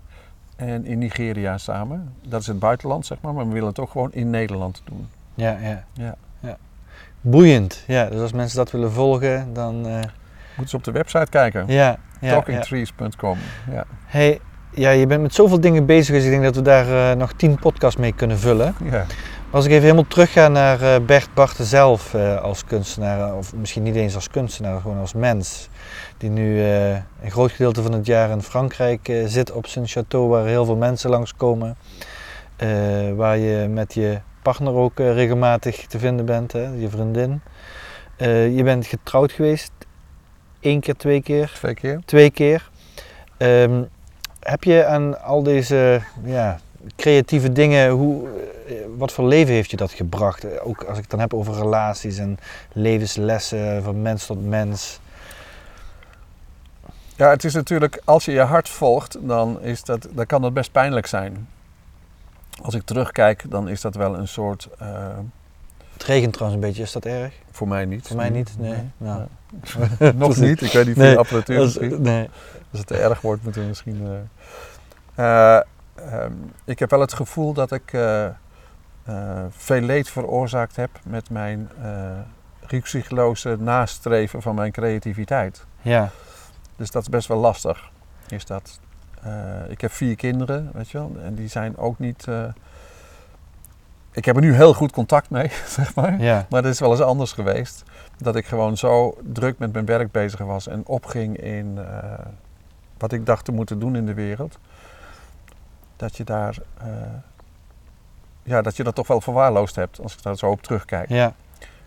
en 0.69 0.87
in 0.87 0.99
Nigeria 0.99 1.59
samen. 1.59 2.13
Dat 2.29 2.41
is 2.41 2.47
het 2.47 2.59
buitenland, 2.59 3.07
zeg 3.07 3.19
maar. 3.21 3.35
Maar 3.35 3.47
we 3.47 3.53
willen 3.53 3.69
het 3.69 3.79
ook 3.79 3.91
gewoon 3.91 4.13
in 4.13 4.31
Nederland 4.31 4.83
doen. 4.85 5.09
Ja, 5.35 5.57
ja. 5.63 5.85
Ja. 5.93 6.15
ja. 6.41 6.57
Boeiend. 7.21 7.85
Ja, 7.87 8.07
dus 8.09 8.21
als 8.21 8.33
mensen 8.33 8.57
dat 8.57 8.71
willen 8.71 8.93
volgen, 8.93 9.53
dan... 9.53 9.87
eh, 9.87 9.93
Moeten 10.57 10.69
ze 10.69 10.77
op 10.77 10.85
de 10.85 10.93
website 10.93 11.27
kijken. 11.31 11.65
ja. 11.69 11.97
Talkingtrees.com. 12.21 13.39
Ja. 13.71 13.85
Hey, 14.07 14.41
ja, 14.71 14.91
je 14.91 15.07
bent 15.07 15.23
met 15.23 15.35
zoveel 15.35 15.61
dingen 15.61 15.87
bezig, 15.87 16.15
dus 16.15 16.25
ik 16.25 16.31
denk 16.31 16.43
dat 16.43 16.55
we 16.55 16.63
daar 16.63 17.11
eh, 17.11 17.17
nog 17.17 17.33
tien 17.33 17.59
podcasts 17.59 18.01
mee 18.01 18.13
kunnen 18.13 18.39
vullen. 18.39 18.75
Ja. 18.91 19.05
Als 19.51 19.65
ik 19.65 19.71
even 19.71 19.83
helemaal 19.83 20.07
terug 20.09 20.33
ga 20.33 20.49
naar 20.49 20.81
eh, 20.83 21.01
Bert 21.07 21.29
Barten 21.35 21.65
zelf 21.65 22.15
als 22.43 22.65
kunstenaar, 22.65 23.35
of 23.37 23.55
misschien 23.55 23.83
niet 23.83 23.95
eens 23.97 24.15
als 24.15 24.29
kunstenaar, 24.31 24.81
gewoon 24.81 24.99
als 24.99 25.13
mens. 25.15 25.69
Die 26.23 26.31
nu 26.31 26.65
eh, 26.65 26.91
een 26.91 27.31
groot 27.31 27.51
gedeelte 27.51 27.83
van 27.83 27.93
het 27.93 28.07
jaar 28.07 28.31
in 28.31 28.43
Frankrijk 28.43 29.09
eh, 29.09 29.27
zit 29.27 29.53
op 29.53 29.67
zijn 29.67 29.89
château 29.89 30.29
waar 30.29 30.47
heel 30.47 30.65
veel 30.65 30.77
mensen 30.77 31.11
langskomen. 31.11 31.77
Eh, 32.57 32.69
waar 33.15 33.39
je 33.39 33.69
met 33.69 33.95
je 33.95 34.21
partner 34.43 34.75
ook 34.75 34.99
regelmatig 34.99 35.87
te 35.87 35.99
vinden 35.99 36.25
bent, 36.27 36.53
hè, 36.53 36.69
je 36.69 36.89
vriendin. 36.89 37.41
Je 38.57 38.61
bent 38.65 38.87
getrouwd 38.87 39.33
geweest, 39.33 39.71
één 40.61 40.81
keer, 40.81 40.97
twee 40.97 41.23
keer 41.23 41.53
Twee 41.55 41.75
keer. 41.75 42.01
twee 42.05 42.31
keer. 42.31 42.71
Ehm, 43.37 43.83
heb 44.41 44.65
je 44.65 44.85
aan 44.85 45.23
al 45.23 45.43
deze 45.43 46.01
ja, 46.25 46.59
creatieve 46.97 47.53
dingen, 47.53 47.91
hoe, 47.91 48.29
wat 48.97 49.13
voor 49.13 49.25
leven 49.25 49.55
heeft 49.55 49.71
je 49.71 49.77
dat 49.77 49.93
gebracht? 49.93 50.61
Ook 50.61 50.85
als 50.85 50.97
ik 50.97 51.03
het 51.03 51.11
dan 51.11 51.21
heb 51.21 51.35
over 51.35 51.55
relaties 51.55 52.19
en 52.19 52.39
levenslessen 52.73 53.83
van 53.83 54.03
mens 54.03 54.27
tot 54.27 54.47
mens. 54.47 55.01
Ja, 57.17 57.29
het 57.31 57.45
is 57.45 57.55
natuurlijk, 57.55 58.01
als 58.05 58.25
je 58.25 58.33
je 58.33 58.41
hart 58.41 58.69
volgt, 58.69 59.17
dan, 59.21 59.61
is 59.63 59.85
dat, 59.85 60.09
dan 60.13 60.27
kan 60.27 60.43
dat 60.43 60.55
best 60.55 60.73
pijnlijk 60.73 61.07
zijn. 61.07 61.49
Als 62.63 62.75
ik 62.75 62.83
terugkijk, 62.85 63.45
dan 63.51 63.69
is 63.69 63.81
dat 63.81 63.95
wel 63.95 64.19
een 64.19 64.29
soort, 64.29 64.69
eh, 64.79 64.89
Het 65.93 66.03
regent 66.05 66.33
trouwens 66.33 66.63
een 66.63 66.69
beetje, 66.69 66.83
is 66.83 66.93
dat 66.93 67.05
erg? 67.05 67.35
voor 67.51 67.69
mij 67.69 67.85
niet. 67.85 68.07
Voor 68.07 68.17
mij 68.17 68.31
niet, 68.31 68.55
nee. 68.59 68.91
Nou. 68.97 69.23
Nog 70.15 70.37
niet, 70.37 70.63
ik 70.63 70.73
weet 70.73 70.87
niet 70.87 70.97
veel 70.97 71.17
apparatuur 71.19 71.57
Dat 71.57 71.69
is- 71.69 71.79
misschien. 71.79 72.03
nee. 72.03 72.29
Als 72.71 72.79
het 72.79 72.87
te 72.87 72.97
erg 72.97 73.21
wordt, 73.21 73.43
moeten 73.43 73.63
we 73.63 73.69
misschien... 73.69 74.07
eh, 75.15 75.57
eh, 75.57 75.63
ehm, 75.95 76.33
ik 76.65 76.79
heb 76.79 76.91
wel 76.91 77.01
het 77.01 77.13
gevoel 77.13 77.53
dat 77.53 77.73
ik 77.73 77.91
veel 79.51 79.81
leed 79.81 80.11
veroorzaakt 80.11 80.77
heb 80.77 80.91
met 81.07 81.31
mijn 81.31 81.71
rukzichtloze 82.61 83.57
nastreven 83.61 84.43
van 84.43 84.55
mijn 84.55 84.73
creativiteit. 84.73 85.65
Ja, 85.83 86.11
Dus 86.83 86.91
dat 86.91 87.03
is 87.03 87.09
best 87.09 87.29
wel 87.29 87.39
lastig. 87.39 87.91
Is 88.29 88.45
dat. 88.47 88.81
Eh, 89.23 89.71
ik 89.71 89.81
heb 89.81 89.91
vier 89.93 90.17
kinderen, 90.17 90.71
weet 90.73 90.91
je 90.91 90.99
wel. 90.99 91.13
En 91.23 91.35
die 91.35 91.49
zijn 91.49 91.77
ook 91.77 91.99
niet. 91.99 92.29
eh, 92.29 92.45
ik 94.13 94.25
heb 94.25 94.37
er 94.37 94.43
nu 94.43 94.55
heel 94.55 94.75
goed 94.75 94.93
contact 94.93 95.31
mee, 95.31 95.51
zeg 95.79 95.95
maar. 95.95 96.21
ja, 96.21 96.47
Maar 96.51 96.63
dat 96.63 96.73
is 96.73 96.81
wel 96.81 96.91
eens 96.91 97.01
anders 97.01 97.33
geweest. 97.33 97.83
Dat 98.17 98.37
ik 98.37 98.47
gewoon 98.47 98.77
zo 98.77 99.17
druk 99.23 99.59
met 99.59 99.73
mijn 99.73 99.85
werk 99.85 100.11
bezig 100.11 100.41
was 100.41 100.67
en 100.67 100.87
opging 100.87 101.37
in 101.37 101.79
eh, 101.79 102.19
wat 102.99 103.13
ik 103.13 103.27
dacht 103.27 103.45
te 103.45 103.53
moeten 103.53 103.79
doen 103.79 103.97
in 103.97 104.07
de 104.07 104.15
wereld. 104.15 104.59
Dat 105.97 106.17
je 106.17 106.25
daar. 106.25 106.57
ja, 108.43 108.63
dat 108.63 108.77
je 108.77 108.83
dat 108.85 108.95
toch 108.95 109.07
wel 109.07 109.21
verwaarloosd 109.21 109.77
hebt, 109.77 110.01
als 110.03 110.15
ik 110.15 110.23
daar 110.23 110.37
zo 110.37 110.51
op 110.51 110.63
terugkijk. 110.63 111.09
ja, 111.09 111.35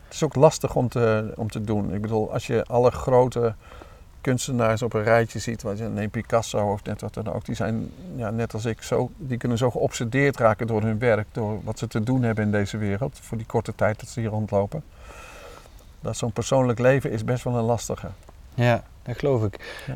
Het 0.04 0.14
is 0.14 0.24
ook 0.24 0.36
lastig 0.36 0.76
om 0.76 0.88
te, 0.90 1.34
om 1.36 1.50
te 1.50 1.62
doen. 1.62 1.94
Ik 1.94 2.02
bedoel, 2.02 2.32
als 2.34 2.48
je 2.48 2.64
alle 2.64 2.92
grote 2.92 3.56
kunstenaars 4.26 4.82
op 4.82 4.94
een 4.94 5.04
rijtje 5.04 5.40
ziet, 5.40 5.62
wat 5.62 5.78
je 5.78 5.84
neemt 5.84 6.12
Picasso 6.12 6.72
of 6.72 6.84
net 6.84 7.02
wat 7.02 7.14
dan 7.14 7.34
ook, 7.34 7.46
die 7.46 7.56
zijn 7.56 7.92
ja, 8.16 8.30
net 8.30 8.54
als 8.54 8.66
ik 8.66 8.82
zo, 8.82 9.10
die 9.18 9.38
kunnen 9.38 9.58
zo 9.58 9.72
geobsedeerd 9.72 10.38
raken 10.38 10.68
door 10.68 10.82
hun 10.82 11.00
werk, 11.00 11.28
door 11.32 11.64
wat 11.64 11.80
ze 11.80 11.88
te 11.88 12.04
doen 12.04 12.24
hebben 12.24 12.44
in 12.44 12.52
deze 12.52 12.78
wereld, 12.78 13.20
voor 13.22 13.38
die 13.38 13.46
korte 13.46 13.76
tijd 13.76 14.00
dat 14.00 14.10
ze 14.10 14.20
hier 14.20 14.30
rondlopen. 14.30 14.84
Dat 16.02 16.18
zo'n 16.18 16.32
persoonlijk 16.32 16.80
leven 16.80 17.12
is 17.12 17.24
best 17.24 17.44
wel 17.44 17.56
een 17.56 17.64
lastige. 17.64 18.08
ja, 18.54 18.84
dat 19.04 19.18
geloof 19.18 19.44
ik. 19.44 19.84
Ja. 19.88 19.96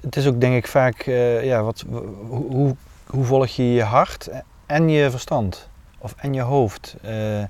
Het 0.00 0.16
is 0.16 0.26
ook 0.26 0.40
denk 0.40 0.54
ik 0.54 0.66
vaak, 0.66 1.00
eh, 1.00 1.44
ja, 1.44 1.62
wat, 1.62 1.84
hoe, 1.88 2.06
hoe, 2.28 2.76
hoe 3.06 3.24
volg 3.24 3.48
je 3.48 3.72
je 3.72 3.82
hart 3.82 4.30
en 4.66 4.88
je 4.88 5.10
verstand? 5.10 5.68
Of 5.98 6.14
en 6.16 6.34
je 6.34 6.40
hoofd? 6.40 6.96
Eh, 7.02 7.44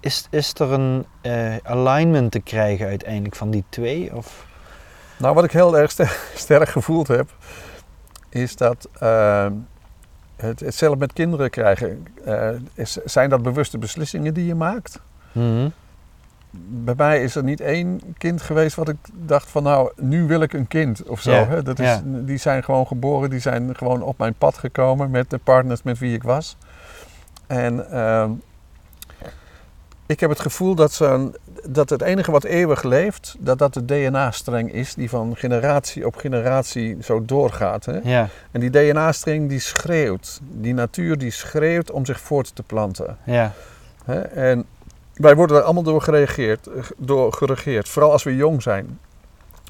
is, 0.00 0.26
is 0.30 0.54
er 0.54 0.72
een 0.72 1.04
eh, 1.20 1.56
alignment 1.62 2.30
te 2.30 2.40
krijgen 2.40 2.86
uiteindelijk 2.86 3.36
van 3.36 3.50
die 3.50 3.64
twee? 3.68 4.16
Of? 4.16 4.50
Nou, 5.22 5.34
wat 5.34 5.44
ik 5.44 5.52
heel 5.52 5.78
erg 5.78 5.90
ster- 5.90 6.18
sterk 6.34 6.68
gevoeld 6.68 7.08
heb, 7.08 7.30
is 8.28 8.56
dat 8.56 8.88
eh, 8.98 9.46
het, 10.36 10.60
het 10.60 10.74
zelf 10.74 10.98
met 10.98 11.12
kinderen 11.12 11.50
krijgen, 11.50 12.06
eh, 12.24 12.48
is, 12.74 12.92
zijn 13.04 13.30
dat 13.30 13.42
bewuste 13.42 13.78
beslissingen 13.78 14.34
die 14.34 14.46
je 14.46 14.54
maakt? 14.54 15.00
Mhm. 15.32 15.68
bij 16.68 16.94
mij 16.96 17.22
is 17.22 17.34
er 17.34 17.42
niet 17.44 17.60
één 17.60 18.00
kind 18.18 18.42
geweest 18.42 18.76
wat 18.76 18.88
ik 18.88 18.96
dacht 19.12 19.48
van 19.50 19.62
nou, 19.62 19.92
nu 19.96 20.26
wil 20.26 20.40
ik 20.40 20.52
een 20.52 20.68
kind 20.68 21.02
of 21.02 21.20
zo. 21.20 21.30
Hè? 21.44 21.62
Dat 21.62 21.78
is. 21.78 22.00
Die 22.04 22.36
zijn 22.38 22.64
gewoon 22.64 22.86
geboren, 22.86 23.30
die 23.30 23.38
zijn 23.40 23.76
gewoon 23.76 24.02
op 24.02 24.18
mijn 24.18 24.34
pad 24.34 24.58
gekomen 24.58 25.10
met 25.10 25.30
de 25.30 25.38
partners 25.38 25.82
met 25.82 25.98
wie 25.98 26.14
ik 26.14 26.22
was. 26.22 26.56
En 27.46 27.90
ehm, 27.90 28.30
ik 30.06 30.20
heb 30.20 30.30
het 30.30 30.40
gevoel 30.40 30.74
dat, 30.74 30.92
zo'n- 30.92 31.34
dat 31.68 31.90
het 31.90 32.02
enige 32.02 32.30
wat 32.30 32.44
eeuwig 32.44 32.82
leeft, 32.82 33.36
dat 33.38 33.58
dat 33.58 33.74
de 33.74 33.84
DNA-streng 33.84 34.72
is 34.72 34.94
die 34.94 35.08
van 35.08 35.36
generatie 35.36 36.06
op 36.06 36.16
generatie 36.16 36.96
zo 37.02 37.24
doorgaat. 37.24 37.84
Hè? 37.84 37.98
Ja, 38.02 38.28
En 38.50 38.60
die 38.60 38.70
DNA-streng 38.70 39.48
die 39.48 39.60
schreeuwt, 39.60 40.40
die 40.42 40.74
natuur 40.74 41.18
die 41.18 41.30
schreeuwt 41.30 41.90
om 41.90 42.04
zich 42.06 42.20
voort 42.20 42.54
te 42.54 42.62
planten. 42.62 43.16
ja, 43.24 43.52
Hè? 44.04 44.20
En 44.20 44.64
wij 45.14 45.34
worden 45.36 45.56
er 45.56 45.62
allemaal 45.62 45.82
door 45.82 46.02
gereageerd, 46.02 46.66
eh, 46.66 46.82
door 46.96 47.32
geregeerd. 47.32 47.88
Vooral 47.88 48.12
als 48.12 48.22
we 48.22 48.36
jong 48.36 48.62
zijn. 48.62 48.98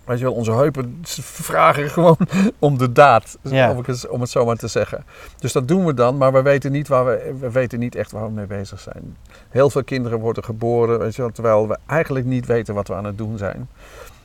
Weet 0.04 0.18
je 0.18 0.24
wel, 0.24 0.34
onze 0.34 0.52
heupen 0.52 1.00
vragen 1.20 1.90
gewoon 1.96 2.16
om 2.58 2.78
de 2.78 2.92
daad, 2.92 3.38
Ja. 3.42 3.70
om, 3.70 3.82
het, 3.86 4.08
om 4.08 4.20
het 4.20 4.30
zo 4.30 4.44
maar 4.44 4.56
te 4.56 4.68
zeggen. 4.68 5.04
Dus 5.38 5.52
dat 5.52 5.68
doen 5.68 5.84
we 5.86 5.94
dan, 5.94 6.16
maar 6.16 6.32
we 6.32 6.42
weten 6.42 6.72
niet, 6.72 6.88
waar 6.88 7.04
we, 7.06 7.34
we 7.40 7.50
weten 7.50 7.78
niet 7.78 7.94
echt 7.94 8.12
waar 8.12 8.24
we 8.24 8.30
mee 8.30 8.46
bezig 8.46 8.80
zijn. 8.80 9.16
Heel 9.52 9.70
veel 9.70 9.84
kinderen 9.84 10.18
worden 10.18 10.44
geboren, 10.44 11.12
terwijl 11.32 11.68
we 11.68 11.78
eigenlijk 11.86 12.26
niet 12.26 12.46
weten 12.46 12.74
wat 12.74 12.88
we 12.88 12.94
aan 12.94 13.04
het 13.04 13.18
doen 13.18 13.38
zijn. 13.38 13.68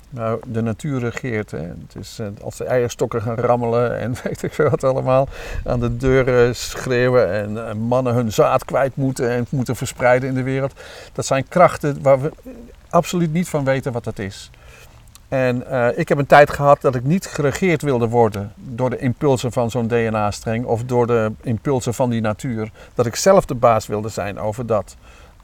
Nou, 0.09 0.39
de 0.47 0.61
natuur 0.61 0.99
regeert. 0.99 1.51
Hè. 1.51 1.57
Het 1.57 1.95
is, 1.99 2.19
eh, 2.19 2.27
als 2.43 2.57
de 2.57 2.63
eierstokken 2.63 3.21
gaan 3.21 3.35
rammelen 3.35 3.99
en 3.99 4.15
weet 4.23 4.43
ik 4.43 4.53
veel 4.53 4.69
wat 4.69 4.83
allemaal. 4.83 5.27
Aan 5.65 5.79
de 5.79 5.97
deuren 5.97 6.55
schreeuwen 6.55 7.31
en 7.31 7.67
eh, 7.67 7.73
mannen 7.73 8.13
hun 8.13 8.31
zaad 8.31 8.65
kwijt 8.65 8.95
moeten 8.95 9.29
en 9.29 9.45
moeten 9.49 9.75
verspreiden 9.75 10.29
in 10.29 10.35
de 10.35 10.43
wereld. 10.43 10.73
Dat 11.13 11.25
zijn 11.25 11.47
krachten 11.47 12.01
waar 12.01 12.21
we 12.21 12.31
absoluut 12.89 13.33
niet 13.33 13.49
van 13.49 13.63
weten 13.63 13.91
wat 13.91 14.03
dat 14.03 14.19
is. 14.19 14.51
En 15.27 15.67
eh, 15.67 15.97
ik 15.97 16.09
heb 16.09 16.17
een 16.17 16.25
tijd 16.25 16.49
gehad 16.49 16.81
dat 16.81 16.95
ik 16.95 17.03
niet 17.03 17.25
geregeerd 17.25 17.81
wilde 17.81 18.07
worden 18.07 18.53
door 18.55 18.89
de 18.89 18.97
impulsen 18.97 19.51
van 19.51 19.71
zo'n 19.71 19.87
DNA-streng 19.87 20.65
of 20.65 20.83
door 20.83 21.07
de 21.07 21.31
impulsen 21.41 21.93
van 21.93 22.09
die 22.09 22.21
natuur. 22.21 22.71
Dat 22.93 23.05
ik 23.05 23.15
zelf 23.15 23.45
de 23.45 23.55
baas 23.55 23.87
wilde 23.87 24.09
zijn 24.09 24.39
over 24.39 24.65
dat. 24.65 24.95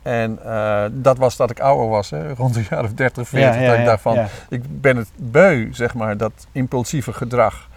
En 0.03 0.39
eh, 0.45 0.83
dat 0.91 1.17
was 1.17 1.35
dat 1.35 1.49
ik 1.49 1.59
ouder 1.59 1.89
was, 1.89 2.09
hè, 2.09 2.33
rond 2.33 2.53
de 2.53 2.65
jaar 2.69 2.83
of 2.83 2.93
30, 2.93 3.27
40. 3.27 3.67
dat 3.67 3.77
ik 3.77 3.85
dacht 3.85 4.01
van, 4.01 4.13
ja. 4.13 4.27
ik 4.49 4.81
ben 4.81 4.97
het 4.97 5.09
beu, 5.15 5.67
zeg 5.71 5.93
maar, 5.93 6.17
dat 6.17 6.47
impulsieve 6.51 7.13
gedrag. 7.13 7.69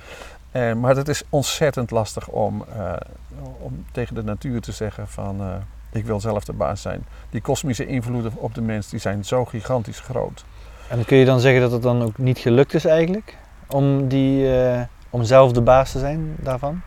Eh, 0.50 0.72
maar 0.72 0.94
dat 0.94 1.08
is 1.08 1.22
ontzettend 1.28 1.90
lastig 1.90 2.28
om, 2.28 2.64
eh, 2.76 2.92
om 3.58 3.84
tegen 3.92 4.14
de 4.14 4.22
natuur 4.22 4.60
te 4.60 4.72
zeggen 4.72 5.08
van 5.08 5.40
ik 5.92 6.04
wil 6.06 6.20
zelf 6.20 6.44
de 6.44 6.52
baas 6.52 6.82
zijn. 6.82 7.04
Die 7.30 7.40
kosmische 7.40 7.86
invloeden 7.86 8.32
op 8.34 8.54
de 8.54 8.62
mens 8.62 8.88
die 8.88 9.00
zijn 9.00 9.24
zo 9.24 9.44
gigantisch 9.44 10.00
groot. 10.00 10.44
En 10.88 11.04
kun 11.04 11.16
je 11.16 11.24
dan 11.24 11.40
zeggen 11.40 11.60
dat 11.60 11.72
het 11.72 11.82
dan 11.82 12.02
ook 12.02 12.18
niet 12.18 12.38
gelukt 12.38 12.74
is 12.74 12.84
eigenlijk? 12.84 13.36
Om, 13.66 14.08
die, 14.08 14.48
om 15.10 15.24
zelf 15.24 15.52
de 15.52 15.60
baas 15.60 15.92
te 15.92 15.98
zijn 15.98 16.34
daarvan? 16.38 16.82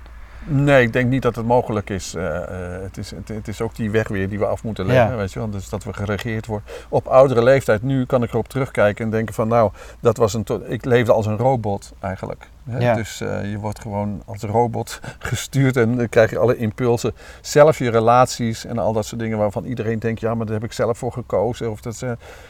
Nee, 0.45 0.85
ik 0.85 0.93
denk 0.93 1.09
niet 1.09 1.21
dat 1.21 1.35
het 1.35 1.45
mogelijk 1.45 1.89
is. 1.89 2.15
Eh, 2.15 2.35
eh, 2.35 2.81
het, 2.81 2.97
is 2.97 3.11
het, 3.11 3.27
het 3.27 3.47
is 3.47 3.61
ook 3.61 3.75
die 3.75 3.91
weg 3.91 4.07
weer 4.07 4.29
die 4.29 4.39
we 4.39 4.45
af 4.45 4.63
moeten 4.63 4.85
leggen. 4.85 5.09
Ja. 5.09 5.15
Weet 5.15 5.31
je 5.31 5.39
wel? 5.39 5.49
Dus 5.49 5.69
dat 5.69 5.83
we 5.83 5.93
geregeerd 5.93 6.45
worden. 6.45 6.67
Op 6.89 7.07
oudere 7.07 7.43
leeftijd, 7.43 7.83
nu 7.83 8.05
kan 8.05 8.23
ik 8.23 8.29
erop 8.29 8.47
terugkijken 8.47 9.05
en 9.05 9.11
denken 9.11 9.33
van 9.33 9.47
nou, 9.47 9.71
dat 9.99 10.17
was 10.17 10.33
een 10.33 10.45
ik 10.65 10.85
leefde 10.85 11.11
als 11.11 11.25
een 11.25 11.37
robot 11.37 11.93
eigenlijk. 11.99 12.49
Hè? 12.69 12.77
Ja. 12.77 12.93
Dus 12.93 13.21
eh, 13.21 13.51
je 13.51 13.57
wordt 13.57 13.79
gewoon 13.79 14.21
als 14.25 14.41
robot 14.41 14.99
gestuurd 15.19 15.77
en 15.77 15.97
dan 15.97 16.09
krijg 16.09 16.29
je 16.29 16.37
alle 16.37 16.57
impulsen. 16.57 17.13
Zelf 17.41 17.77
je 17.77 17.89
relaties 17.89 18.65
en 18.65 18.77
al 18.77 18.93
dat 18.93 19.05
soort 19.05 19.21
dingen 19.21 19.37
waarvan 19.37 19.65
iedereen 19.65 19.99
denkt, 19.99 20.19
ja, 20.19 20.35
maar 20.35 20.45
daar 20.45 20.55
heb 20.55 20.63
ik 20.63 20.73
zelf 20.73 20.97
voor 20.97 21.11
gekozen. 21.11 21.71
Of 21.71 21.81
dat, 21.81 22.03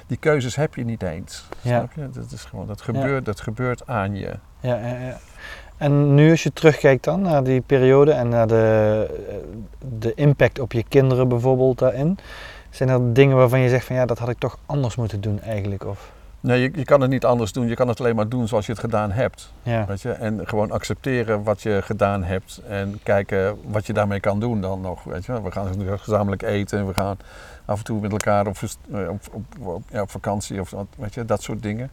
die 0.07 0.17
keuzes 0.17 0.55
heb 0.55 0.75
je 0.75 0.83
niet 0.83 1.03
eens. 1.03 1.45
Ja. 1.61 1.77
Snap 1.77 1.93
je? 1.93 2.19
Dat, 2.19 2.31
is 2.31 2.45
gewoon, 2.45 2.67
dat, 2.67 2.81
gebeurt, 2.81 3.25
dat 3.25 3.39
gebeurt 3.39 3.87
aan 3.87 4.15
je. 4.15 4.35
Ja, 4.59 4.75
ja, 4.75 4.97
ja. 4.97 5.17
En 5.79 6.13
nu 6.15 6.31
als 6.31 6.43
je 6.43 6.53
terugkijkt 6.53 7.03
dan 7.03 7.21
naar 7.21 7.43
die 7.43 7.61
periode 7.61 8.11
en 8.11 8.29
naar 8.29 8.47
de, 8.47 9.05
de 9.99 10.13
impact 10.13 10.59
op 10.59 10.71
je 10.71 10.83
kinderen 10.83 11.27
bijvoorbeeld 11.27 11.79
daarin. 11.79 12.17
Zijn 12.69 12.89
er 12.89 13.13
dingen 13.13 13.37
waarvan 13.37 13.59
je 13.59 13.69
zegt 13.69 13.85
van 13.85 13.95
ja, 13.95 14.05
dat 14.05 14.19
had 14.19 14.29
ik 14.29 14.39
toch 14.39 14.57
anders 14.65 14.95
moeten 14.95 15.21
doen 15.21 15.41
eigenlijk? 15.41 15.85
Of, 15.85 16.11
Nee, 16.41 16.61
je, 16.61 16.71
je 16.75 16.83
kan 16.83 17.01
het 17.01 17.09
niet 17.09 17.25
anders 17.25 17.51
doen. 17.51 17.67
Je 17.67 17.75
kan 17.75 17.87
het 17.87 17.99
alleen 17.99 18.15
maar 18.15 18.29
doen 18.29 18.47
zoals 18.47 18.65
je 18.65 18.71
het 18.71 18.81
gedaan 18.81 19.11
hebt. 19.11 19.53
ja, 19.63 19.85
Weet 19.85 20.01
je? 20.01 20.11
En 20.11 20.47
gewoon 20.47 20.71
accepteren 20.71 21.43
wat 21.43 21.61
je 21.61 21.79
gedaan 21.83 22.23
hebt. 22.23 22.61
En 22.67 22.99
kijken 23.03 23.57
wat 23.67 23.85
je 23.87 23.93
daarmee 23.93 24.19
kan 24.19 24.39
doen 24.39 24.61
dan 24.61 24.81
nog. 24.81 25.03
Weet 25.03 25.25
je? 25.25 25.41
We 25.41 25.51
gaan 25.51 25.67
gezamenlijk 25.99 26.41
eten. 26.41 26.87
We 26.87 26.93
gaan 26.93 27.17
af 27.65 27.77
en 27.77 27.83
toe 27.83 27.99
met 28.01 28.11
elkaar 28.11 28.47
op, 28.47 28.55
eh, 28.91 29.09
op, 29.09 29.19
op, 29.31 29.43
op- 29.67 29.83
ja, 29.91 30.01
op 30.01 30.09
vakantie. 30.11 30.59
Of 30.59 30.73
weet 30.97 31.13
je? 31.13 31.25
dat 31.25 31.41
soort 31.43 31.63
dingen. 31.63 31.91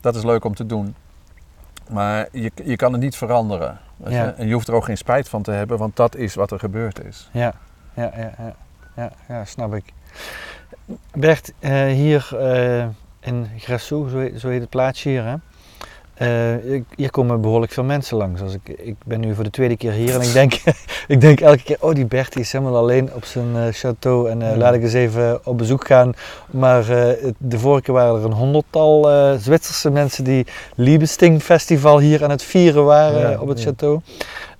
Dat 0.00 0.14
is 0.16 0.22
leuk 0.24 0.44
om 0.44 0.54
te 0.54 0.66
doen. 0.66 0.94
Maar 1.88 2.28
je, 2.32 2.50
je 2.64 2.76
kan 2.76 2.92
het 2.92 3.00
niet 3.00 3.16
veranderen. 3.16 3.78
Weet 3.96 4.12
Ja. 4.12 4.24
je? 4.24 4.30
En 4.30 4.46
je 4.46 4.52
hoeft 4.52 4.68
er 4.68 4.74
ook 4.74 4.84
geen 4.84 4.96
spijt 4.96 5.28
van 5.28 5.42
te 5.42 5.50
hebben. 5.50 5.78
Want 5.78 5.96
dat 5.96 6.16
is 6.16 6.34
wat 6.34 6.50
er 6.50 6.58
gebeurd 6.58 7.04
is. 7.04 7.28
ja, 7.32 7.52
ja, 7.94 8.12
ja, 8.16 8.32
ja, 8.38 8.54
ja, 8.96 9.12
ja, 9.28 9.44
snap 9.44 9.74
ik. 9.74 9.84
Bert, 11.12 11.52
eh, 11.58 11.84
hier 11.86 12.28
eh, 12.38 12.86
in 13.20 13.46
Grassou, 13.58 14.08
zo 14.08 14.38
zo 14.38 14.48
heet 14.48 14.60
het 14.60 14.70
plaatsje 14.70 15.08
hier, 15.08 15.24
hè? 15.24 15.34
Eh, 16.18 16.28
hier 16.96 17.10
komen 17.10 17.40
behoorlijk 17.40 17.72
veel 17.72 17.84
mensen 17.84 18.16
langs. 18.16 18.40
Als 18.40 18.54
ik, 18.54 18.78
ik 18.78 18.94
ben 19.04 19.20
nu 19.20 19.34
voor 19.34 19.44
de 19.44 19.50
tweede 19.50 19.76
keer 19.76 19.92
hier 19.92 20.14
en 20.14 20.20
ik 20.20 20.32
denk, 20.32 20.52
ik 21.14 21.20
denk 21.20 21.40
elke 21.40 21.62
keer, 21.62 21.76
oh 21.80 21.94
die 21.94 22.06
Bert 22.06 22.32
die 22.32 22.42
is 22.42 22.52
helemaal 22.52 22.76
alleen 22.76 23.14
op 23.14 23.24
zijn 23.24 23.56
eh, 23.56 23.62
château 23.72 24.30
en 24.30 24.50
eh, 24.50 24.56
laat 24.56 24.74
ik 24.74 24.82
eens 24.82 24.92
even 24.92 25.46
op 25.46 25.58
bezoek 25.58 25.86
gaan. 25.86 26.12
Maar 26.50 26.84
de 27.38 27.58
vorige 27.58 27.82
keer 27.82 27.94
waren 27.94 28.18
er 28.18 28.24
een 28.24 28.32
honderdtal 28.32 29.08
Zwitserse 29.38 29.90
mensen 29.90 30.24
die 30.24 30.46
Liebesting 30.74 31.42
Festival 31.42 31.98
hier 31.98 32.24
aan 32.24 32.30
het 32.30 32.42
vieren 32.42 32.84
waren 32.84 33.30
Ja, 33.30 33.40
op 33.40 33.48
het 33.48 33.62
ja. 33.62 33.70
château. 33.72 34.02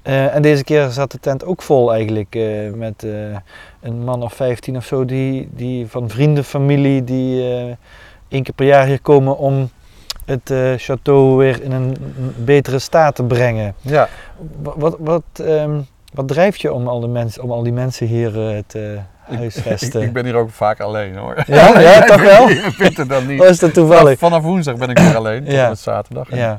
En 0.03 0.43
deze 0.43 0.65
keer 0.65 0.91
zat 0.91 1.13
de 1.13 1.21
tent 1.21 1.45
ook 1.45 1.63
vol 1.63 1.93
eigenlijk 1.93 2.39
met 2.75 3.07
een 3.81 4.05
man 4.05 4.23
of 4.23 4.33
15 4.33 4.77
of 4.77 4.85
zo 4.85 5.05
die, 5.05 5.49
die 5.53 5.87
van 5.87 6.09
vrienden, 6.09 6.45
familie 6.45 7.05
die 7.05 7.43
één 8.29 8.43
keer 8.43 8.55
per 8.55 8.67
jaar 8.67 8.87
hier 8.87 9.01
komen 9.01 9.39
om 9.39 9.71
het 10.29 10.51
eh, 10.51 10.73
château 10.79 11.37
weer 11.37 11.63
in 11.63 11.73
een 11.73 11.97
betere 12.37 12.79
staat 12.79 13.15
te 13.15 13.23
brengen. 13.25 13.75
Ja, 13.81 14.09
Wat, 14.63 14.75
wat, 14.77 14.97
wat, 14.99 15.23
ehm, 15.35 15.81
wat 16.13 16.29
drijft 16.29 16.61
je 16.61 16.73
om 16.73 16.89
al, 16.89 17.01
de 17.01 17.09
mensen, 17.09 17.43
om 17.43 17.51
al 17.53 17.63
die 17.63 17.73
mensen 17.73 18.07
hier 18.07 18.49
eh, 18.51 18.63
te 18.67 18.99
ik, 19.29 19.37
huisvesten? 19.37 20.03
ik 20.09 20.13
ben 20.13 20.25
hier 20.25 20.35
ook 20.35 20.51
vaak 20.51 20.81
alleen 20.81 21.17
hoor. 21.17 21.43
Ja, 21.47 21.81
ja, 21.81 22.01
toch 22.15 22.23
wel? 22.23 22.49
Vindt 22.73 22.97
het 22.97 23.09
dan 23.09 23.27
niet. 23.27 23.41
Of 23.41 23.47
is 23.47 23.59
dat 23.59 23.75
toevallig? 23.75 24.19
Vanaf 24.19 24.43
woensdag 24.43 24.77
ben 24.77 24.89
ik 24.89 24.99
weer 24.99 25.17
alleen. 25.17 25.45
Tot 25.45 25.53
Ja. 25.53 25.63
en 25.63 25.69
met 25.69 25.79
zaterdag. 25.79 26.29
En 26.29 26.37
Ja, 26.39 26.59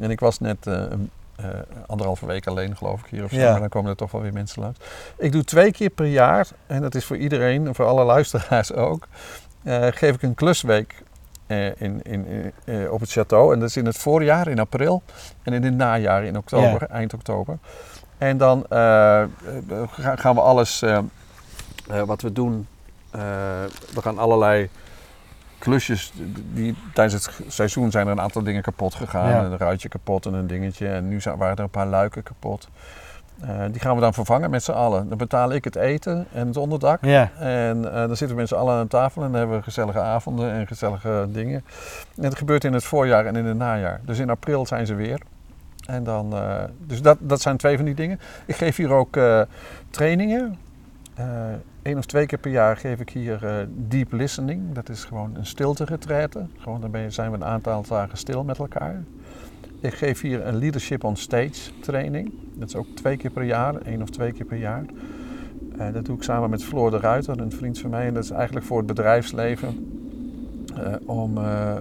En 0.00 0.10
ik 0.10 0.20
was 0.20 0.38
net 0.38 0.56
een, 0.66 1.10
eh, 1.36 1.44
anderhalve 1.86 2.26
week 2.26 2.46
alleen, 2.46 2.76
geloof 2.76 3.00
ik, 3.00 3.06
hier 3.10 3.24
of 3.24 3.30
zo. 3.30 3.36
Ja. 3.36 3.50
Maar 3.50 3.60
dan 3.60 3.68
komen 3.68 3.90
er 3.90 3.96
toch 3.96 4.10
wel 4.10 4.20
weer 4.20 4.32
mensen 4.32 4.62
langs. 4.62 4.78
Ik 5.18 5.32
doe 5.32 5.44
twee 5.44 5.72
keer 5.72 5.90
per 5.90 6.06
jaar, 6.06 6.48
en 6.66 6.80
dat 6.82 6.94
is 6.94 7.04
voor 7.04 7.16
iedereen, 7.16 7.66
en 7.66 7.74
voor 7.74 7.86
alle 7.86 8.04
luisteraars 8.04 8.72
ook, 8.88 9.06
geef 9.90 10.14
ik 10.14 10.22
een 10.22 10.34
klusweek 10.34 10.94
in, 11.78 12.00
in, 12.02 12.26
in, 12.26 12.52
eh, 12.64 12.92
op 12.92 13.00
het 13.00 13.10
château. 13.18 13.52
En 13.52 13.58
dat 13.58 13.68
is 13.68 13.76
in 13.76 13.86
het 13.86 13.96
voorjaar, 13.98 14.48
in 14.48 14.58
april, 14.58 15.02
en 15.42 15.52
in 15.52 15.62
het 15.64 15.74
najaar, 15.74 16.24
in 16.24 16.36
oktober, 16.36 16.82
eind 16.90 17.14
oktober. 17.14 17.58
En 18.18 18.36
dan 18.36 18.66
eh, 18.68 19.22
eh, 19.22 19.28
ga- 19.90 20.16
gaan 20.16 20.34
we 20.34 20.40
alles 20.40 20.82
eh, 20.82 20.98
eh, 21.90 22.02
wat 22.02 22.22
we 22.22 22.32
doen, 22.32 22.66
eh, 23.10 23.20
we 23.94 24.02
gaan 24.02 24.18
allerlei 24.18 24.68
klusjes, 25.58 26.12
die, 26.52 26.76
tijdens 26.94 27.26
het 27.26 27.40
seizoen 27.52 27.90
zijn 27.90 28.06
er 28.06 28.12
een 28.12 28.20
aantal 28.20 28.42
dingen 28.42 28.62
kapot 28.62 28.94
gegaan. 28.94 29.28
Ja. 29.28 29.44
Een 29.44 29.56
ruitje 29.58 29.88
kapot 29.88 30.26
en 30.26 30.34
een 30.34 30.46
dingetje. 30.46 30.88
En 30.88 31.08
nu 31.08 31.20
zijn, 31.20 31.36
waren 31.36 31.56
er 31.56 31.62
een 31.62 31.70
paar 31.70 31.86
luiken 31.86 32.22
kapot. 32.22 32.68
Eh, 33.40 33.64
die 33.70 33.80
gaan 33.80 33.94
we 33.94 34.00
dan 34.00 34.14
vervangen 34.14 34.50
met 34.50 34.62
z'n 34.62 34.70
allen. 34.70 35.08
Dan 35.08 35.18
betaal 35.18 35.52
ik 35.52 35.64
het 35.64 35.76
eten 35.76 36.26
en 36.32 36.46
het 36.46 36.56
onderdak. 36.56 37.04
ja, 37.04 37.30
En 37.38 37.92
eh, 37.92 38.06
dan 38.06 38.16
zitten 38.16 38.28
we 38.28 38.34
met 38.34 38.48
z'n 38.48 38.54
allen 38.54 38.74
aan 38.74 38.88
tafel 38.88 39.22
en 39.22 39.30
dan 39.30 39.38
hebben 39.38 39.56
we 39.56 39.62
gezellige 39.62 40.00
avonden 40.00 40.50
en 40.50 40.66
gezellige 40.66 41.26
dingen. 41.32 41.64
En 42.16 42.22
dat 42.22 42.36
gebeurt 42.36 42.64
in 42.64 42.72
het 42.72 42.84
voorjaar 42.84 43.26
en 43.26 43.36
in 43.36 43.44
het 43.44 43.56
najaar. 43.56 44.00
Dus 44.04 44.18
in 44.18 44.30
april 44.30 44.66
zijn 44.66 44.86
ze 44.86 44.94
weer. 44.94 45.20
En 45.86 46.04
dan, 46.04 46.32
eh, 46.32 46.62
dus 46.86 47.02
dat, 47.02 47.18
dat 47.20 47.40
zijn 47.40 47.56
twee 47.56 47.76
van 47.76 47.84
die 47.84 47.94
dingen. 47.94 48.20
Ik 48.46 48.56
geef 48.56 48.76
hier 48.76 48.90
ook 48.90 49.18
trainingen. 49.90 50.58
Eén 51.82 51.98
of 51.98 52.06
twee 52.06 52.26
keer 52.26 52.38
per 52.38 52.50
jaar 52.50 52.76
geef 52.76 53.00
ik 53.00 53.10
hier 53.10 53.66
deep 53.68 54.12
listening. 54.12 54.72
Dat 54.72 54.88
is 54.88 55.04
gewoon 55.04 55.34
een 55.34 55.46
stilte 55.46 55.84
retraite. 55.84 56.46
Gewoon 56.58 56.80
dan 56.80 56.90
ben 56.90 57.00
je, 57.00 57.10
zijn 57.10 57.30
we 57.30 57.36
een 57.36 57.44
aantal 57.44 57.84
dagen 57.88 58.18
stil 58.18 58.44
met 58.44 58.58
elkaar. 58.58 59.02
Ik 59.80 59.94
geef 59.94 60.20
hier 60.20 60.46
een 60.46 60.56
leadership 60.58 61.04
on 61.04 61.16
stage 61.16 61.70
training. 61.80 62.32
Dat 62.54 62.68
is 62.68 62.76
ook 62.76 62.86
twee 62.94 63.16
keer 63.16 63.30
per 63.30 63.42
jaar, 63.42 63.74
één 63.76 64.02
of 64.02 64.08
twee 64.10 64.32
keer 64.32 64.46
per 64.46 64.56
jaar. 64.58 64.84
Eh, 65.78 65.92
dat 65.92 66.04
doe 66.04 66.16
ik 66.16 66.22
samen 66.22 66.50
met 66.50 66.64
Floor 66.64 66.90
de 66.90 66.98
Ruiter, 66.98 67.40
een 67.40 67.52
vriend 67.52 67.78
van 67.78 67.90
mij. 67.90 68.06
En 68.06 68.14
dat 68.14 68.24
is 68.24 68.30
eigenlijk 68.30 68.66
voor 68.66 68.78
het 68.78 68.86
bedrijfsleven. 68.86 69.86
eh, 70.76 70.92
om 71.04 71.38
eh, 71.38 71.74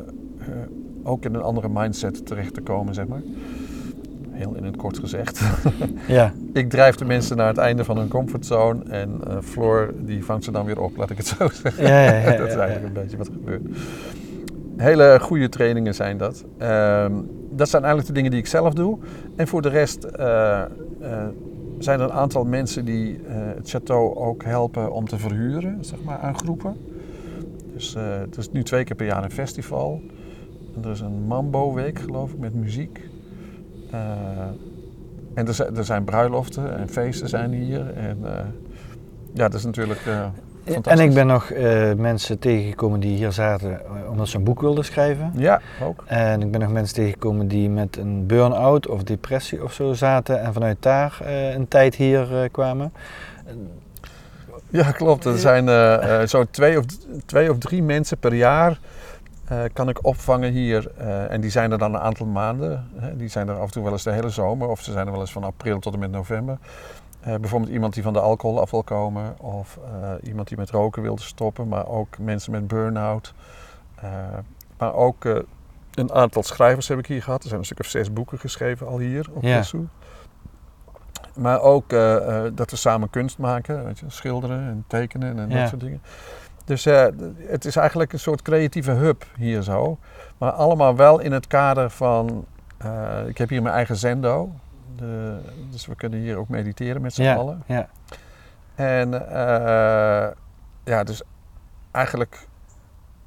ook 1.03 1.25
in 1.25 1.33
een 1.33 1.41
andere 1.41 1.69
mindset 1.69 2.25
terecht 2.25 2.53
te 2.53 2.61
komen, 2.61 2.93
zeg 2.93 3.07
maar. 3.07 3.21
Heel 4.31 4.55
in 4.55 4.63
het 4.63 4.75
kort 4.75 4.97
gezegd. 4.97 5.41
ja, 6.07 6.33
ik 6.53 6.69
drijf 6.69 6.95
de 6.95 7.05
mensen 7.05 7.37
naar 7.37 7.47
het 7.47 7.57
einde 7.57 7.83
van 7.83 7.97
hun 7.97 8.07
comfortzone 8.07 8.83
en 8.83 9.21
Floor 9.43 9.93
die 9.99 10.25
vangt 10.25 10.43
ze 10.43 10.51
dan 10.51 10.65
weer 10.65 10.79
op, 10.81 10.97
laat 10.97 11.09
ik 11.09 11.17
het 11.17 11.27
zo 11.27 11.47
zeggen. 11.63 11.83
Ja, 11.83 12.03
ja, 12.03 12.17
ja, 12.31 12.37
dat 12.41 12.47
is 12.47 12.55
eigenlijk 12.55 12.85
een 12.95 13.01
beetje 13.01 13.17
wat 13.17 13.27
gebeurt. 13.27 13.61
Hele 14.77 15.17
goede 15.21 15.49
trainingen 15.49 15.95
zijn 15.95 16.17
dat. 16.17 16.45
Ehm, 16.57 17.13
dat 17.49 17.69
zijn 17.69 17.83
eigenlijk 17.83 18.07
de 18.07 18.13
dingen 18.13 18.31
die 18.31 18.39
ik 18.39 18.47
zelf 18.47 18.73
doe. 18.73 18.97
En 19.35 19.47
voor 19.47 19.61
de 19.61 19.69
rest 19.69 20.05
uh, 20.05 20.63
zijn 21.79 21.99
er 21.99 22.05
een 22.05 22.11
aantal 22.11 22.45
mensen 22.45 22.85
die 22.85 23.19
het 23.27 23.75
château 23.75 24.17
ook 24.17 24.43
helpen 24.43 24.91
om 24.91 25.07
te 25.07 25.17
verhuren, 25.17 25.77
zeg 25.85 26.03
maar, 26.03 26.17
aan 26.17 26.37
groepen. 26.37 26.75
Dus 27.73 27.95
het 27.99 28.37
is 28.37 28.51
nu 28.51 28.63
twee 28.63 28.83
keer 28.83 28.95
per 28.95 29.05
jaar 29.05 29.23
een 29.23 29.31
festival. 29.31 30.01
Er 30.83 30.89
is 30.89 30.99
een 30.99 31.25
Mambo-week, 31.27 31.99
geloof 31.99 32.31
ik, 32.31 32.39
met 32.39 32.53
muziek. 32.53 33.01
En 35.33 35.47
er 35.47 35.53
zijn, 35.53 35.75
er 35.75 35.85
zijn 35.85 36.03
bruiloften 36.03 36.77
en 36.77 36.89
feesten 36.89 37.29
zijn 37.29 37.51
hier. 37.51 37.93
En 37.93 38.17
ja, 39.33 39.47
dat 39.47 39.53
is 39.53 39.65
natuurlijk. 39.65 40.01
En 40.83 40.99
ik 40.99 41.13
ben 41.13 41.27
nog 41.27 41.51
uh, 41.51 41.93
mensen 41.93 42.39
tegengekomen 42.39 42.99
die 42.99 43.15
hier 43.15 43.31
zaten 43.31 43.81
omdat 44.09 44.27
ze 44.27 44.37
een 44.37 44.43
boek 44.43 44.61
wilden 44.61 44.85
schrijven. 44.85 45.31
Ja, 45.35 45.61
ook. 45.83 46.03
En 46.05 46.41
ik 46.41 46.51
ben 46.51 46.59
nog 46.59 46.71
mensen 46.71 46.95
tegengekomen 46.95 47.47
die 47.47 47.69
met 47.69 47.97
een 47.97 48.25
burn-out 48.25 48.87
of 48.87 49.03
depressie 49.03 49.63
of 49.63 49.73
zo 49.73 49.93
zaten 49.93 50.41
en 50.41 50.53
vanuit 50.53 50.77
daar 50.79 51.19
een 51.53 51.67
tijd 51.67 51.95
hier 51.95 52.49
kwamen. 52.51 52.93
Ja, 54.69 54.91
klopt. 54.91 55.25
Er 55.25 55.37
zijn 55.37 55.67
zo 56.27 56.45
twee 56.51 56.77
of, 56.77 56.85
twee 57.25 57.51
of 57.51 57.57
drie 57.57 57.83
mensen 57.83 58.17
per 58.17 58.33
jaar 58.33 58.79
uh, 59.51 59.59
kan 59.73 59.89
ik 59.89 60.05
opvangen 60.05 60.51
hier. 60.51 60.91
Uh, 61.01 61.31
en 61.31 61.41
die 61.41 61.49
zijn 61.49 61.71
er 61.71 61.77
dan 61.77 61.93
een 61.93 61.99
aantal 61.99 62.25
maanden. 62.25 62.87
Hè. 62.95 63.15
Die 63.15 63.29
zijn 63.29 63.47
er 63.47 63.55
af 63.55 63.65
en 63.65 63.71
toe 63.71 63.83
wel 63.83 63.91
eens 63.91 64.03
de 64.03 64.11
hele 64.11 64.29
zomer. 64.29 64.67
Of 64.67 64.81
ze 64.81 64.91
zijn 64.91 65.05
er 65.05 65.11
wel 65.11 65.21
eens 65.21 65.31
van 65.31 65.43
april 65.43 65.79
tot 65.79 65.93
en 65.93 65.99
met 65.99 66.11
november. 66.11 66.57
Uh, 67.21 67.35
bijvoorbeeld 67.35 67.71
iemand 67.71 67.93
die 67.93 68.03
van 68.03 68.13
de 68.13 68.19
alcohol 68.19 68.61
af 68.61 68.71
wil 68.71 68.83
komen. 68.83 69.39
Of 69.39 69.79
iemand 70.23 70.47
die 70.47 70.57
met 70.57 70.69
roken 70.69 71.01
wilde 71.01 71.21
stoppen. 71.21 71.67
Maar 71.67 71.87
ook 71.87 72.17
mensen 72.17 72.51
met 72.51 72.67
burn-out. 72.67 73.33
maar 74.77 74.93
ook 74.93 75.25
een 75.93 76.11
aantal 76.11 76.43
schrijvers 76.43 76.87
heb 76.87 76.99
ik 76.99 77.05
hier 77.05 77.23
gehad. 77.23 77.41
Er 77.41 77.47
zijn 77.47 77.59
een 77.59 77.65
stuk 77.65 77.79
of 77.79 77.85
zes 77.85 78.13
boeken 78.13 78.39
geschreven 78.39 78.87
al 78.87 78.99
hier 78.99 79.27
op 79.31 79.43
ja. 79.43 79.63
Maar 81.35 81.61
ook 81.61 81.89
dat 82.53 82.71
we 82.71 82.75
samen 82.75 83.09
kunst 83.09 83.37
maken. 83.37 83.85
Weet 83.85 83.99
je, 83.99 84.05
schilderen 84.07 84.59
en 84.59 84.83
tekenen 84.87 85.39
en 85.39 85.49
ja. 85.49 85.59
dat 85.59 85.69
soort 85.69 85.81
dingen. 85.81 86.01
Dus 86.65 86.83
het 87.37 87.65
is 87.65 87.75
eigenlijk 87.75 88.13
een 88.13 88.19
soort 88.19 88.41
creatieve 88.41 88.91
hub 88.91 89.25
hier 89.37 89.61
zo. 89.61 89.97
Maar 90.37 90.51
allemaal 90.51 90.95
wel 90.95 91.19
in 91.19 91.31
het 91.31 91.47
kader 91.47 91.89
van. 91.89 92.45
Ik 93.27 93.37
heb 93.37 93.49
hier 93.49 93.61
mijn 93.61 93.75
eigen 93.75 93.95
zendo. 93.95 94.51
De, 94.97 95.37
dus 95.71 95.85
we 95.85 95.95
kunnen 95.95 96.19
hier 96.19 96.37
ook 96.37 96.49
mediteren 96.49 97.01
met 97.01 97.13
z'n 97.13 97.21
ja, 97.21 97.35
allen. 97.35 97.63
Ja. 97.65 97.87
En 98.75 99.13
uh, 99.13 100.27
ja, 100.83 101.03
dus 101.03 101.21
eigenlijk 101.91 102.47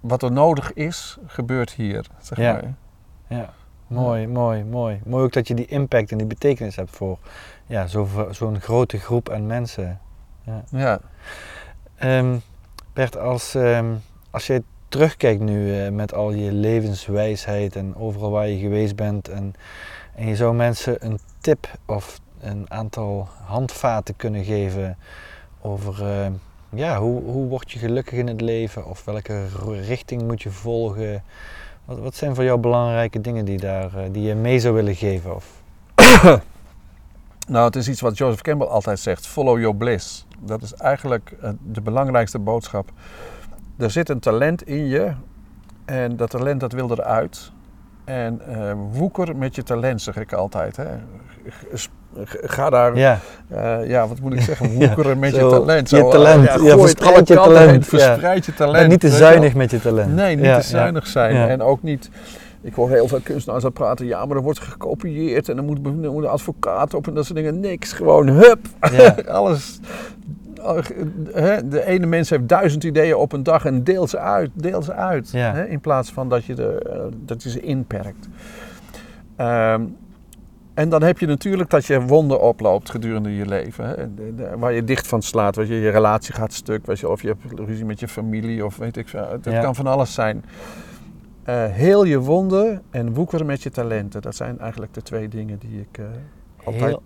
wat 0.01 0.23
er 0.23 0.33
nodig 0.33 0.73
is, 0.73 1.19
gebeurt 1.27 1.71
hier, 1.71 2.07
zeg 2.21 2.39
ja. 2.39 2.53
maar. 2.53 2.75
Ja, 3.27 3.51
mooi, 3.87 4.27
mooi, 4.27 4.65
mooi. 4.65 5.01
Mooi 5.05 5.25
ook 5.25 5.33
dat 5.33 5.49
je 5.49 5.55
die 5.55 5.67
impact 5.67 6.11
en 6.11 6.19
die 6.19 6.27
betekenis 6.27 6.77
hebt 6.77 6.91
voor 6.91 7.19
ja, 7.67 7.87
zo'n 7.87 8.09
zo 8.33 8.55
grote 8.61 8.99
groep 8.99 9.31
aan 9.31 9.47
mensen. 9.47 10.01
Ja. 10.45 10.63
ja. 10.71 11.01
Um, 12.19 12.43
Bert, 12.93 13.17
als, 13.19 13.55
um, 13.55 14.03
als 14.31 14.47
je 14.47 14.63
terugkijkt 14.89 15.41
nu 15.41 15.85
uh, 15.85 15.91
met 15.91 16.15
al 16.15 16.33
je 16.33 16.53
levenswijsheid 16.53 17.77
en 17.77 17.97
overal 17.97 18.31
waar 18.31 18.49
je 18.49 18.59
geweest 18.59 18.97
bent 18.97 19.29
en, 19.29 19.55
en 20.15 20.27
je 20.27 20.37
zou 20.37 20.55
mensen 20.55 21.07
een 21.07 21.19
tip 21.41 21.69
of 21.87 22.21
een 22.41 22.65
aantal 22.69 23.29
handvaten 23.45 24.17
kunnen 24.17 24.45
geven 24.45 24.97
over 25.61 26.03
uh, 26.03 26.27
ja, 26.75 26.99
hoe, 26.99 27.23
hoe 27.23 27.49
word 27.49 27.73
je 27.73 27.79
gelukkig 27.79 28.19
in 28.19 28.27
het 28.27 28.41
leven 28.41 28.87
of 28.87 29.05
welke 29.05 29.47
richting 29.81 30.23
moet 30.23 30.43
je 30.43 30.51
volgen. 30.51 31.23
Wat, 31.85 31.99
wat 31.99 32.15
zijn 32.15 32.35
voor 32.35 32.45
jou 32.45 32.59
belangrijke 32.59 33.21
dingen 33.21 33.45
die, 33.45 33.59
daar, 33.59 33.91
uh, 33.97 34.03
die 34.13 34.23
je 34.23 34.35
mee 34.35 34.61
zou 34.61 34.75
willen 34.75 34.95
geven? 34.95 35.35
Of? 35.35 35.63
nou, 37.49 37.65
het 37.65 37.77
is 37.77 37.89
iets 37.89 38.01
wat 38.01 38.19
Joseph 38.19 38.43
Campbell 38.43 38.67
altijd 38.67 38.99
zegt: 38.99 39.27
follow 39.27 39.59
your 39.59 39.77
bliss. 39.77 40.27
Dat 40.39 40.63
is 40.63 40.75
eigenlijk 40.75 41.37
eh, 41.41 41.51
de 41.63 41.81
belangrijkste 41.81 42.39
boodschap. 42.39 42.91
Er 43.77 43.91
zit 43.91 44.09
een 44.09 44.21
talent 44.21 44.67
in 44.67 44.87
je 44.87 45.13
en 45.85 46.17
dat 46.17 46.31
talent 46.31 46.61
dat 46.61 46.73
wil 46.73 46.91
eruit. 46.91 47.53
En 48.05 48.41
uh, 48.49 48.73
woeker 48.93 49.37
met 49.37 49.55
je 49.55 49.63
talent, 49.63 50.03
zeg 50.03 50.17
ik 50.17 50.33
altijd. 50.33 50.77
Hè. 50.77 50.87
Ga 52.43 52.71
daar, 52.71 52.97
ja. 52.97 53.19
Uh, 53.53 53.89
ja, 53.89 54.09
wat 54.09 54.21
moet 54.21 54.33
ik 54.33 54.41
zeggen, 54.51 54.75
woekeren 54.75 55.19
met 55.19 55.35
zo, 55.35 55.47
je 55.47 55.53
talent. 55.55 55.89
Zo, 55.89 55.97
je 55.97 56.13
talent, 56.13 56.45
ja, 56.45 56.57
ja, 56.63 56.79
verspreid 56.79 57.29
je 57.29 57.35
talent. 57.35 57.87
Verspreid 57.87 58.47
je 58.47 58.55
talent. 58.55 58.89
niet 58.89 59.01
te 59.01 59.09
zuinig 59.09 59.55
met 59.55 59.71
je 59.71 59.81
talent. 59.81 60.15
Nee, 60.15 60.37
niet 60.37 60.55
te 60.55 60.63
zuinig 60.63 61.07
zijn. 61.07 61.49
En 61.49 61.63
ook 61.63 61.83
niet 61.83 62.11
ik 62.63 62.75
hoor 62.75 62.91
heel 62.91 63.09
veel 63.09 63.21
kunstenaars 63.21 63.65
praten. 63.73 64.07
Ja, 64.07 64.27
maar 64.27 64.37
er 64.37 64.43
wordt 64.43 64.59
gekopieerd 64.59 65.49
en 65.49 65.57
er 65.57 65.65
moet, 65.65 65.83
moet 65.83 66.05
een 66.05 66.27
advocaat 66.27 66.95
op 66.95 67.07
en 67.07 67.15
dat 67.15 67.25
soort 67.25 67.39
dingen. 67.39 67.61
Niks, 67.61 67.93
gewoon 67.93 68.29
hup. 68.29 68.59
Ja. 68.93 69.15
Alles. 69.39 69.81
De 71.65 71.83
ene 71.87 72.07
mens 72.07 72.31
heeft 72.31 72.49
duizend 72.49 72.85
ideeën 72.85 73.15
op 73.15 73.33
een 73.33 73.43
dag 73.43 73.65
en 73.65 73.85
deelt 73.85 74.11
ze 74.11 74.19
uit. 74.19 74.51
Deelt 74.55 74.85
ze 74.85 74.93
uit 74.93 75.31
ja. 75.31 75.55
in 75.55 75.81
plaats 75.81 76.13
van 76.13 76.29
dat 76.29 76.45
je, 76.45 76.55
de, 76.55 77.09
dat 77.25 77.43
je 77.43 77.51
ze 77.51 77.61
inperkt. 77.61 78.29
Um, 79.37 79.97
en 80.75 80.89
dan 80.89 81.03
heb 81.03 81.19
je 81.19 81.27
natuurlijk 81.27 81.71
dat 81.71 81.87
je 81.87 82.01
wonden 82.01 82.41
oploopt 82.41 82.91
gedurende 82.91 83.37
je 83.37 83.47
leven. 83.47 83.87
Hè? 83.87 84.57
Waar 84.57 84.73
je 84.73 84.85
dicht 84.85 85.07
van 85.07 85.23
slaat, 85.23 85.57
waar 85.57 85.67
je, 85.67 85.81
je 85.81 85.91
relatie 85.91 86.35
gaat 86.35 86.53
stuk. 86.53 86.87
Weet 86.87 86.99
je, 86.99 87.09
of 87.09 87.23
je 87.23 87.29
hebt 87.29 87.61
ruzie 87.61 87.85
met 87.85 88.01
je 88.01 88.09
familie 88.09 88.65
of 88.65 88.77
weet 88.77 88.97
ik 88.97 89.09
veel. 89.09 89.29
Het 89.31 89.45
Ja. 89.45 89.61
kan 89.61 89.75
van 89.75 89.87
alles 89.87 90.15
zijn. 90.15 90.45
Uh, 91.49 91.65
heel 91.67 92.05
je 92.05 92.19
wonden 92.19 92.83
en 92.91 93.15
woekeren 93.15 93.47
met 93.47 93.63
je 93.63 93.71
talenten. 93.71 94.23
Dat 94.23 94.37
zijn 94.37 94.59
eigenlijk 94.59 94.95
de 94.95 95.03
twee 95.03 95.29
dingen 95.29 95.59
die 95.59 95.81
ik 95.81 95.99
uh, 95.99 96.07
altijd... 96.65 96.85
Heel, 96.85 97.03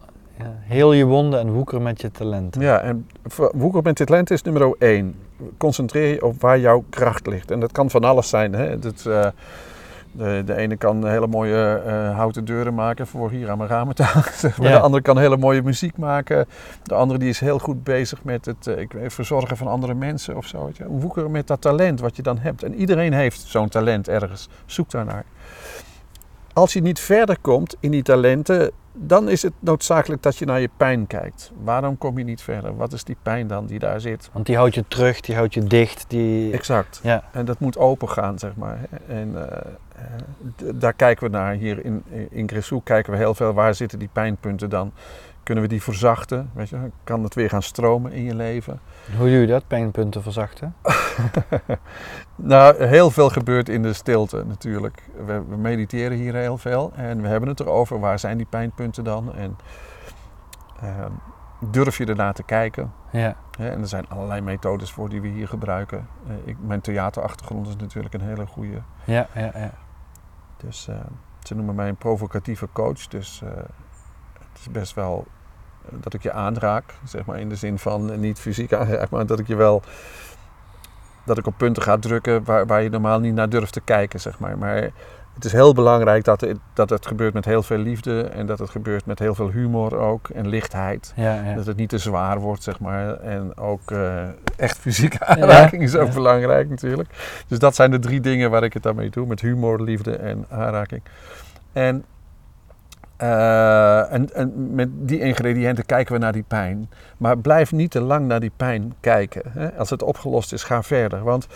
heel 0.60 0.92
je 0.92 1.04
wonden 1.04 1.40
en 1.40 1.52
woekeren 1.52 1.82
met 1.82 2.00
je 2.00 2.10
talenten. 2.10 2.60
Ja, 2.60 2.80
en 2.80 3.06
woekeren 3.52 3.84
met 3.84 3.98
je 3.98 4.04
talenten 4.04 4.34
is 4.34 4.42
nummer 4.42 4.74
één. 4.78 5.14
Concentreer 5.58 6.14
je 6.14 6.24
op 6.24 6.40
waar 6.40 6.58
jouw 6.58 6.84
kracht 6.90 7.26
ligt. 7.26 7.50
En 7.50 7.60
dat 7.60 7.72
kan 7.72 7.90
van 7.90 8.04
alles 8.04 8.28
zijn. 8.28 8.52
Hè? 8.52 8.78
Dat, 8.78 9.04
uh, 9.06 9.26
de, 10.12 10.42
de 10.46 10.56
ene 10.56 10.76
kan 10.76 11.06
hele 11.06 11.26
mooie 11.26 11.82
uh, 11.86 12.16
houten 12.16 12.44
deuren 12.44 12.74
maken 12.74 13.06
voor 13.06 13.30
hier 13.30 13.50
aan 13.50 13.58
mijn 13.58 13.70
ramen 13.70 13.94
te. 13.94 14.02
Ja. 14.60 14.68
De 14.68 14.80
andere 14.80 15.02
kan 15.02 15.18
hele 15.18 15.36
mooie 15.36 15.62
muziek 15.62 15.96
maken. 15.96 16.46
De 16.82 16.94
andere 16.94 17.18
die 17.18 17.28
is 17.28 17.40
heel 17.40 17.58
goed 17.58 17.84
bezig 17.84 18.24
met 18.24 18.44
het 18.44 18.66
uh, 18.66 18.74
weet, 18.74 19.12
verzorgen 19.12 19.56
van 19.56 19.66
andere 19.66 19.94
mensen 19.94 20.36
of 20.36 20.46
zo. 20.46 20.70
Woekeren 20.88 21.30
met 21.30 21.46
dat 21.46 21.60
talent 21.60 22.00
wat 22.00 22.16
je 22.16 22.22
dan 22.22 22.38
hebt. 22.38 22.62
En 22.62 22.74
iedereen 22.74 23.12
heeft 23.12 23.40
zo'n 23.40 23.68
talent 23.68 24.08
ergens. 24.08 24.48
Zoek 24.66 24.90
daarnaar. 24.90 25.24
Als 26.52 26.72
je 26.72 26.82
niet 26.82 27.00
verder 27.00 27.38
komt 27.40 27.76
in 27.80 27.90
die 27.90 28.02
talenten, 28.02 28.70
dan 28.96 29.28
is 29.28 29.42
het 29.42 29.52
noodzakelijk 29.58 30.22
dat 30.22 30.36
je 30.36 30.44
naar 30.44 30.60
je 30.60 30.70
pijn 30.76 31.06
kijkt. 31.06 31.52
Waarom 31.62 31.98
kom 31.98 32.18
je 32.18 32.24
niet 32.24 32.42
verder? 32.42 32.76
Wat 32.76 32.92
is 32.92 33.04
die 33.04 33.16
pijn 33.22 33.46
dan 33.46 33.66
die 33.66 33.78
daar 33.78 34.00
zit? 34.00 34.30
Want 34.32 34.46
die 34.46 34.56
houdt 34.56 34.74
je 34.74 34.84
terug, 34.88 35.20
die 35.20 35.34
houdt 35.34 35.54
je 35.54 35.64
dicht. 35.64 36.04
Die... 36.08 36.52
Exact. 36.52 37.00
Ja. 37.02 37.24
En 37.32 37.44
dat 37.44 37.58
moet 37.58 37.78
open 37.78 38.08
gaan, 38.08 38.38
zeg 38.38 38.56
maar. 38.56 38.78
En 39.08 39.28
uh, 39.28 39.40
uh, 39.40 40.72
daar 40.74 40.92
kijken 40.92 41.24
we 41.24 41.30
naar. 41.30 41.52
Hier 41.52 41.84
in, 41.84 42.02
in 42.30 42.48
Grissou 42.48 42.80
kijken 42.84 43.12
we 43.12 43.18
heel 43.18 43.34
veel. 43.34 43.52
Waar 43.52 43.74
zitten 43.74 43.98
die 43.98 44.10
pijnpunten 44.12 44.70
dan? 44.70 44.92
Kunnen 45.44 45.64
we 45.64 45.70
die 45.70 45.82
verzachten? 45.82 46.50
Weet 46.54 46.68
je? 46.68 46.90
Kan 47.04 47.22
het 47.22 47.34
weer 47.34 47.48
gaan 47.48 47.62
stromen 47.62 48.12
in 48.12 48.22
je 48.22 48.34
leven? 48.34 48.80
Hoe 49.16 49.28
doe 49.28 49.38
je 49.38 49.46
dat, 49.46 49.66
pijnpunten 49.66 50.22
verzachten? 50.22 50.74
nou, 52.36 52.84
heel 52.84 53.10
veel 53.10 53.28
gebeurt 53.28 53.68
in 53.68 53.82
de 53.82 53.92
stilte 53.92 54.44
natuurlijk. 54.46 55.02
We, 55.26 55.42
we, 55.48 55.56
mediteren 55.56 56.18
hier 56.18 56.34
heel 56.34 56.58
veel 56.58 56.92
en 56.94 57.22
we 57.22 57.28
hebben 57.28 57.48
het 57.48 57.60
erover. 57.60 58.00
Waar 58.00 58.18
zijn 58.18 58.36
die 58.36 58.46
pijnpunten 58.46 59.04
dan? 59.04 59.34
En 59.34 59.56
uh, 60.82 61.06
durf 61.70 61.98
je 61.98 62.06
ernaar 62.06 62.34
te 62.34 62.42
kijken? 62.42 62.92
Ja. 63.12 63.36
ja. 63.58 63.64
En 63.64 63.80
er 63.80 63.88
zijn 63.88 64.08
allerlei 64.08 64.40
methodes 64.40 64.92
voor 64.92 65.08
die 65.08 65.20
we 65.20 65.28
hier 65.28 65.48
gebruiken. 65.48 66.08
Uh, 66.28 66.34
ik, 66.44 66.56
mijn 66.60 66.80
theaterachtergrond 66.80 67.68
is 67.68 67.76
natuurlijk 67.76 68.14
een 68.14 68.20
hele 68.20 68.46
goede. 68.46 68.82
Ja, 69.04 69.26
ja, 69.34 69.50
ja. 69.54 69.70
Dus 70.56 70.88
uh, 70.90 70.96
ze 71.42 71.54
noemen 71.54 71.74
mij 71.74 71.88
een 71.88 71.96
provocatieve 71.96 72.68
coach. 72.72 73.06
Dus 73.08 73.42
uh, 73.44 73.50
het 74.54 74.62
is 74.66 74.70
best 74.70 74.94
wel 74.94 75.26
dat 75.90 76.14
ik 76.14 76.22
je 76.22 76.32
aanraak, 76.32 76.94
zeg 77.04 77.24
maar 77.24 77.40
in 77.40 77.48
de 77.48 77.56
zin 77.56 77.78
van 77.78 78.20
niet 78.20 78.38
fysiek 78.38 78.72
aanraak, 78.72 79.10
maar 79.10 79.26
dat 79.26 79.38
ik 79.38 79.46
je 79.46 79.56
wel 79.56 79.82
dat 81.24 81.38
ik 81.38 81.46
op 81.46 81.54
punten 81.56 81.82
ga 81.82 81.98
drukken 81.98 82.44
waar, 82.44 82.66
waar 82.66 82.82
je 82.82 82.90
normaal 82.90 83.20
niet 83.20 83.34
naar 83.34 83.48
durft 83.48 83.72
te 83.72 83.80
kijken, 83.80 84.20
zeg 84.20 84.38
maar. 84.38 84.58
Maar 84.58 84.90
het 85.34 85.44
is 85.44 85.52
heel 85.52 85.74
belangrijk 85.74 86.24
dat 86.24 86.40
het, 86.40 86.58
dat 86.72 86.90
het 86.90 87.06
gebeurt 87.06 87.34
met 87.34 87.44
heel 87.44 87.62
veel 87.62 87.78
liefde 87.78 88.22
en 88.22 88.46
dat 88.46 88.58
het 88.58 88.70
gebeurt 88.70 89.06
met 89.06 89.18
heel 89.18 89.34
veel 89.34 89.50
humor 89.50 89.96
ook 89.96 90.28
en 90.28 90.48
lichtheid. 90.48 91.12
Ja, 91.16 91.34
ja. 91.34 91.54
Dat 91.54 91.66
het 91.66 91.76
niet 91.76 91.88
te 91.88 91.98
zwaar 91.98 92.40
wordt, 92.40 92.62
zeg 92.62 92.80
maar. 92.80 93.20
En 93.20 93.56
ook 93.56 93.90
uh, 93.90 94.22
echt 94.56 94.78
fysieke 94.78 95.24
aanraking 95.26 95.82
ja, 95.82 95.88
is 95.88 95.96
ook 95.96 96.12
belangrijk 96.12 96.68
natuurlijk. 96.68 97.08
Dus 97.48 97.58
dat 97.58 97.74
zijn 97.74 97.90
de 97.90 97.98
drie 97.98 98.20
dingen 98.20 98.50
waar 98.50 98.62
ik 98.64 98.72
het 98.72 98.82
daarmee 98.82 99.10
doe, 99.10 99.26
met 99.26 99.40
humor, 99.40 99.82
liefde 99.82 100.16
en 100.16 100.46
aanraking. 100.50 101.02
En 101.72 102.04
Eh, 103.16 104.12
en, 104.12 104.34
en 104.34 104.74
met 104.74 104.88
die 104.92 105.20
ingrediënten 105.20 105.86
kijken 105.86 106.12
we 106.12 106.18
naar 106.18 106.32
die 106.32 106.44
pijn. 106.48 106.90
Maar 107.16 107.38
blijf 107.38 107.72
niet 107.72 107.90
te 107.90 108.00
lang 108.00 108.26
naar 108.26 108.40
die 108.40 108.52
pijn 108.56 108.94
kijken. 109.00 109.42
Hè? 109.48 109.72
Als 109.72 109.90
het 109.90 110.02
opgelost 110.02 110.52
is, 110.52 110.62
ga 110.62 110.82
verder. 110.82 111.22
Want 111.22 111.46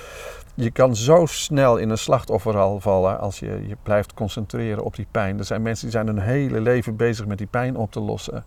je 0.55 0.71
kan 0.71 0.97
zo 0.97 1.27
snel 1.27 1.77
in 1.77 1.91
een 1.91 1.99
slachtofferal 1.99 2.81
vallen 2.81 3.21
als 3.21 3.39
je 3.39 3.67
je 3.67 3.77
blijft 3.83 4.15
concentreren 4.15 4.85
op 4.85 4.97
die 4.97 5.07
pijn. 5.11 5.39
Er 5.39 5.45
zijn 5.45 5.63
mensen 5.63 5.85
die 5.85 5.95
zijn 5.95 6.07
hun 6.07 6.19
hele 6.19 6.61
leven 6.61 6.97
bezig 6.97 7.27
met 7.27 7.39
die 7.39 7.47
pijn 7.47 7.77
op 7.77 7.93
te 7.93 8.01
lossen. 8.01 8.45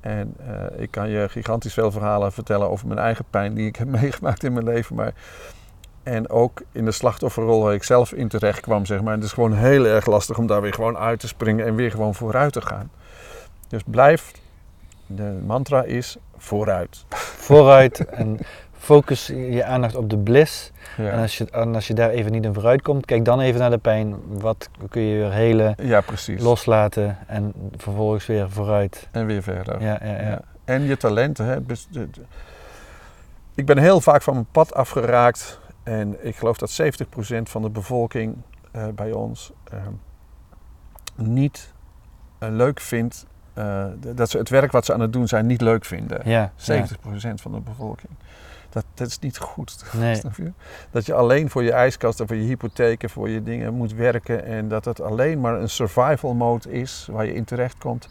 En 0.00 0.34
eh, 0.46 0.82
ik 0.82 0.90
kan 0.90 1.10
je 1.10 1.28
gigantisch 1.28 1.74
veel 1.74 1.90
verhalen 1.90 2.32
vertellen 2.32 2.70
over 2.70 2.86
mijn 2.86 3.00
eigen 3.00 3.24
pijn 3.30 3.54
die 3.54 3.66
ik 3.66 3.76
heb 3.76 3.88
meegemaakt 4.00 4.44
in 4.44 4.52
mijn 4.52 4.64
leven. 4.64 4.96
Maar 4.96 5.12
en 6.02 6.30
ook 6.30 6.62
in 6.72 6.84
de 6.84 6.92
slachtofferrol 6.92 7.62
waar 7.62 7.74
ik 7.74 7.82
zelf 7.82 8.12
in 8.12 8.28
terecht 8.28 8.60
kwam, 8.60 8.86
zeg 8.86 9.02
maar. 9.02 9.14
Het 9.14 9.24
is 9.24 9.32
gewoon 9.32 9.52
heel 9.52 9.84
erg 9.84 10.06
lastig 10.06 10.38
om 10.38 10.46
daar 10.46 10.60
weer 10.60 10.74
gewoon 10.74 10.98
uit 10.98 11.20
te 11.20 11.28
springen 11.28 11.66
en 11.66 11.74
weer 11.74 11.90
gewoon 11.90 12.14
vooruit 12.14 12.52
te 12.52 12.60
gaan. 12.60 12.90
Dus 13.68 13.82
blijf, 13.86 14.32
de 15.06 15.38
mantra 15.46 15.82
is 15.82 16.16
vooruit. 16.36 17.04
Vooruit 17.36 18.04
en 18.04 18.38
focus 18.78 19.26
je 19.26 19.64
aandacht 19.64 19.94
op 19.94 20.10
de 20.10 20.18
bliss. 20.18 20.72
Ja, 20.96 21.10
En, 21.10 21.20
als 21.20 21.38
je, 21.38 21.50
en 21.50 21.74
als 21.74 21.86
je 21.86 21.94
daar 21.94 22.10
even 22.10 22.32
niet 22.32 22.44
in 22.44 22.54
vooruit 22.54 22.82
komt, 22.82 23.04
kijk 23.04 23.24
dan 23.24 23.40
even 23.40 23.60
naar 23.60 23.70
de 23.70 23.78
pijn. 23.78 24.16
Wat 24.28 24.68
kun 24.88 25.02
je 25.02 25.16
weer 25.16 25.32
helen, 25.32 25.74
ja 25.82 26.00
precies. 26.00 26.42
loslaten 26.42 27.18
en 27.26 27.52
vervolgens 27.76 28.26
weer 28.26 28.50
vooruit. 28.50 29.08
En 29.10 29.26
weer 29.26 29.42
verder. 29.42 29.82
Ja, 29.82 30.00
ja, 30.02 30.20
ja. 30.20 30.40
En 30.64 30.82
je 30.82 30.96
talenten. 30.96 31.44
Hè. 31.44 31.56
Ik 33.54 33.66
ben 33.66 33.78
heel 33.78 34.00
vaak 34.00 34.22
van 34.22 34.34
mijn 34.34 34.46
pad 34.52 34.74
afgeraakt. 34.74 35.60
En 35.88 36.26
ik 36.26 36.36
geloof 36.36 36.58
dat 36.58 36.80
70% 36.82 37.42
van 37.42 37.62
de 37.62 37.70
bevolking 37.70 38.36
eh, 38.72 38.86
bij 38.94 39.12
ons 39.12 39.52
eh, 39.70 39.78
niet 41.14 41.72
eh, 42.38 42.48
leuk 42.50 42.80
vindt. 42.80 43.26
eh, 43.54 43.84
dat 44.14 44.30
ze 44.30 44.38
het 44.38 44.48
werk 44.48 44.72
wat 44.72 44.84
ze 44.84 44.92
aan 44.92 45.00
het 45.00 45.12
doen 45.12 45.28
zijn 45.28 45.46
niet 45.46 45.60
leuk 45.60 45.84
vinden. 45.84 46.20
Ja, 46.24 46.52
70% 46.56 47.34
van 47.34 47.52
de 47.52 47.60
bevolking. 47.60 48.12
Dat, 48.70 48.84
dat 48.94 49.06
is 49.06 49.18
niet 49.18 49.38
goed. 49.38 49.84
Nee. 49.92 50.20
Je? 50.36 50.52
Dat 50.90 51.06
je 51.06 51.14
alleen 51.14 51.50
voor 51.50 51.62
je 51.62 51.72
ijskast 51.72 52.20
en 52.20 52.26
voor 52.26 52.36
je 52.36 52.42
hypotheken, 52.42 53.10
voor 53.10 53.28
je 53.28 53.42
dingen 53.42 53.74
moet 53.74 53.94
werken. 53.94 54.44
En 54.44 54.68
dat 54.68 54.84
het 54.84 55.00
alleen 55.00 55.40
maar 55.40 55.60
een 55.60 55.68
survival 55.70 56.34
mode 56.34 56.72
is 56.72 57.08
waar 57.10 57.24
je 57.26 57.34
in 57.34 57.44
terecht 57.44 57.78
komt. 57.78 58.08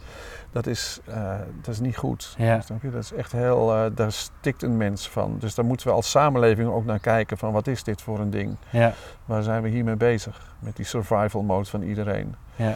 Dat 0.52 0.66
is, 0.66 1.00
eh, 1.04 1.34
dat 1.62 1.74
is 1.74 1.80
niet 1.80 1.96
goed. 1.96 2.34
Ja. 2.38 2.60
Snap 2.60 2.82
je? 2.82 2.90
Dat 2.90 3.02
is 3.02 3.12
echt 3.12 3.32
heel, 3.32 3.74
eh, 3.74 3.90
daar 3.94 4.12
stikt 4.12 4.62
een 4.62 4.76
mens 4.76 5.08
van. 5.08 5.36
Dus 5.38 5.54
daar 5.54 5.64
moeten 5.64 5.86
we 5.86 5.92
als 5.92 6.10
samenleving 6.10 6.68
ook 6.70 6.84
naar 6.84 6.98
kijken 7.00 7.38
van 7.38 7.52
wat 7.52 7.66
is 7.66 7.82
dit 7.82 8.02
voor 8.02 8.18
een 8.18 8.30
ding? 8.30 8.56
Ja, 8.70 8.92
Waar 9.24 9.42
zijn 9.42 9.62
we 9.62 9.68
hiermee 9.68 9.96
bezig? 9.96 10.54
Met 10.58 10.76
die 10.76 10.84
survival 10.84 11.42
mode 11.42 11.68
van 11.68 11.82
iedereen. 11.82 12.34
ja. 12.56 12.74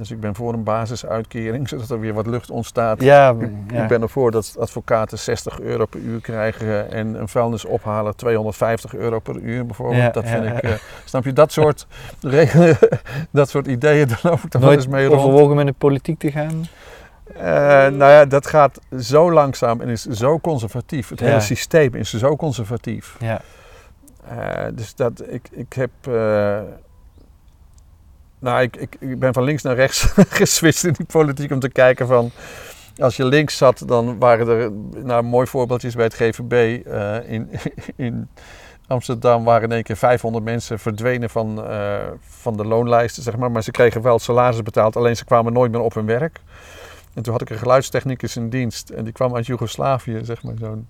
Dus 0.00 0.10
ik 0.10 0.20
ben 0.20 0.34
voor 0.34 0.52
een 0.52 0.62
basisuitkering, 0.62 1.68
zodat 1.68 1.90
er 1.90 2.00
weer 2.00 2.14
wat 2.14 2.26
lucht 2.26 2.50
ontstaat. 2.50 3.02
Ja, 3.02 3.34
Ik, 3.38 3.50
ja. 3.72 3.82
ik 3.82 3.88
ben 3.88 4.02
ervoor 4.02 4.30
dat 4.30 4.56
advocaten 4.58 5.18
60 5.18 5.60
euro 5.60 5.86
per 5.86 6.00
uur 6.00 6.20
krijgen 6.20 6.92
en 6.92 7.20
een 7.20 7.28
vuilnisophalen 7.28 8.16
250 8.16 8.94
euro 8.94 9.18
per 9.18 9.36
uur 9.36 9.66
bijvoorbeeld. 9.66 10.02
Ja, 10.02 10.10
dat 10.10 10.28
vind 10.28 10.44
ik, 10.44 10.58
eh, 10.58 10.72
snap 11.04 11.24
je, 11.24 11.32
dat 11.32 11.52
soort, 11.52 11.86
regelen, 12.20 12.78
dat 13.30 13.48
soort 13.48 13.66
ideeën, 13.66 14.08
daar 14.08 14.20
loop 14.22 14.44
ik 14.44 14.50
dan 14.50 14.60
wel 14.60 14.72
eens 14.72 14.86
mee 14.86 15.06
rond. 15.06 15.20
overwogen 15.20 15.56
met 15.56 15.66
de 15.66 15.74
politiek 15.78 16.18
te 16.18 16.30
gaan? 16.30 16.64
Eh, 17.34 17.42
nou 17.96 18.10
ja, 18.10 18.24
dat 18.24 18.46
gaat 18.46 18.78
zo 19.00 19.32
langzaam 19.32 19.80
en 19.80 19.88
is 19.88 20.04
zo 20.04 20.38
conservatief. 20.38 21.08
Het 21.08 21.20
hele 21.20 21.40
systeem 21.40 21.94
is 21.94 22.12
zo 22.14 22.36
conservatief. 22.36 23.16
Ja, 23.18 23.40
Eh, 24.28 24.64
dus 24.74 24.94
dat 24.94 25.22
ik, 25.28 25.48
ik 25.50 25.72
heb. 25.72 25.90
Nou, 28.40 28.62
ik, 28.62 28.76
ik, 28.98 29.18
ben 29.18 29.32
van 29.32 29.42
links 29.42 29.62
naar 29.62 29.74
rechts 29.74 30.02
geswitcht 30.40 30.84
in 30.84 30.92
die 30.92 31.06
politiek 31.06 31.50
om 31.50 31.60
te 31.60 31.68
kijken 31.68 32.06
van. 32.06 32.30
Als 32.98 33.16
je 33.16 33.24
links 33.24 33.56
zat, 33.56 33.82
dan 33.86 34.18
waren 34.18 34.48
er. 34.48 34.72
Nou, 35.04 35.22
mooi 35.22 35.46
voorbeeldje 35.46 35.88
is 35.88 35.94
bij 35.94 36.04
het 36.04 36.14
GVB. 36.14 36.86
eh, 36.86 37.30
in, 37.30 37.50
in 37.96 38.28
Amsterdam 38.86 39.44
waren 39.44 39.68
in 39.68 39.74
één 39.74 39.82
keer 39.82 39.96
500 39.96 40.44
mensen 40.44 40.78
verdwenen 40.78 41.30
van, 41.30 41.64
eh, 41.66 42.06
van 42.20 42.56
de 42.56 42.64
loonlijsten, 42.64 43.22
zeg 43.22 43.36
maar. 43.36 43.50
Maar 43.50 43.62
ze 43.62 43.70
kregen 43.70 44.02
wel 44.02 44.18
salaris 44.18 44.62
betaald, 44.62 44.96
alleen 44.96 45.16
ze 45.16 45.24
kwamen 45.24 45.52
nooit 45.52 45.72
meer 45.72 45.80
op 45.80 45.94
hun 45.94 46.06
werk. 46.06 46.40
En 47.14 47.22
toen 47.22 47.32
had 47.32 47.42
ik 47.42 47.50
een 47.50 47.58
geluidstechnicus 47.58 48.36
in 48.36 48.48
dienst. 48.48 48.90
En 48.90 49.04
die 49.04 49.12
kwam 49.12 49.34
uit 49.34 49.46
Joegoslavië, 49.46 50.20
zeg 50.22 50.42
maar, 50.42 50.54
zo'n 50.58 50.88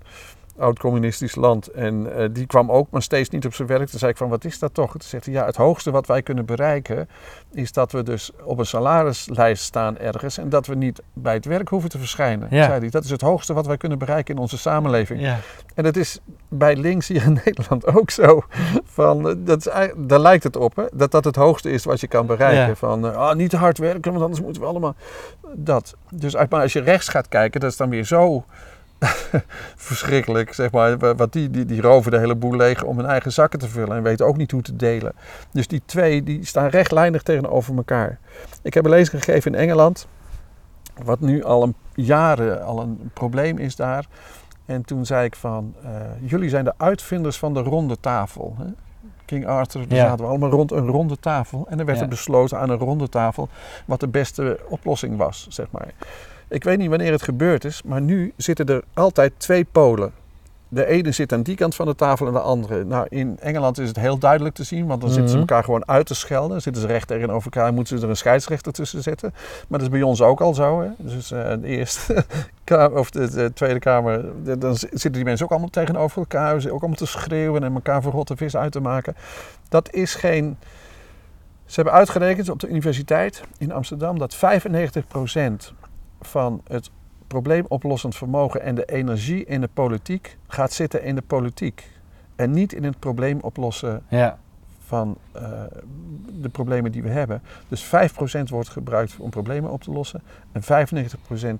oud-communistisch 0.61 1.35
land. 1.35 1.69
En 1.69 2.17
eh, 2.17 2.29
die 2.33 2.47
kwam 2.47 2.71
ook, 2.71 2.91
maar 2.91 3.03
steeds 3.03 3.29
niet 3.29 3.47
op 3.47 3.55
zijn 3.55 3.69
werk. 3.69 3.89
Toen 3.89 3.99
zei 3.99 4.11
ik 4.11 4.17
van, 4.17 4.29
wat 4.29 4.45
is 4.45 4.59
dat 4.59 4.75
toch? 4.75 4.91
Toen 4.91 5.01
zegt 5.01 5.25
hij, 5.25 5.35
ja, 5.35 5.47
het 5.47 5.57
hoogste 5.57 5.91
wat 5.91 6.07
wij 6.07 6.23
kunnen 6.23 6.47
bereiken... 6.47 7.09
is 7.53 7.73
dat 7.73 7.93
we 7.93 8.03
dus 8.03 8.31
op 8.43 8.59
een 8.59 8.67
salarislijst 8.67 9.63
staan 9.63 9.99
ergens... 9.99 10.39
en 10.39 10.49
dat 10.49 10.67
we 10.67 10.75
niet 10.75 11.03
bij 11.13 11.35
het 11.35 11.45
werk 11.45 11.69
hoeven 11.69 11.91
te 11.91 11.99
verschijnen. 11.99 12.49
Ja. 12.51 12.65
Zei 12.65 12.81
hij. 12.81 12.91
Dat 12.91 13.05
is 13.05 13.11
het 13.11 13.21
hoogste 13.21 13.53
wat 13.53 13.67
wij 13.67 13.77
kunnen 13.77 13.99
bereiken 13.99 14.35
in 14.35 14.41
onze 14.41 14.59
samenleving. 14.59 15.21
ja. 15.21 15.39
En 15.75 15.85
dat 15.85 15.97
is 15.97 16.21
bij 16.49 16.77
links 16.77 17.09
hier 17.09 17.23
in 17.23 17.41
Nederland 17.45 17.87
ook 17.87 18.11
zo. 18.11 18.43
Van, 18.85 19.29
eh, 19.29 19.35
dat 19.39 19.67
is, 19.67 19.73
daar 19.97 20.21
lijkt 20.21 20.45
het 20.45 20.57
op, 20.57 20.77
hè? 20.77 20.85
dat 20.93 21.11
dat 21.11 21.25
het 21.25 21.37
hoogste 21.37 21.71
is 21.71 21.85
wat 21.85 22.01
je 22.01 22.07
kan 22.07 22.27
bereiken. 22.27 22.67
Ja. 22.67 22.75
Van, 22.75 23.07
eh, 23.07 23.17
ah, 23.17 23.37
niet 23.37 23.51
te 23.51 23.57
hard 23.57 23.79
werken, 23.79 24.11
want 24.13 24.25
anders 24.25 24.43
moeten 24.43 24.63
we 24.63 24.69
allemaal 24.69 24.95
dat. 25.55 25.95
Dus 26.11 26.37
uit- 26.37 26.51
maar 26.51 26.63
als 26.63 26.73
je 26.73 26.81
rechts 26.81 27.09
gaat 27.09 27.29
kijken, 27.29 27.61
dat 27.61 27.71
is 27.71 27.77
dan 27.77 27.91
weer 27.91 28.05
zo 28.05 28.45
verschrikkelijk. 29.77 30.53
Zeg 30.55 30.71
maar, 30.71 30.99
Wa- 30.99 31.15
wat 31.15 31.33
die, 31.33 31.51
die, 31.51 31.65
die 31.65 31.81
roven 31.81 32.11
de 32.11 32.19
hele 32.19 32.35
boel 32.35 32.57
leeg 32.57 32.83
om 32.83 32.97
hun 32.97 33.07
eigen 33.07 33.33
zakken 33.33 33.59
te 33.59 33.69
vullen 33.69 33.97
en 33.97 34.03
weten 34.03 34.27
ook 34.27 34.37
niet 34.37 34.51
hoe 34.51 34.63
te 34.63 34.77
delen. 34.77 35.13
Dus 35.53 35.67
die 35.69 35.83
twee 35.87 36.23
die 36.23 36.45
staan 36.47 36.67
rechtlijnig 36.69 37.23
tegenover 37.23 37.77
elkaar. 37.77 38.19
Ik 38.63 38.75
heb 38.75 38.85
een 38.85 38.91
lezing 38.91 39.25
gegeven 39.25 39.55
in 39.55 39.61
Engeland, 39.61 40.07
wat 41.05 41.21
nu 41.21 41.45
al 41.45 41.63
een 41.63 41.75
jaren 41.95 42.65
al 42.65 42.81
een 42.81 43.11
probleem 43.15 43.59
is 43.59 43.77
daar. 43.77 44.07
En 44.67 44.85
toen 44.85 45.07
zei 45.07 45.25
ik 45.25 45.37
van, 45.37 45.75
eh, 45.85 45.91
jullie 46.21 46.49
zijn 46.49 46.65
de 46.65 46.75
uitvinders 46.77 47.39
van 47.39 47.55
de 47.55 47.61
ronde 47.61 48.01
tafel. 48.01 48.55
Hè? 48.59 48.65
King 49.25 49.47
Arthur, 49.47 49.89
daar 49.89 49.99
Ja. 49.99 50.05
zaten 50.09 50.25
we 50.25 50.31
allemaal 50.31 50.51
rond 50.51 50.73
een 50.73 50.87
ronde 50.87 51.19
tafel. 51.21 51.67
En 51.69 51.79
er 51.79 51.85
werd 51.85 51.99
Ja. 51.99 52.05
er 52.05 52.11
besloten 52.11 52.59
aan 52.59 52.71
een 52.71 52.79
ronde 52.79 53.09
tafel 53.09 53.49
wat 53.87 54.01
de 54.01 54.09
beste 54.09 54.59
oplossing 54.69 55.17
was, 55.17 55.47
zeg 55.51 55.67
maar. 55.71 55.89
Ik 56.51 56.65
weet 56.65 56.79
niet 56.79 56.89
wanneer 56.89 57.13
het 57.13 57.23
gebeurd 57.23 57.65
is, 57.65 57.83
maar 57.83 58.01
nu 58.01 58.33
zitten 58.37 58.67
er 58.67 58.83
altijd 58.95 59.33
twee 59.37 59.65
polen. 59.65 60.13
De 60.73 60.87
ene 60.87 61.13
zit 61.13 61.33
aan 61.33 61.43
die 61.43 61.57
kant 61.57 61.75
van 61.75 61.87
de 61.87 61.95
tafel 61.95 62.27
en 62.27 62.33
de 62.33 62.41
andere. 62.41 62.85
Nou, 62.85 63.07
in 63.09 63.39
Engeland 63.41 63.79
is 63.79 63.89
het 63.89 63.97
heel 63.97 64.19
duidelijk 64.19 64.55
te 64.55 64.65
zien, 64.65 64.87
want 64.87 65.01
dan 65.01 65.11
zitten 65.11 65.29
ze 65.29 65.37
Mhm. 65.39 65.47
elkaar 65.49 65.65
gewoon 65.65 65.89
uit 65.89 66.07
te 66.07 66.15
schelden. 66.15 66.51
Dan 66.51 66.61
zitten 66.61 66.83
ze 66.83 66.89
recht 66.89 67.09
tegenover 67.09 67.45
elkaar 67.53 67.69
en 67.69 67.75
moeten 67.75 67.99
ze 67.99 68.05
er 68.05 68.11
een 68.11 68.17
scheidsrechter 68.17 68.73
tussen 68.73 69.03
zetten. 69.03 69.31
Maar 69.69 69.79
dat 69.79 69.89
is 69.89 69.89
bij 69.89 70.03
ons 70.03 70.23
ook 70.23 70.41
al 70.41 70.55
zo. 70.55 70.81
Hè? 70.81 70.89
Dus 70.99 71.31
eh, 71.33 71.51
de 71.61 71.67
eerste 71.67 72.25
kamer, 72.65 72.99
of 72.99 73.11
de, 73.11 73.31
de 73.31 73.53
Tweede 73.55 73.79
Kamer, 73.79 74.25
de- 74.45 74.59
dan 74.59 74.77
zitten 74.77 75.13
die 75.13 75.25
mensen 75.25 75.45
ook 75.45 75.51
allemaal 75.51 75.69
tegenover 75.71 76.19
elkaar. 76.19 76.61
Ze 76.61 76.73
ook 76.73 76.79
allemaal 76.81 76.97
te 76.99 77.07
schreeuwen 77.07 77.65
en 77.65 77.75
elkaar 77.75 78.03
voor 78.03 78.13
rotte 78.13 78.37
vis 78.37 78.57
uit 78.57 78.73
te 78.73 78.81
maken. 78.81 79.15
Dat 79.69 79.93
is 79.93 80.15
geen. 80.15 80.57
Ze 81.67 81.75
hebben 81.75 81.95
uitgerekend 81.95 82.49
op 82.49 82.61
de 82.61 82.69
universiteit 82.69 83.43
in 83.59 83.73
Amsterdam 83.73 84.19
dat 84.19 84.37
95% 84.37 85.73
van 86.21 86.61
het 86.67 86.91
probleemoplossend 87.27 88.17
vermogen 88.17 88.63
en 88.63 88.75
de 88.75 88.85
energie 88.85 89.45
in 89.45 89.61
de 89.61 89.69
politiek 89.75 90.37
gaat 90.49 90.73
zitten 90.73 91.03
in 91.03 91.15
de 91.15 91.23
politiek. 91.23 91.89
En 92.37 92.51
niet 92.51 92.73
in 92.73 92.85
het 92.85 92.99
probleem 92.99 93.39
oplossen 93.41 94.03
Ja, 94.09 94.39
van 94.87 95.19
eh, 95.33 95.43
de 96.41 96.49
problemen 96.49 96.93
die 96.93 97.03
we 97.03 97.09
hebben. 97.09 97.43
Dus 97.69 97.87
5% 97.87 97.89
wordt 98.49 98.69
gebruikt 98.69 99.17
om 99.19 99.31
problemen 99.31 99.71
op 99.71 99.83
te 99.83 99.91
lossen. 99.91 100.23
En 100.53 100.63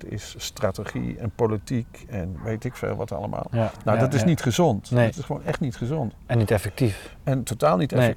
95% 0.03 0.07
is 0.07 0.35
strategie 0.37 1.17
en 1.17 1.31
politiek 1.35 2.05
en 2.09 2.37
weet 2.43 2.63
ik 2.63 2.75
veel 2.75 2.95
wat 2.95 3.11
allemaal. 3.11 3.47
ja. 3.51 3.71
Nou, 3.85 3.97
ja, 3.97 4.03
dat 4.03 4.13
is 4.13 4.23
niet 4.23 4.41
gezond. 4.41 4.91
Nee. 4.91 5.05
Dat 5.05 5.17
is 5.17 5.23
gewoon 5.25 5.43
echt 5.43 5.59
niet 5.59 5.75
gezond. 5.75 6.13
En 6.25 6.37
niet 6.37 6.51
effectief. 6.51 7.15
En 7.23 7.43
totaal 7.43 7.77
niet 7.77 7.91
Nee. 7.91 8.15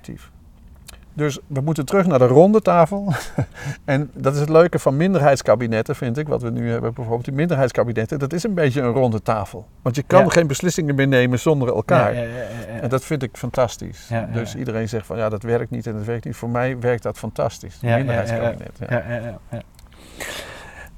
Dus 1.17 1.39
we 1.47 1.61
moeten 1.61 1.85
terug 1.87 2.07
naar 2.07 2.19
de 2.19 2.27
ronde 2.27 2.61
tafel. 2.63 3.13
en 3.85 4.11
dat 4.15 4.35
is 4.35 4.41
het 4.41 4.49
leuke 4.49 4.79
van 4.79 4.97
minderheidskabinetten, 4.97 5.97
vind 5.97 6.19
ik. 6.19 6.29
Wat 6.29 6.43
we 6.43 6.51
nu 6.51 6.71
hebben, 6.71 6.95
bijvoorbeeld 6.95 7.25
die 7.25 7.35
minderheidskabinetten. 7.35 8.19
Dat 8.19 8.33
is 8.33 8.45
een 8.45 8.55
beetje 8.55 8.81
een 8.81 8.93
ronde 8.93 9.23
tafel. 9.23 9.67
Want 9.83 9.97
je 9.97 10.03
kan 10.07 10.25
Ja. 10.25 10.29
geen 10.31 10.47
beslissingen 10.47 10.95
meer 10.95 11.09
nemen 11.09 11.39
zonder 11.39 11.69
elkaar. 11.69 12.15
Ja, 12.15 12.21
ja, 12.21 12.29
ja, 12.29 12.35
ja, 12.35 12.75
ja. 12.75 12.81
En 12.81 12.89
dat 12.89 13.05
vind 13.05 13.23
ik 13.23 13.31
fantastisch. 13.37 14.07
Ja, 14.09 14.17
ja, 14.17 14.27
dus 14.33 14.55
iedereen 14.55 14.89
zegt 14.89 15.07
van 15.07 15.17
ja, 15.17 15.29
dat 15.29 15.43
werkt 15.43 15.71
niet 15.71 15.87
en 15.87 15.93
dat 15.93 16.05
werkt 16.05 16.25
niet. 16.25 16.37
Voor 16.37 16.51
mij 16.51 16.79
werkt 16.81 17.03
dat 17.03 17.19
fantastisch. 17.19 17.79
Ja, 17.81 17.89
ja, 17.89 17.97
minderheidskabinet. 17.97 18.71
Ja, 18.79 18.87
Ja, 18.89 19.05
ja, 19.09 19.21
ja, 19.21 19.39
ja. 19.51 19.61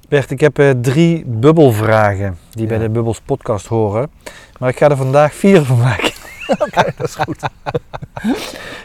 Bert, 0.08 0.30
ik 0.30 0.40
heb 0.40 0.58
eh, 0.58 0.70
drie 0.70 1.24
bubbelvragen 1.26 2.38
die 2.50 2.66
bij 2.66 2.78
de 2.78 2.90
Bubbels 2.90 3.20
podcast 3.20 3.66
horen. 3.66 4.10
Maar 4.58 4.68
ik 4.68 4.76
ga 4.78 4.88
er 4.88 4.96
vandaag 4.96 5.34
vier 5.34 5.62
van 5.62 5.78
maken. 5.78 6.10
Oké, 6.66 6.92
dat 6.96 7.08
is 7.08 7.14
goed. 7.14 7.38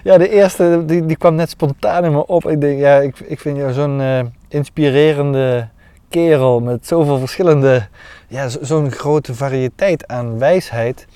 Ja, 0.04 0.18
de 0.18 0.30
eerste 0.30 0.84
die, 0.86 1.06
die 1.06 1.18
kwam 1.18 1.36
net 1.36 1.50
spontaan 1.50 2.06
in 2.06 2.12
me 2.12 2.26
op. 2.28 2.50
Ik 2.50 2.62
denk, 2.62 2.80
ja, 2.80 2.98
ik, 2.98 3.20
ik 3.20 3.40
vind 3.40 3.58
jou 3.58 3.74
zo'n 3.74 4.02
eh, 4.02 4.20
inspirerende 4.48 5.68
kerel 6.10 6.60
met 6.60 6.88
zoveel 6.88 7.18
verschillende, 7.20 7.88
ja, 8.28 8.48
zo- 8.50 8.60
zo'n 8.62 8.92
grote 8.92 9.34
variëteit 9.36 10.08
aan 10.08 10.38
wijsheid. 10.40 11.08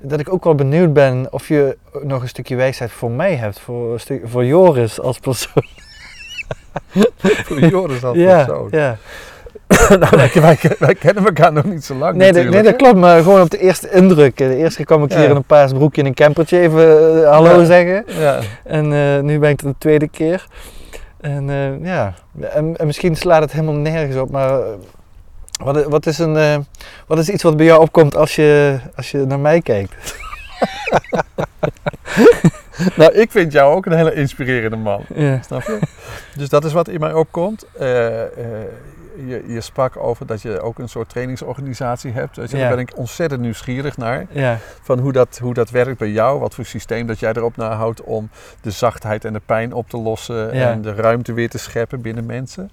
Dat 0.00 0.20
ik 0.20 0.32
ook 0.32 0.44
wel 0.44 0.54
benieuwd 0.54 0.92
ben 0.92 1.26
of 1.30 1.48
je 1.48 1.76
nog 2.02 2.22
een 2.22 2.28
stukje 2.28 2.56
wijsheid 2.56 2.90
voor 2.90 3.10
mij 3.10 3.34
hebt, 3.34 3.60
voor, 3.60 4.00
voor 4.24 4.44
Joris 4.44 5.00
als 5.00 5.18
persoon. 5.18 5.64
Voor 7.44 7.60
Joris 7.60 8.04
als 8.04 8.16
ja, 8.16 8.44
persoon. 8.44 8.68
ja. 8.70 8.96
nou, 9.88 10.16
wij, 10.16 10.30
wij, 10.34 10.58
wij 10.78 10.94
kennen 10.94 11.24
elkaar 11.24 11.52
nog 11.52 11.64
niet 11.64 11.84
zo 11.84 11.94
lang 11.94 12.16
Nee, 12.16 12.32
dat, 12.32 12.44
nee, 12.44 12.62
dat 12.62 12.76
klopt, 12.76 12.96
maar 12.96 13.22
gewoon 13.22 13.40
op 13.40 13.50
de 13.50 13.58
eerste 13.58 13.90
indruk. 13.90 14.36
De 14.36 14.56
eerste 14.56 14.76
keer 14.76 14.86
kwam 14.86 15.04
ik 15.04 15.12
Ja. 15.12 15.18
hier 15.18 15.28
in 15.28 15.36
een 15.36 15.44
paars 15.44 15.72
broekje 15.72 16.00
en 16.00 16.06
een 16.06 16.14
campertje 16.14 16.58
even 16.60 17.22
eh, 17.22 17.30
hallo 17.30 17.58
Ja. 17.60 17.64
zeggen. 17.64 18.04
Ja. 18.06 18.38
En 18.64 18.92
eh, 18.92 19.20
nu 19.22 19.38
ben 19.38 19.50
ik 19.50 19.60
er 19.60 19.66
de 19.66 19.74
tweede 19.78 20.08
keer. 20.08 20.46
En 21.20 21.50
eh, 21.50 21.84
ja, 21.86 22.14
en, 22.40 22.76
en 22.76 22.86
misschien 22.86 23.16
slaat 23.16 23.42
het 23.42 23.52
helemaal 23.52 23.74
nergens 23.74 24.16
op, 24.16 24.30
maar 24.30 24.50
eh, 24.60 24.66
wat, 25.64 25.84
wat, 25.84 26.06
is 26.06 26.18
een, 26.18 26.36
eh, 26.36 26.56
wat 27.06 27.18
is 27.18 27.28
iets 27.28 27.42
wat 27.42 27.56
bij 27.56 27.66
jou 27.66 27.80
opkomt 27.80 28.16
als 28.16 28.36
je, 28.36 28.78
als 28.96 29.10
je 29.10 29.18
naar 29.18 29.40
mij 29.40 29.60
kijkt? 29.60 29.94
Nou, 32.96 33.12
ik 33.12 33.30
vind 33.30 33.52
jou 33.52 33.74
ook 33.76 33.86
een 33.86 33.92
hele 33.92 34.14
inspirerende 34.14 34.76
man. 34.76 35.04
Ja, 35.14 35.40
Snap 35.46 35.62
je? 35.62 35.78
dus 36.36 36.48
dat 36.48 36.64
is 36.64 36.72
wat 36.72 36.88
in 36.88 37.00
mij 37.00 37.12
opkomt. 37.12 37.66
Eh, 37.78 38.22
eh, 38.22 38.28
je, 39.16 39.44
je 39.46 39.60
sprak 39.60 39.96
over 39.96 40.26
dat 40.26 40.42
je 40.42 40.60
ook 40.60 40.78
een 40.78 40.88
soort 40.88 41.08
trainingsorganisatie 41.08 42.12
hebt. 42.12 42.36
Ja. 42.36 42.46
Daar 42.46 42.68
ben 42.68 42.78
ik 42.78 42.96
ontzettend 42.96 43.40
nieuwsgierig 43.40 43.96
naar. 43.96 44.26
ja, 44.30 44.58
Van 44.82 44.98
hoe 44.98 45.12
dat, 45.12 45.38
hoe 45.38 45.54
dat 45.54 45.70
werkt 45.70 45.98
bij 45.98 46.10
jou. 46.10 46.40
Wat 46.40 46.54
voor 46.54 46.64
systeem 46.64 47.06
dat 47.06 47.18
jij 47.18 47.32
erop 47.32 47.56
nahoudt 47.56 48.02
om 48.02 48.28
de 48.60 48.70
zachtheid 48.70 49.24
en 49.24 49.32
de 49.32 49.40
pijn 49.46 49.72
op 49.72 49.88
te 49.88 49.96
lossen. 49.96 50.54
Ja. 50.56 50.70
En 50.70 50.82
de 50.82 50.94
ruimte 50.94 51.32
weer 51.32 51.48
te 51.50 51.58
scheppen 51.58 52.00
binnen 52.00 52.26
mensen. 52.26 52.70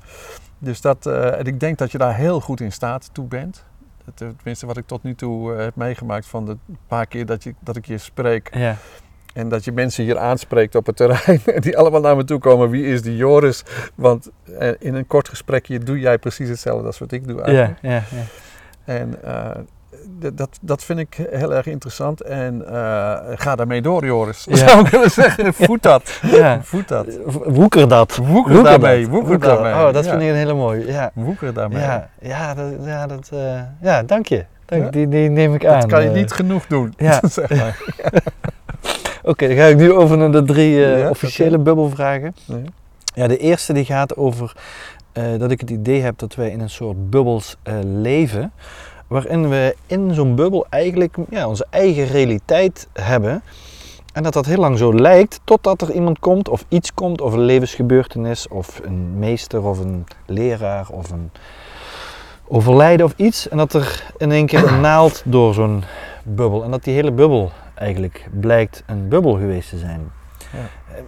Dus 0.58 0.82
dat, 0.82 1.06
eh, 1.06 1.40
en 1.40 1.46
ik 1.46 1.60
denk 1.60 1.78
dat 1.78 1.92
je 1.92 1.98
daar 1.98 2.16
heel 2.16 2.42
goed 2.42 2.60
in 2.60 2.72
staat 2.72 3.10
toe 3.12 3.26
bent. 3.28 3.64
Eh, 4.06 4.28
Tenminste, 4.36 4.66
wat 4.66 4.78
ik 4.78 4.88
tot 4.88 5.04
nu 5.04 5.16
toe 5.16 5.54
eh, 5.54 5.60
heb 5.64 5.76
meegemaakt 5.76 6.26
van 6.26 6.46
de 6.46 6.58
paar 6.88 7.06
keer 7.06 7.26
dat, 7.26 7.44
je, 7.44 7.54
dat 7.60 7.76
ik 7.76 7.86
je 7.86 7.98
spreek. 7.98 8.56
ja, 8.56 8.76
En 9.34 9.50
dat 9.50 9.66
je 9.66 9.72
mensen 9.72 10.04
hier 10.04 10.18
aanspreekt 10.18 10.76
op 10.76 10.86
het 10.86 10.96
terrein. 10.96 11.42
Die 11.64 11.78
allemaal 11.78 12.02
naar 12.02 12.16
me 12.16 12.24
toe 12.24 12.40
komen. 12.40 12.70
Wie 12.70 12.86
is 12.86 13.02
die 13.02 13.16
Joris? 13.16 13.64
Want 13.96 14.30
eh, 14.60 14.70
in 14.80 14.96
een 14.96 15.08
kort 15.08 15.30
gesprekje 15.30 15.80
doe 15.80 16.00
jij 16.00 16.18
precies 16.18 16.50
hetzelfde 16.50 16.86
als 16.88 17.00
wat 17.00 17.12
ik 17.12 17.28
doe 17.28 17.38
ja, 17.38 17.44
eigenlijk. 17.44 17.80
ja, 17.82 17.90
ja. 17.92 18.04
En 18.86 19.16
eh, 19.24 19.50
d- 20.20 20.38
dat, 20.38 20.50
dat 20.62 20.84
vind 20.84 21.00
ik 21.00 21.18
heel 21.30 21.54
erg 21.54 21.66
interessant. 21.66 22.22
En 22.22 22.66
eh, 22.68 22.74
ga 23.36 23.56
daarmee 23.56 23.82
door 23.82 24.06
Joris. 24.06 24.46
Ja. 24.50 24.56
Zou 24.68 24.80
ik 24.80 24.88
willen 24.88 25.12
zeggen. 25.12 25.54
Voed 25.68 25.84
dat. 25.84 26.20
ja. 26.22 26.60
Voed 26.64 26.88
dat. 26.88 27.08
Woeker 27.46 27.88
dat. 27.88 28.16
Woeker 28.16 28.64
daarmee. 28.64 29.08
Woeker 29.08 29.40
daarmee. 29.40 29.74
Oh, 29.74 29.94
dat 29.94 30.06
Ja. 30.06 30.10
vind 30.12 30.22
ik 30.24 30.30
een 30.30 30.36
hele 30.36 30.54
mooie. 30.54 30.86
Ja, 30.86 31.12
Woeker 31.14 31.54
daarmee. 31.54 31.82
ja, 31.82 32.10
ja, 32.22 32.54
dat, 32.54 32.66
ja, 32.84 33.08
dat, 33.08 33.30
eh, 33.34 33.60
ja 33.82 34.04
dank 34.04 34.26
je. 34.26 34.46
Dank, 34.66 34.84
Ja? 34.84 34.90
Die, 34.90 35.08
die 35.08 35.30
neem 35.30 35.54
ik 35.54 35.66
aan. 35.66 35.80
Dat 35.80 35.90
kan 35.90 36.04
je 36.04 36.10
niet 36.10 36.32
genoeg 36.32 36.66
doen. 36.68 36.94
ja. 36.98 37.20
zeg 37.28 37.50
maar. 37.50 37.78
Oké, 39.32 39.48
dan 39.48 39.56
ga 39.56 39.66
ik 39.66 39.78
nu 39.78 39.92
over 39.92 40.18
naar 40.18 40.32
de 40.32 40.44
drie 40.44 40.86
eh, 40.86 41.00
Ja, 41.00 41.10
officiële 41.10 41.58
bubbelvragen. 41.58 42.36
Ja. 42.46 42.56
Ja, 43.14 43.28
de 43.28 43.38
eerste 43.38 43.74
die 43.74 43.86
gaat 43.86 44.18
over 44.18 44.56
eh, 45.12 45.24
dat 45.38 45.52
ik 45.52 45.60
het 45.60 45.70
idee 45.70 46.02
heb 46.02 46.18
dat 46.18 46.36
wij 46.36 46.50
in 46.50 46.60
een 46.60 46.70
soort 46.70 47.10
bubbels 47.10 47.56
eh, 47.64 47.74
leven. 47.84 48.52
Waarin 49.08 49.50
we 49.50 49.76
in 49.88 50.14
zo'n 50.14 50.36
bubbel 50.36 50.66
eigenlijk 50.70 51.16
ja, 51.30 51.48
onze 51.48 51.66
eigen 51.70 52.06
realiteit 52.06 52.88
hebben. 52.94 53.44
En 54.14 54.24
dat 54.24 54.34
dat 54.34 54.46
heel 54.46 54.58
lang 54.58 54.78
zo 54.78 54.94
lijkt 54.94 55.40
totdat 55.44 55.82
er 55.82 55.92
iemand 55.92 56.20
komt 56.20 56.50
of 56.50 56.66
iets 56.68 56.94
komt 56.94 57.22
of 57.22 57.34
een 57.34 57.46
levensgebeurtenis 57.46 58.48
of 58.48 58.80
een 58.84 59.20
meester 59.20 59.64
of 59.64 59.80
een 59.80 60.06
leraar 60.26 60.88
of 60.90 61.12
een 61.12 61.32
overlijden 62.48 63.06
of 63.06 63.14
iets. 63.16 63.50
En 63.50 63.58
dat 63.58 63.74
er 63.74 64.04
in 64.18 64.32
één 64.32 64.46
keer 64.46 64.72
een 64.72 64.82
naald 64.82 65.22
door 65.26 65.54
zo'n 65.54 65.84
bubbel. 66.24 66.64
En 66.64 66.72
dat 66.72 66.84
die 66.84 66.94
hele 66.94 67.12
bubbel 67.12 67.52
eigenlijk 67.82 68.28
blijkt 68.32 68.84
een 68.86 69.08
bubbel 69.08 69.34
geweest 69.34 69.70
te 69.70 69.78
zijn. 69.78 70.12
Ja. 70.54 70.60
Eh, 70.96 71.02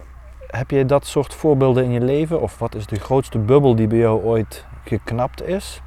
Heb 0.46 0.70
je 0.70 0.84
dat 0.84 1.06
soort 1.06 1.34
voorbeelden 1.34 1.84
in 1.84 1.90
je 1.90 2.00
leven? 2.00 2.40
Of 2.40 2.58
wat 2.58 2.74
is 2.74 2.86
de 2.86 2.98
grootste 3.00 3.38
bubbel 3.38 3.74
die 3.76 3.86
bij 3.86 3.98
jou 3.98 4.22
ooit 4.22 4.66
geknapt 4.84 5.42
is? 5.46 5.82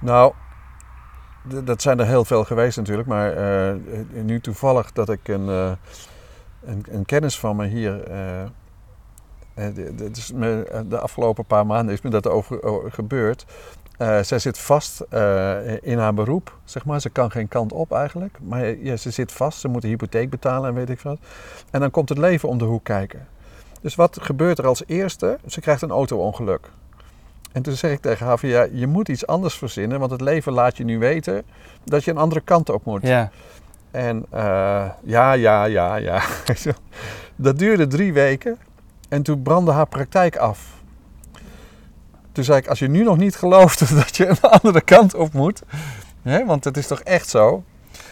Nou, 0.00 0.32
dat 1.64 1.82
zijn 1.82 1.98
er 2.00 2.06
heel 2.06 2.24
veel 2.24 2.44
geweest 2.44 2.76
natuurlijk. 2.76 3.08
Maar 3.08 3.32
eh, 3.32 3.74
nu 4.22 4.40
toevallig 4.40 4.92
dat 4.92 5.08
ik 5.08 5.28
een, 5.28 5.48
eh, 5.48 5.72
een, 6.64 6.84
een 6.90 7.04
kennis 7.04 7.38
van 7.38 7.56
me 7.56 7.66
hier. 7.66 8.02
eh, 8.02 8.44
de- 9.54 9.94
de- 9.94 10.10
me, 10.34 10.64
eh, 10.64 10.80
de 10.88 10.98
afgelopen 10.98 11.44
paar 11.44 11.66
maanden 11.66 11.94
is 11.94 12.00
me 12.00 12.10
dat 12.10 12.28
over 12.28 12.58
gebeurd. 12.92 13.44
Eh, 14.00 14.22
zij 14.22 14.38
zit 14.38 14.58
vast 14.58 15.00
eh, 15.00 15.82
in 15.82 15.98
haar 15.98 16.14
beroep, 16.14 16.56
zeg 16.64 16.84
maar. 16.84 17.00
Ze 17.00 17.10
kan 17.10 17.30
geen 17.30 17.48
kant 17.48 17.72
op 17.72 17.92
eigenlijk. 17.92 18.38
Maar 18.42 18.76
ja, 18.76 18.96
ze 18.96 19.10
zit 19.10 19.32
vast, 19.32 19.60
ze 19.60 19.68
moet 19.68 19.82
de 19.82 19.88
hypotheek 19.88 20.30
betalen 20.30 20.68
en 20.68 20.74
weet 20.74 20.90
ik 20.90 21.00
wat. 21.00 21.18
En 21.70 21.80
dan 21.80 21.90
komt 21.90 22.08
het 22.08 22.18
leven 22.18 22.48
om 22.48 22.58
de 22.58 22.64
hoek 22.64 22.84
kijken. 22.84 23.26
Dus 23.80 23.94
wat 23.94 24.18
gebeurt 24.20 24.58
er 24.58 24.66
als 24.66 24.82
eerste? 24.86 25.38
Ze 25.46 25.60
krijgt 25.60 25.82
een 25.82 25.90
auto-ongeluk. 25.90 26.70
En 27.52 27.62
toen 27.62 27.74
zeg 27.74 27.90
ik 27.90 28.00
tegen 28.00 28.26
haar 28.26 28.38
van 28.38 28.48
ja, 28.48 28.66
je 28.72 28.86
moet 28.86 29.08
iets 29.08 29.26
anders 29.26 29.54
verzinnen, 29.54 29.98
want 29.98 30.10
het 30.10 30.20
leven 30.20 30.52
laat 30.52 30.76
je 30.76 30.84
nu 30.84 30.98
weten 30.98 31.44
dat 31.84 32.04
je 32.04 32.10
een 32.10 32.16
andere 32.16 32.40
kant 32.40 32.70
op 32.70 32.84
moet. 32.84 33.02
Ja, 33.02 33.30
En 33.90 34.26
eh, 34.30 34.88
ja, 35.02 35.32
ja, 35.32 35.64
ja, 35.64 35.96
ja. 35.96 36.22
dat 37.36 37.58
duurde 37.58 37.86
drie 37.86 38.12
weken 38.12 38.58
en 39.08 39.22
toen 39.22 39.42
brandde 39.42 39.72
haar 39.72 39.88
praktijk 39.88 40.36
af. 40.36 40.79
Toen 42.32 42.44
zei 42.44 42.58
ik, 42.58 42.66
als 42.66 42.78
je 42.78 42.88
nu 42.88 43.02
nog 43.02 43.16
niet 43.16 43.36
gelooft 43.36 43.94
dat 44.00 44.16
je 44.16 44.26
een 44.26 44.40
andere 44.40 44.80
kant 44.80 45.14
op 45.14 45.32
moet, 45.32 45.62
hè, 46.22 46.44
want 46.44 46.64
het 46.64 46.76
is 46.76 46.86
toch 46.86 47.00
echt 47.00 47.28
zo. 47.28 47.64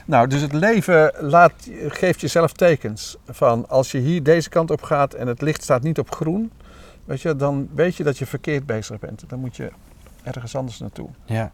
Nou, 0.04 0.26
dus 0.26 0.40
het 0.40 0.52
leven 0.52 1.12
laat, 1.18 1.52
geeft 1.88 2.20
jezelf 2.20 2.52
tekens 2.52 3.16
van 3.28 3.68
als 3.68 3.90
je 3.90 3.98
hier 3.98 4.22
deze 4.22 4.48
kant 4.48 4.70
op 4.70 4.82
gaat 4.82 5.14
en 5.14 5.26
het 5.26 5.40
licht 5.40 5.62
staat 5.62 5.82
niet 5.82 5.98
op 5.98 6.10
groen, 6.10 6.52
weet 7.04 7.20
je, 7.20 7.36
dan 7.36 7.68
weet 7.74 7.96
je 7.96 8.04
dat 8.04 8.18
je 8.18 8.26
verkeerd 8.26 8.66
bezig 8.66 8.98
bent. 8.98 9.24
Dan 9.26 9.38
moet 9.38 9.56
je 9.56 9.70
ergens 10.22 10.56
anders 10.56 10.78
naartoe. 10.78 11.08
ja, 11.24 11.52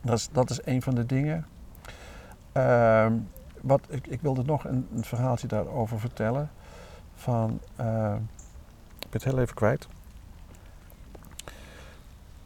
Dat 0.00 0.18
is, 0.18 0.28
dat 0.32 0.50
is 0.50 0.60
een 0.64 0.82
van 0.82 0.94
de 0.94 1.06
dingen. 1.06 1.46
Ehm, 2.52 3.12
wat, 3.60 3.80
ik, 3.88 4.06
ik 4.06 4.20
wilde 4.20 4.42
nog 4.46 4.64
een, 4.64 4.86
een 4.96 5.04
verhaaltje 5.04 5.46
daarover 5.46 6.00
vertellen. 6.00 6.50
Van, 7.14 7.60
ehm, 7.76 8.16
ik 8.98 9.10
ben 9.10 9.22
het 9.22 9.24
heel 9.24 9.38
even 9.38 9.54
kwijt. 9.54 9.88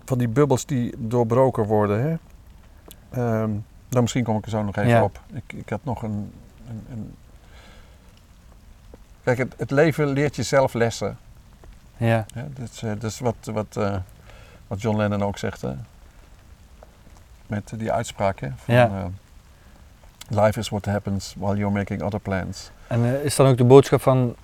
Van 0.08 0.18
die 0.18 0.28
bubbels 0.28 0.66
die 0.66 0.94
doorbroken 0.98 1.64
worden. 1.64 2.00
Hè? 2.02 2.16
Ehm, 3.10 3.50
nou, 3.88 4.00
misschien 4.02 4.24
kom 4.24 4.36
ik 4.36 4.44
er 4.44 4.50
zo 4.50 4.62
nog 4.62 4.76
even 4.76 4.88
Ja. 4.90 5.02
op. 5.02 5.20
Ik, 5.32 5.52
ik 5.52 5.68
had 5.68 5.80
nog 5.82 6.02
een. 6.02 6.32
een, 6.68 6.86
een... 6.92 7.14
Kijk, 9.24 9.38
het, 9.38 9.54
het 9.56 9.70
leven 9.70 10.06
leert 10.06 10.36
jezelf 10.36 10.72
lessen. 10.74 11.18
ja, 11.96 12.26
Hè? 12.34 12.42
Dat, 12.52 12.68
is, 12.72 12.82
eh, 12.82 12.90
dat 12.90 13.10
is 13.10 13.18
wat, 13.20 13.34
wat, 13.52 13.76
eh, 13.76 13.96
wat 14.66 14.80
John 14.82 14.96
Lennon 14.96 15.22
ook 15.22 15.38
zegt. 15.38 15.60
Hè? 15.62 15.72
Met 17.46 17.72
die 17.76 17.92
uitspraak. 17.92 18.40
Hè? 18.40 18.48
Van, 18.56 18.74
Ja. 18.74 18.86
eh, 18.88 19.04
Life 20.44 20.58
is 20.58 20.68
what 20.68 20.84
happens 20.84 21.34
while 21.38 21.56
you're 21.56 21.74
making 21.74 22.02
other 22.02 22.20
plans. 22.20 22.70
En 22.86 23.22
is 23.24 23.36
dan 23.36 23.46
ook 23.46 23.56
de 23.56 23.64
boodschap 23.64 24.02
van 24.02 24.34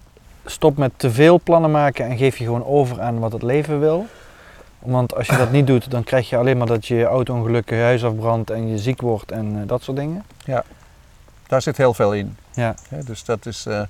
stop 0.44 0.76
met 0.76 0.92
te 0.96 1.10
veel 1.10 1.40
plannen 1.42 1.70
maken 1.70 2.06
en 2.06 2.16
geef 2.16 2.36
je 2.36 2.44
gewoon 2.44 2.64
over 2.64 3.00
aan 3.00 3.18
wat 3.18 3.32
het 3.32 3.42
leven 3.42 3.80
wil? 3.80 4.06
Want 4.85 5.14
als 5.16 5.26
je 5.26 5.37
dat 5.37 5.51
niet 5.51 5.66
doet, 5.66 5.91
dan 5.91 6.05
krijg 6.05 6.28
je 6.28 6.37
alleen 6.37 6.57
maar 6.59 6.66
dat 6.66 6.87
je 6.87 6.95
je 6.95 7.05
auto-ongeluk, 7.05 7.70
je 7.70 7.76
huis 7.76 8.05
afbrandt 8.05 8.51
en 8.51 8.68
je 8.68 8.78
ziek 8.78 9.01
wordt 9.01 9.32
en 9.32 9.57
eh, 9.61 9.68
dat 9.68 9.82
soort 9.82 9.97
dingen. 9.97 10.24
Daar 11.47 11.62
zit 11.62 11.76
heel 11.76 11.95
veel 11.95 12.12
in. 12.12 12.37
Ja? 12.55 12.74
Dus 13.05 13.24
dat 13.24 13.47
is 13.47 13.66
eh, 13.66 13.82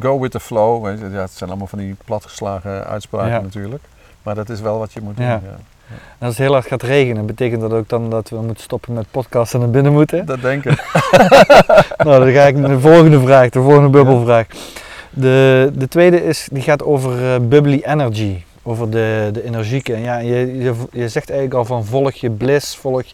go 0.00 0.20
with 0.20 0.30
the 0.30 0.40
flow. 0.40 0.86
Ja, 0.86 1.20
het 1.20 1.30
zijn 1.30 1.50
allemaal 1.50 1.66
van 1.68 1.78
die 1.78 1.96
platgeslagen 2.04 2.86
uitspraken 2.86 3.30
Ja. 3.30 3.40
natuurlijk. 3.40 3.82
Maar 4.22 4.34
dat 4.34 4.48
is 4.48 4.60
wel 4.60 4.78
wat 4.78 4.92
je 4.92 5.00
moet 5.00 5.16
doen. 5.16 5.26
Ja. 5.26 5.40
Ja. 5.44 5.56
en 5.88 6.26
als 6.26 6.28
het 6.28 6.38
heel 6.38 6.52
hard 6.52 6.66
gaat 6.66 6.82
regenen, 6.82 7.26
betekent 7.26 7.60
dat 7.60 7.72
ook 7.72 7.88
dan 7.88 8.10
dat 8.10 8.28
we 8.28 8.36
moeten 8.36 8.62
stoppen 8.62 8.92
met 8.92 9.06
podcasten 9.10 9.58
en 9.58 9.64
naar 9.64 9.74
binnen 9.74 9.92
moeten? 9.92 10.26
Dat 10.26 10.40
denk 10.40 10.64
ik. 10.64 10.84
nou, 12.04 12.24
dan 12.24 12.32
ga 12.32 12.42
ik 12.42 12.56
naar 12.56 12.70
de 12.70 12.80
volgende 12.80 13.20
vraag, 13.20 13.48
de 13.48 13.62
volgende 13.62 13.88
bubbelvraag. 13.88 14.46
De, 15.10 15.70
de 15.74 15.88
tweede 15.88 16.24
is, 16.24 16.48
die 16.52 16.62
gaat 16.62 16.82
over 16.82 17.34
eh, 17.34 17.40
bubbly 17.40 17.82
energy, 17.84 18.42
over 18.70 18.90
de, 18.90 19.30
de 19.32 19.44
energieke. 19.44 19.94
En 19.94 20.00
ja, 20.00 20.18
je, 20.18 20.56
je, 20.58 20.74
je 20.92 21.08
zegt 21.08 21.30
eigenlijk 21.30 21.58
al 21.58 21.64
van 21.64 21.84
volg 21.84 22.14
je 22.14 22.30
bliss, 22.30 22.76
volg... 22.76 23.04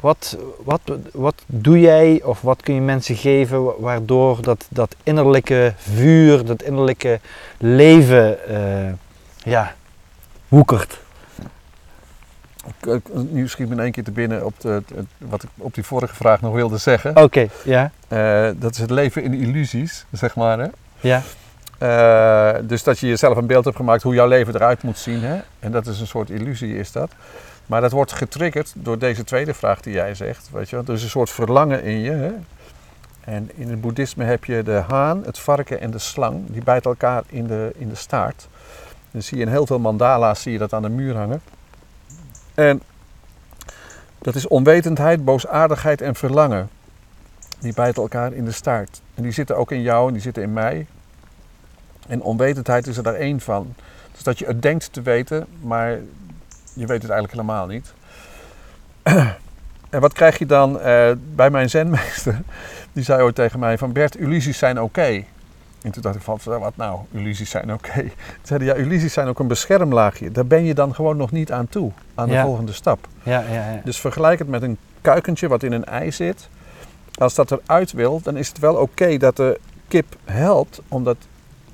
Wat, 0.00 0.36
wat, 0.64 0.80
wat 1.12 1.34
doe 1.46 1.80
jij 1.80 2.20
of 2.24 2.40
wat 2.40 2.62
kun 2.62 2.74
je 2.74 2.80
mensen 2.80 3.16
geven 3.16 3.64
wa- 3.64 3.72
waardoor 3.78 4.42
dat, 4.42 4.66
dat 4.70 4.96
innerlijke 5.02 5.72
vuur, 5.76 6.44
dat 6.44 6.62
innerlijke 6.62 7.20
leven, 7.58 8.48
eh, 8.48 8.92
ja, 9.36 9.74
woekert? 10.48 11.00
Nu 13.30 13.48
schiet 13.48 13.68
me 13.68 13.74
in 13.74 13.80
één 13.80 13.92
keer 13.92 14.04
te 14.04 14.10
binnen 14.10 14.44
op, 14.44 14.54
de, 14.60 14.82
wat 15.18 15.42
ik 15.42 15.48
op 15.58 15.74
die 15.74 15.84
vorige 15.84 16.14
vraag 16.14 16.40
nog 16.40 16.54
wilde 16.54 16.76
zeggen. 16.78 17.16
Oké, 17.22 17.46
ja, 17.64 17.90
Eh, 18.08 18.48
dat 18.56 18.72
is 18.72 18.78
het 18.78 18.90
leven 18.90 19.22
in 19.22 19.34
illusies, 19.34 20.04
zeg 20.12 20.34
maar. 20.36 20.58
Hè? 20.58 20.66
ja, 21.00 21.22
Eh, 21.82 22.54
dus 22.62 22.82
dat 22.82 22.98
je 22.98 23.06
jezelf 23.06 23.36
een 23.36 23.46
beeld 23.46 23.64
hebt 23.64 23.76
gemaakt 23.76 24.02
hoe 24.02 24.14
jouw 24.14 24.26
leven 24.26 24.54
eruit 24.54 24.82
moet 24.82 24.98
zien. 24.98 25.22
Hè? 25.22 25.40
En 25.58 25.72
dat 25.72 25.86
is 25.86 26.00
een 26.00 26.06
soort 26.06 26.30
illusie, 26.30 26.76
is 26.76 26.92
dat. 26.92 27.10
Maar 27.66 27.80
dat 27.80 27.92
wordt 27.92 28.12
getriggerd 28.12 28.72
door 28.76 28.98
deze 28.98 29.24
tweede 29.24 29.54
vraag 29.54 29.80
die 29.80 29.92
jij 29.92 30.14
zegt. 30.14 30.48
Weet 30.52 30.70
je? 30.70 30.76
Er 30.76 30.92
is 30.92 31.02
een 31.02 31.08
soort 31.08 31.30
verlangen 31.30 31.82
in 31.82 32.00
je. 32.00 32.10
Hè? 32.10 32.32
En 33.20 33.50
in 33.54 33.70
het 33.70 33.80
boeddhisme 33.80 34.24
heb 34.24 34.44
je 34.44 34.62
de 34.62 34.82
haan, 34.88 35.22
het 35.24 35.38
varken 35.38 35.80
en 35.80 35.90
de 35.90 35.98
slang. 35.98 36.44
Die 36.46 36.62
bijten 36.62 36.90
elkaar 36.90 37.22
in 37.26 37.46
de, 37.46 37.72
in 37.74 37.88
de 37.88 37.94
staart. 37.94 38.48
Dan 39.10 39.22
zie 39.22 39.38
je 39.38 39.44
in 39.44 39.50
heel 39.50 39.66
veel 39.66 39.78
mandala's 39.78 40.42
zie 40.42 40.52
je 40.52 40.58
dat 40.58 40.72
aan 40.72 40.82
de 40.82 40.88
muur 40.88 41.16
hangen. 41.16 41.42
En 42.54 42.82
dat 44.18 44.34
is 44.34 44.48
onwetendheid, 44.48 45.24
boosaardigheid 45.24 46.00
en 46.00 46.14
verlangen. 46.14 46.68
Die 47.60 47.74
bijten 47.74 48.02
elkaar 48.02 48.32
in 48.32 48.44
de 48.44 48.52
staart. 48.52 49.00
En 49.14 49.22
die 49.22 49.32
zitten 49.32 49.56
ook 49.56 49.72
in 49.72 49.82
jou 49.82 50.06
en 50.06 50.12
die 50.12 50.22
zitten 50.22 50.42
in 50.42 50.52
mij. 50.52 50.86
En 52.08 52.22
onwetendheid 52.22 52.86
is 52.86 52.96
er 52.96 53.02
daar 53.02 53.14
één 53.14 53.40
van. 53.40 53.74
Dus 54.12 54.22
dat 54.22 54.38
je 54.38 54.46
het 54.46 54.62
denkt 54.62 54.92
te 54.92 55.02
weten, 55.02 55.46
maar 55.60 55.90
je 56.74 56.86
weet 56.86 57.02
het 57.02 57.10
eigenlijk 57.10 57.32
helemaal 57.32 57.66
niet. 57.66 57.92
En 59.90 60.00
wat 60.00 60.12
krijg 60.12 60.38
je 60.38 60.46
dan 60.46 60.80
eh, 60.80 61.10
bij 61.34 61.50
mijn 61.50 61.70
zenmeester? 61.70 62.40
Die 62.92 63.04
zei 63.04 63.22
ooit 63.22 63.34
tegen 63.34 63.58
mij 63.58 63.78
van 63.78 63.92
Bert, 63.92 64.16
illusies 64.16 64.58
zijn 64.58 64.80
oké. 64.80 65.24
En 65.82 65.90
toen 65.90 66.02
dacht 66.02 66.14
ik 66.16 66.22
van, 66.22 66.38
wat 66.44 66.76
nou, 66.76 66.98
illusies 67.10 67.50
zijn 67.50 67.72
oké. 67.72 67.92
Toen 68.02 68.10
zei 68.42 68.64
hij, 68.64 68.76
ja, 68.76 68.82
illusies 68.84 69.12
zijn 69.12 69.28
ook 69.28 69.38
een 69.38 69.46
beschermlaagje. 69.46 70.30
Daar 70.30 70.46
ben 70.46 70.64
je 70.64 70.74
dan 70.74 70.94
gewoon 70.94 71.16
nog 71.16 71.30
niet 71.30 71.52
aan 71.52 71.68
toe, 71.68 71.90
aan 72.14 72.28
de 72.28 72.34
Ja. 72.34 72.42
volgende 72.44 72.72
stap. 72.72 73.06
Ja, 73.22 73.40
ja, 73.40 73.70
ja. 73.70 73.80
Dus 73.84 74.00
vergelijk 74.00 74.38
het 74.38 74.48
met 74.48 74.62
een 74.62 74.78
kuikentje 75.00 75.48
wat 75.48 75.62
in 75.62 75.72
een 75.72 75.84
ei 75.84 76.12
zit. 76.12 76.48
Als 77.14 77.34
dat 77.34 77.50
eruit 77.50 77.92
wil, 77.92 78.20
dan 78.22 78.36
is 78.36 78.48
het 78.48 78.58
wel 78.58 78.74
oké 78.74 79.16
dat 79.16 79.36
de 79.36 79.60
kip 79.88 80.16
helpt 80.24 80.80
om 80.88 81.04
dat, 81.04 81.16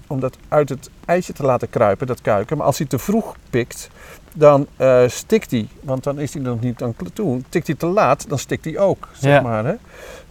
om 0.08 0.20
dat 0.20 0.36
uit 0.48 0.68
het 0.68 0.90
eitje 1.04 1.32
te 1.32 1.42
laten 1.42 1.70
kruipen, 1.70 2.06
dat 2.06 2.20
kuiken. 2.20 2.56
Maar 2.56 2.66
als 2.66 2.78
hij 2.78 2.86
te 2.86 2.98
vroeg 2.98 3.36
pikt, 3.50 3.88
dan 4.34 4.66
eh, 4.76 5.02
stikt 5.06 5.50
hij. 5.50 5.68
Want 5.80 6.04
dan 6.04 6.18
is 6.18 6.32
hij 6.34 6.42
nog 6.42 6.60
niet 6.60 6.82
aan 6.82 6.94
toe. 7.12 7.40
Tikt 7.48 7.66
hij 7.66 7.76
te 7.76 7.86
laat, 7.86 8.28
dan 8.28 8.38
stikt 8.38 8.64
hij 8.64 8.78
ook. 8.78 9.08
Zeg 9.12 9.32
Ja. 9.32 9.40
maar, 9.40 9.64
hè? 9.64 9.74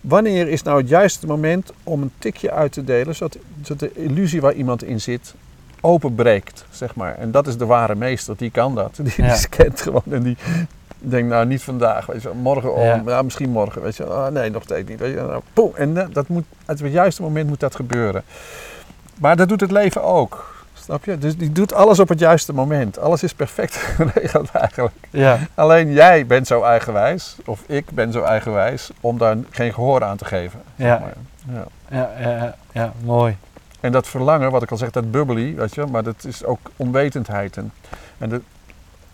Wanneer 0.02 0.48
is 0.48 0.64
nou 0.64 0.78
het 0.80 0.90
juiste 0.90 1.28
moment 1.28 1.72
om 1.84 2.02
een 2.02 2.12
tikje 2.20 2.52
uit 2.52 2.72
te 2.72 2.84
delen, 2.84 3.16
zodat, 3.16 3.38
zodat 3.62 3.80
de 3.80 4.04
illusie 4.04 4.42
waar 4.42 4.54
iemand 4.54 4.84
in 4.84 5.02
zit 5.02 5.34
openbreekt, 5.82 6.66
zeg 6.70 6.96
maar. 6.96 7.16
En 7.18 7.32
dat 7.32 7.48
is 7.48 7.58
de 7.58 7.66
ware 7.66 7.96
meester, 7.96 8.38
die 8.38 8.52
kan 8.52 8.76
dat. 8.76 8.96
Die, 9.02 9.14
Ja. 9.18 9.28
die 9.28 9.36
scant 9.38 9.82
gewoon 9.82 10.04
en 10.10 10.24
die 10.24 10.38
denkt, 11.00 11.30
nou 11.30 11.46
niet 11.46 11.62
vandaag, 11.64 12.06
weet 12.06 12.22
je 12.22 12.30
morgen 12.42 12.74
om, 12.76 13.10
Ja. 13.10 13.22
misschien 13.22 13.50
morgen, 13.50 13.82
weet 13.82 13.96
je 13.96 14.04
wel. 14.08 14.14
Ah, 14.18 14.32
nee, 14.32 14.50
nog 14.50 14.64
steeds 14.64 14.90
niet, 14.90 15.00
weet 15.00 15.14
je. 15.14 15.40
Nou. 15.56 15.72
En 15.76 15.98
eh, 15.98 16.08
dat 16.12 16.28
moet, 16.28 16.44
het 16.66 16.80
juiste 16.80 17.22
moment 17.22 17.48
moet 17.48 17.60
dat 17.60 17.76
gebeuren. 17.76 18.24
Maar 19.20 19.36
dat 19.36 19.50
doet 19.50 19.62
het 19.62 19.72
leven 19.72 20.04
ook, 20.04 20.56
snap 20.74 21.06
je? 21.06 21.18
Dus 21.18 21.38
die 21.38 21.52
doet 21.52 21.74
alles 21.74 22.00
op 22.00 22.10
het 22.10 22.20
juiste 22.20 22.54
moment. 22.54 23.00
Alles 23.00 23.24
is 23.24 23.34
perfect 23.34 23.76
geregeld 23.98 24.52
eigenlijk. 24.52 24.96
ja. 25.10 25.40
Alleen 25.56 25.92
jij 25.92 26.26
bent 26.26 26.48
zo 26.48 26.62
eigenwijs, 26.62 27.36
of 27.46 27.64
ik 27.66 27.86
ben 27.90 28.12
zo 28.12 28.22
eigenwijs, 28.22 28.90
om 29.02 29.18
daar 29.18 29.38
geen 29.50 29.74
gehoor 29.74 30.04
aan 30.04 30.18
te 30.18 30.26
geven. 30.26 30.62
Ja. 30.76 31.04
Ja. 31.52 31.66
Ja, 31.90 32.12
ja, 32.20 32.56
ja, 32.72 32.94
mooi. 33.04 33.38
En 33.80 33.92
dat 33.92 34.08
verlangen, 34.08 34.52
wat 34.52 34.64
ik 34.64 34.72
al 34.72 34.78
zeg, 34.78 34.92
dat 34.92 35.12
bubbly, 35.12 35.56
weet 35.56 35.76
je, 35.76 35.86
maar 35.86 36.04
dat 36.04 36.24
is 36.24 36.44
ook 36.46 36.72
onwetendheid. 36.76 37.58
En, 37.58 37.74
en 38.18 38.30
de, 38.30 38.42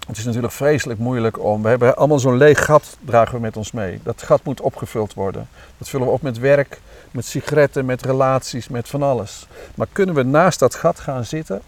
het 0.08 0.18
is 0.18 0.26
natuurlijk 0.26 0.54
vreselijk 0.54 1.00
moeilijk 1.00 1.40
om. 1.40 1.62
We 1.62 1.70
hebben 1.70 1.96
allemaal 1.96 2.20
zo'n 2.20 2.38
leeg 2.38 2.66
gat, 2.66 2.98
dragen 3.06 3.36
we 3.36 3.42
met 3.42 3.58
ons 3.58 3.72
mee. 3.72 4.00
Dat 4.04 4.22
gat 4.22 4.44
moet 4.44 4.62
opgevuld 4.62 5.14
worden. 5.14 5.48
Dat 5.78 5.90
vullen 5.90 6.08
we 6.08 6.14
op 6.14 6.22
met 6.22 6.40
werk, 6.40 6.82
met 7.14 7.26
sigaretten, 7.26 7.86
met 7.86 8.06
relaties, 8.06 8.68
met 8.68 8.90
van 8.90 9.04
alles. 9.04 9.48
Maar 9.76 9.88
kunnen 9.92 10.16
we 10.16 10.24
naast 10.24 10.60
dat 10.60 10.76
gat 10.76 11.00
gaan 11.00 11.26
zitten 11.26 11.62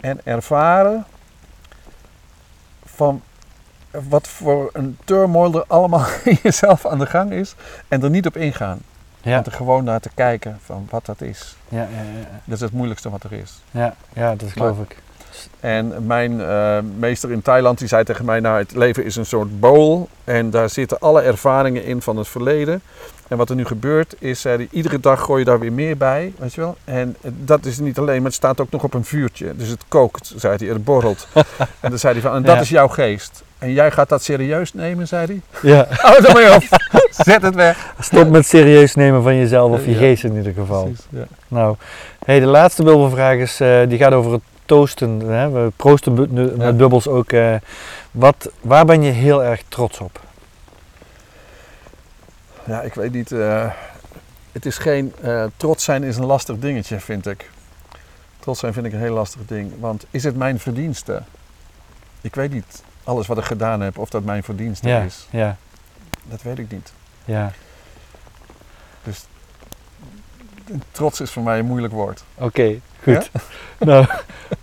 en 0.00 0.20
ervaren 0.24 1.04
van 2.84 3.22
wat 3.90 4.28
voor 4.28 4.70
een 4.72 4.98
turmoil 5.04 5.54
er 5.54 5.64
allemaal 5.66 6.06
in 6.24 6.38
jezelf 6.42 6.86
aan 6.86 6.98
de 6.98 7.06
gang 7.06 7.32
is 7.32 7.54
en 7.88 8.02
er 8.02 8.10
niet 8.10 8.26
op 8.26 8.36
ingaan. 8.36 8.78
Ja, 9.22 9.34
Want 9.34 9.46
er 9.46 9.52
gewoon 9.52 9.84
naar 9.84 10.00
te 10.00 10.10
kijken 10.14 10.58
van 10.64 10.86
wat 10.90 11.06
dat 11.06 11.20
is. 11.20 11.56
ja, 11.68 11.78
ja, 11.78 12.02
ja, 12.02 12.40
Dat 12.44 12.54
is 12.54 12.60
het 12.60 12.72
moeilijkste 12.72 13.10
wat 13.10 13.22
er 13.22 13.32
is. 13.32 13.60
ja, 13.70 13.94
ja, 14.12 14.34
dat 14.34 14.50
geloof 14.50 14.78
ik. 14.78 14.96
En 15.60 15.94
mijn 16.06 16.40
eh, 16.40 16.78
meester 16.98 17.30
in 17.32 17.42
Thailand 17.42 17.78
die 17.78 17.88
zei 17.88 18.04
tegen 18.04 18.24
mij, 18.24 18.40
nou 18.40 18.58
het 18.58 18.74
leven 18.74 19.04
is 19.04 19.16
een 19.16 19.26
soort 19.26 19.60
bowl 19.60 20.08
en 20.24 20.50
daar 20.50 20.70
zitten 20.70 20.98
alle 20.98 21.20
ervaringen 21.22 21.84
in 21.84 22.02
van 22.02 22.16
het 22.16 22.28
verleden. 22.28 22.82
En 23.28 23.36
wat 23.36 23.50
er 23.50 23.56
nu 23.56 23.64
gebeurt 23.64 24.14
is, 24.18 24.44
hij, 24.44 24.68
iedere 24.70 25.00
dag 25.00 25.20
gooi 25.20 25.38
je 25.38 25.44
daar 25.44 25.58
weer 25.58 25.72
meer 25.72 25.96
bij, 25.96 26.32
weet 26.38 26.54
je 26.54 26.60
wel. 26.60 26.76
En 26.84 27.16
eh, 27.20 27.30
dat 27.44 27.64
is 27.64 27.78
niet 27.78 27.98
alleen, 27.98 28.16
maar 28.16 28.24
het 28.26 28.34
staat 28.34 28.60
ook 28.60 28.70
nog 28.70 28.82
op 28.84 28.94
een 28.94 29.04
vuurtje. 29.04 29.56
Dus 29.56 29.68
het 29.68 29.82
kookt, 29.88 30.32
zei 30.36 30.56
hij, 30.56 30.68
het 30.68 30.84
borrelt. 30.84 31.28
en 31.80 31.90
dan 31.90 31.98
zei 31.98 32.12
hij 32.12 32.22
van, 32.22 32.34
en 32.34 32.42
dat 32.42 32.54
Ja. 32.54 32.60
is 32.60 32.68
jouw 32.68 32.88
geest. 32.88 33.42
En 33.58 33.72
jij 33.72 33.90
gaat 33.90 34.08
dat 34.08 34.22
serieus 34.22 34.72
nemen, 34.74 35.08
zei 35.08 35.26
hij. 35.26 35.40
Ja, 35.70 35.86
Hou 35.90 36.24
er 36.24 36.32
maar 36.32 36.54
op, 36.56 36.62
zet 37.10 37.42
het 37.42 37.54
weg. 37.54 37.94
stop 38.00 38.28
met 38.30 38.46
serieus 38.46 38.94
nemen 38.94 39.22
van 39.22 39.36
jezelf 39.36 39.70
of 39.72 39.84
je 39.84 39.90
Ja. 39.90 39.98
geest 39.98 40.24
in 40.24 40.36
ieder 40.36 40.52
geval. 40.52 40.82
Precies, 40.82 41.06
ja. 41.10 41.24
Nou, 41.48 41.76
hey, 42.24 42.40
de 42.40 42.46
laatste 42.46 42.82
bubbelvraag 42.82 43.36
is, 43.36 43.60
eh, 43.60 43.80
die 43.88 43.98
gaat 43.98 44.12
over 44.12 44.32
het 44.32 44.40
toosten. 44.68 45.20
Hè? 45.20 45.50
We 45.50 45.72
proosten 45.76 46.14
bu- 46.14 46.26
nu- 46.30 46.52
met 46.56 46.76
bubbels 46.76 47.06
ook. 47.08 47.32
eh, 47.32 47.54
wat, 48.10 48.50
waar 48.60 48.84
ben 48.84 49.02
je 49.02 49.10
heel 49.10 49.44
erg 49.44 49.62
trots 49.68 49.98
op? 50.00 50.20
Ja, 52.66 52.80
ik 52.82 52.94
weet 52.94 53.12
niet. 53.12 53.32
eh, 53.32 53.70
het 54.52 54.66
is 54.66 54.78
geen. 54.78 55.12
eh, 55.20 55.44
trots 55.56 55.84
zijn 55.84 56.02
is 56.02 56.16
een 56.16 56.24
lastig 56.26 56.58
dingetje, 56.58 57.00
vind 57.00 57.26
ik. 57.26 57.50
Trots 58.38 58.60
zijn 58.60 58.72
vind 58.72 58.86
ik 58.86 58.92
een 58.92 58.98
heel 58.98 59.14
lastig 59.14 59.40
ding. 59.46 59.72
Want 59.80 60.04
is 60.10 60.24
het 60.24 60.36
mijn 60.36 60.58
verdienste? 60.58 61.22
Ik 62.20 62.34
weet 62.34 62.52
niet 62.52 62.82
alles 63.04 63.26
wat 63.26 63.38
ik 63.38 63.44
gedaan 63.44 63.80
heb, 63.80 63.98
of 63.98 64.08
dat 64.10 64.24
mijn 64.24 64.42
verdienste 64.42 64.88
Ja, 64.88 65.00
is. 65.00 65.26
ja, 65.30 65.56
Dat 66.24 66.42
weet 66.42 66.58
ik 66.58 66.70
niet. 66.70 66.92
ja. 67.24 67.52
Dus 69.04 69.24
trots 70.92 71.20
is 71.20 71.30
voor 71.30 71.42
mij 71.42 71.58
een 71.58 71.66
moeilijk 71.66 71.92
woord. 71.92 72.24
Oké, 72.34 72.80
goed. 73.02 73.30
nou, 73.78 74.06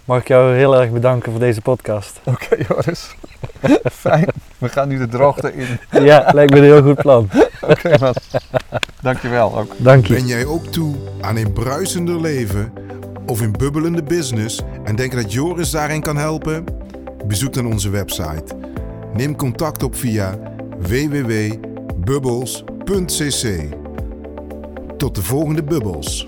mag 0.05 0.19
ik 0.19 0.27
jou 0.27 0.55
heel 0.55 0.79
erg 0.79 0.91
bedanken 0.91 1.31
voor 1.31 1.39
deze 1.39 1.61
podcast. 1.61 2.19
Oké, 2.33 2.55
Joris. 2.67 3.15
Fijn. 4.03 4.27
We 4.57 4.69
gaan 4.69 4.87
nu 4.87 4.97
de 4.97 5.07
droogte 5.07 5.53
in. 5.53 5.79
Ja, 6.03 6.31
lijkt 6.33 6.51
me 6.51 6.57
een 6.57 6.63
heel 6.63 6.81
goed 6.81 6.95
plan. 6.95 7.29
Oké, 7.61 7.97
man. 7.99 8.13
Dankjewel 9.01 9.57
ook. 9.57 9.71
Dank 9.77 10.05
je. 10.05 10.13
Ben 10.13 10.25
jij 10.25 10.45
ook 10.45 10.65
toe 10.65 10.95
aan 11.21 11.35
een 11.35 11.53
bruisender 11.53 12.21
leven 12.21 12.73
of 13.25 13.39
een 13.39 13.51
bubbelende 13.51 14.03
business 14.03 14.61
en 14.83 14.95
denk 14.95 15.11
dat 15.11 15.33
Joris 15.33 15.71
daarin 15.71 16.01
kan 16.01 16.17
helpen? 16.17 16.63
Bezoek 17.27 17.53
dan 17.53 17.65
onze 17.65 17.89
website. 17.89 18.55
Neem 19.13 19.35
contact 19.35 19.83
op 19.83 19.95
via 19.95 20.39
www.bubbles.cc. 20.77 23.75
Tot 24.97 25.15
de 25.15 25.21
volgende 25.21 25.63
bubbels. 25.63 26.27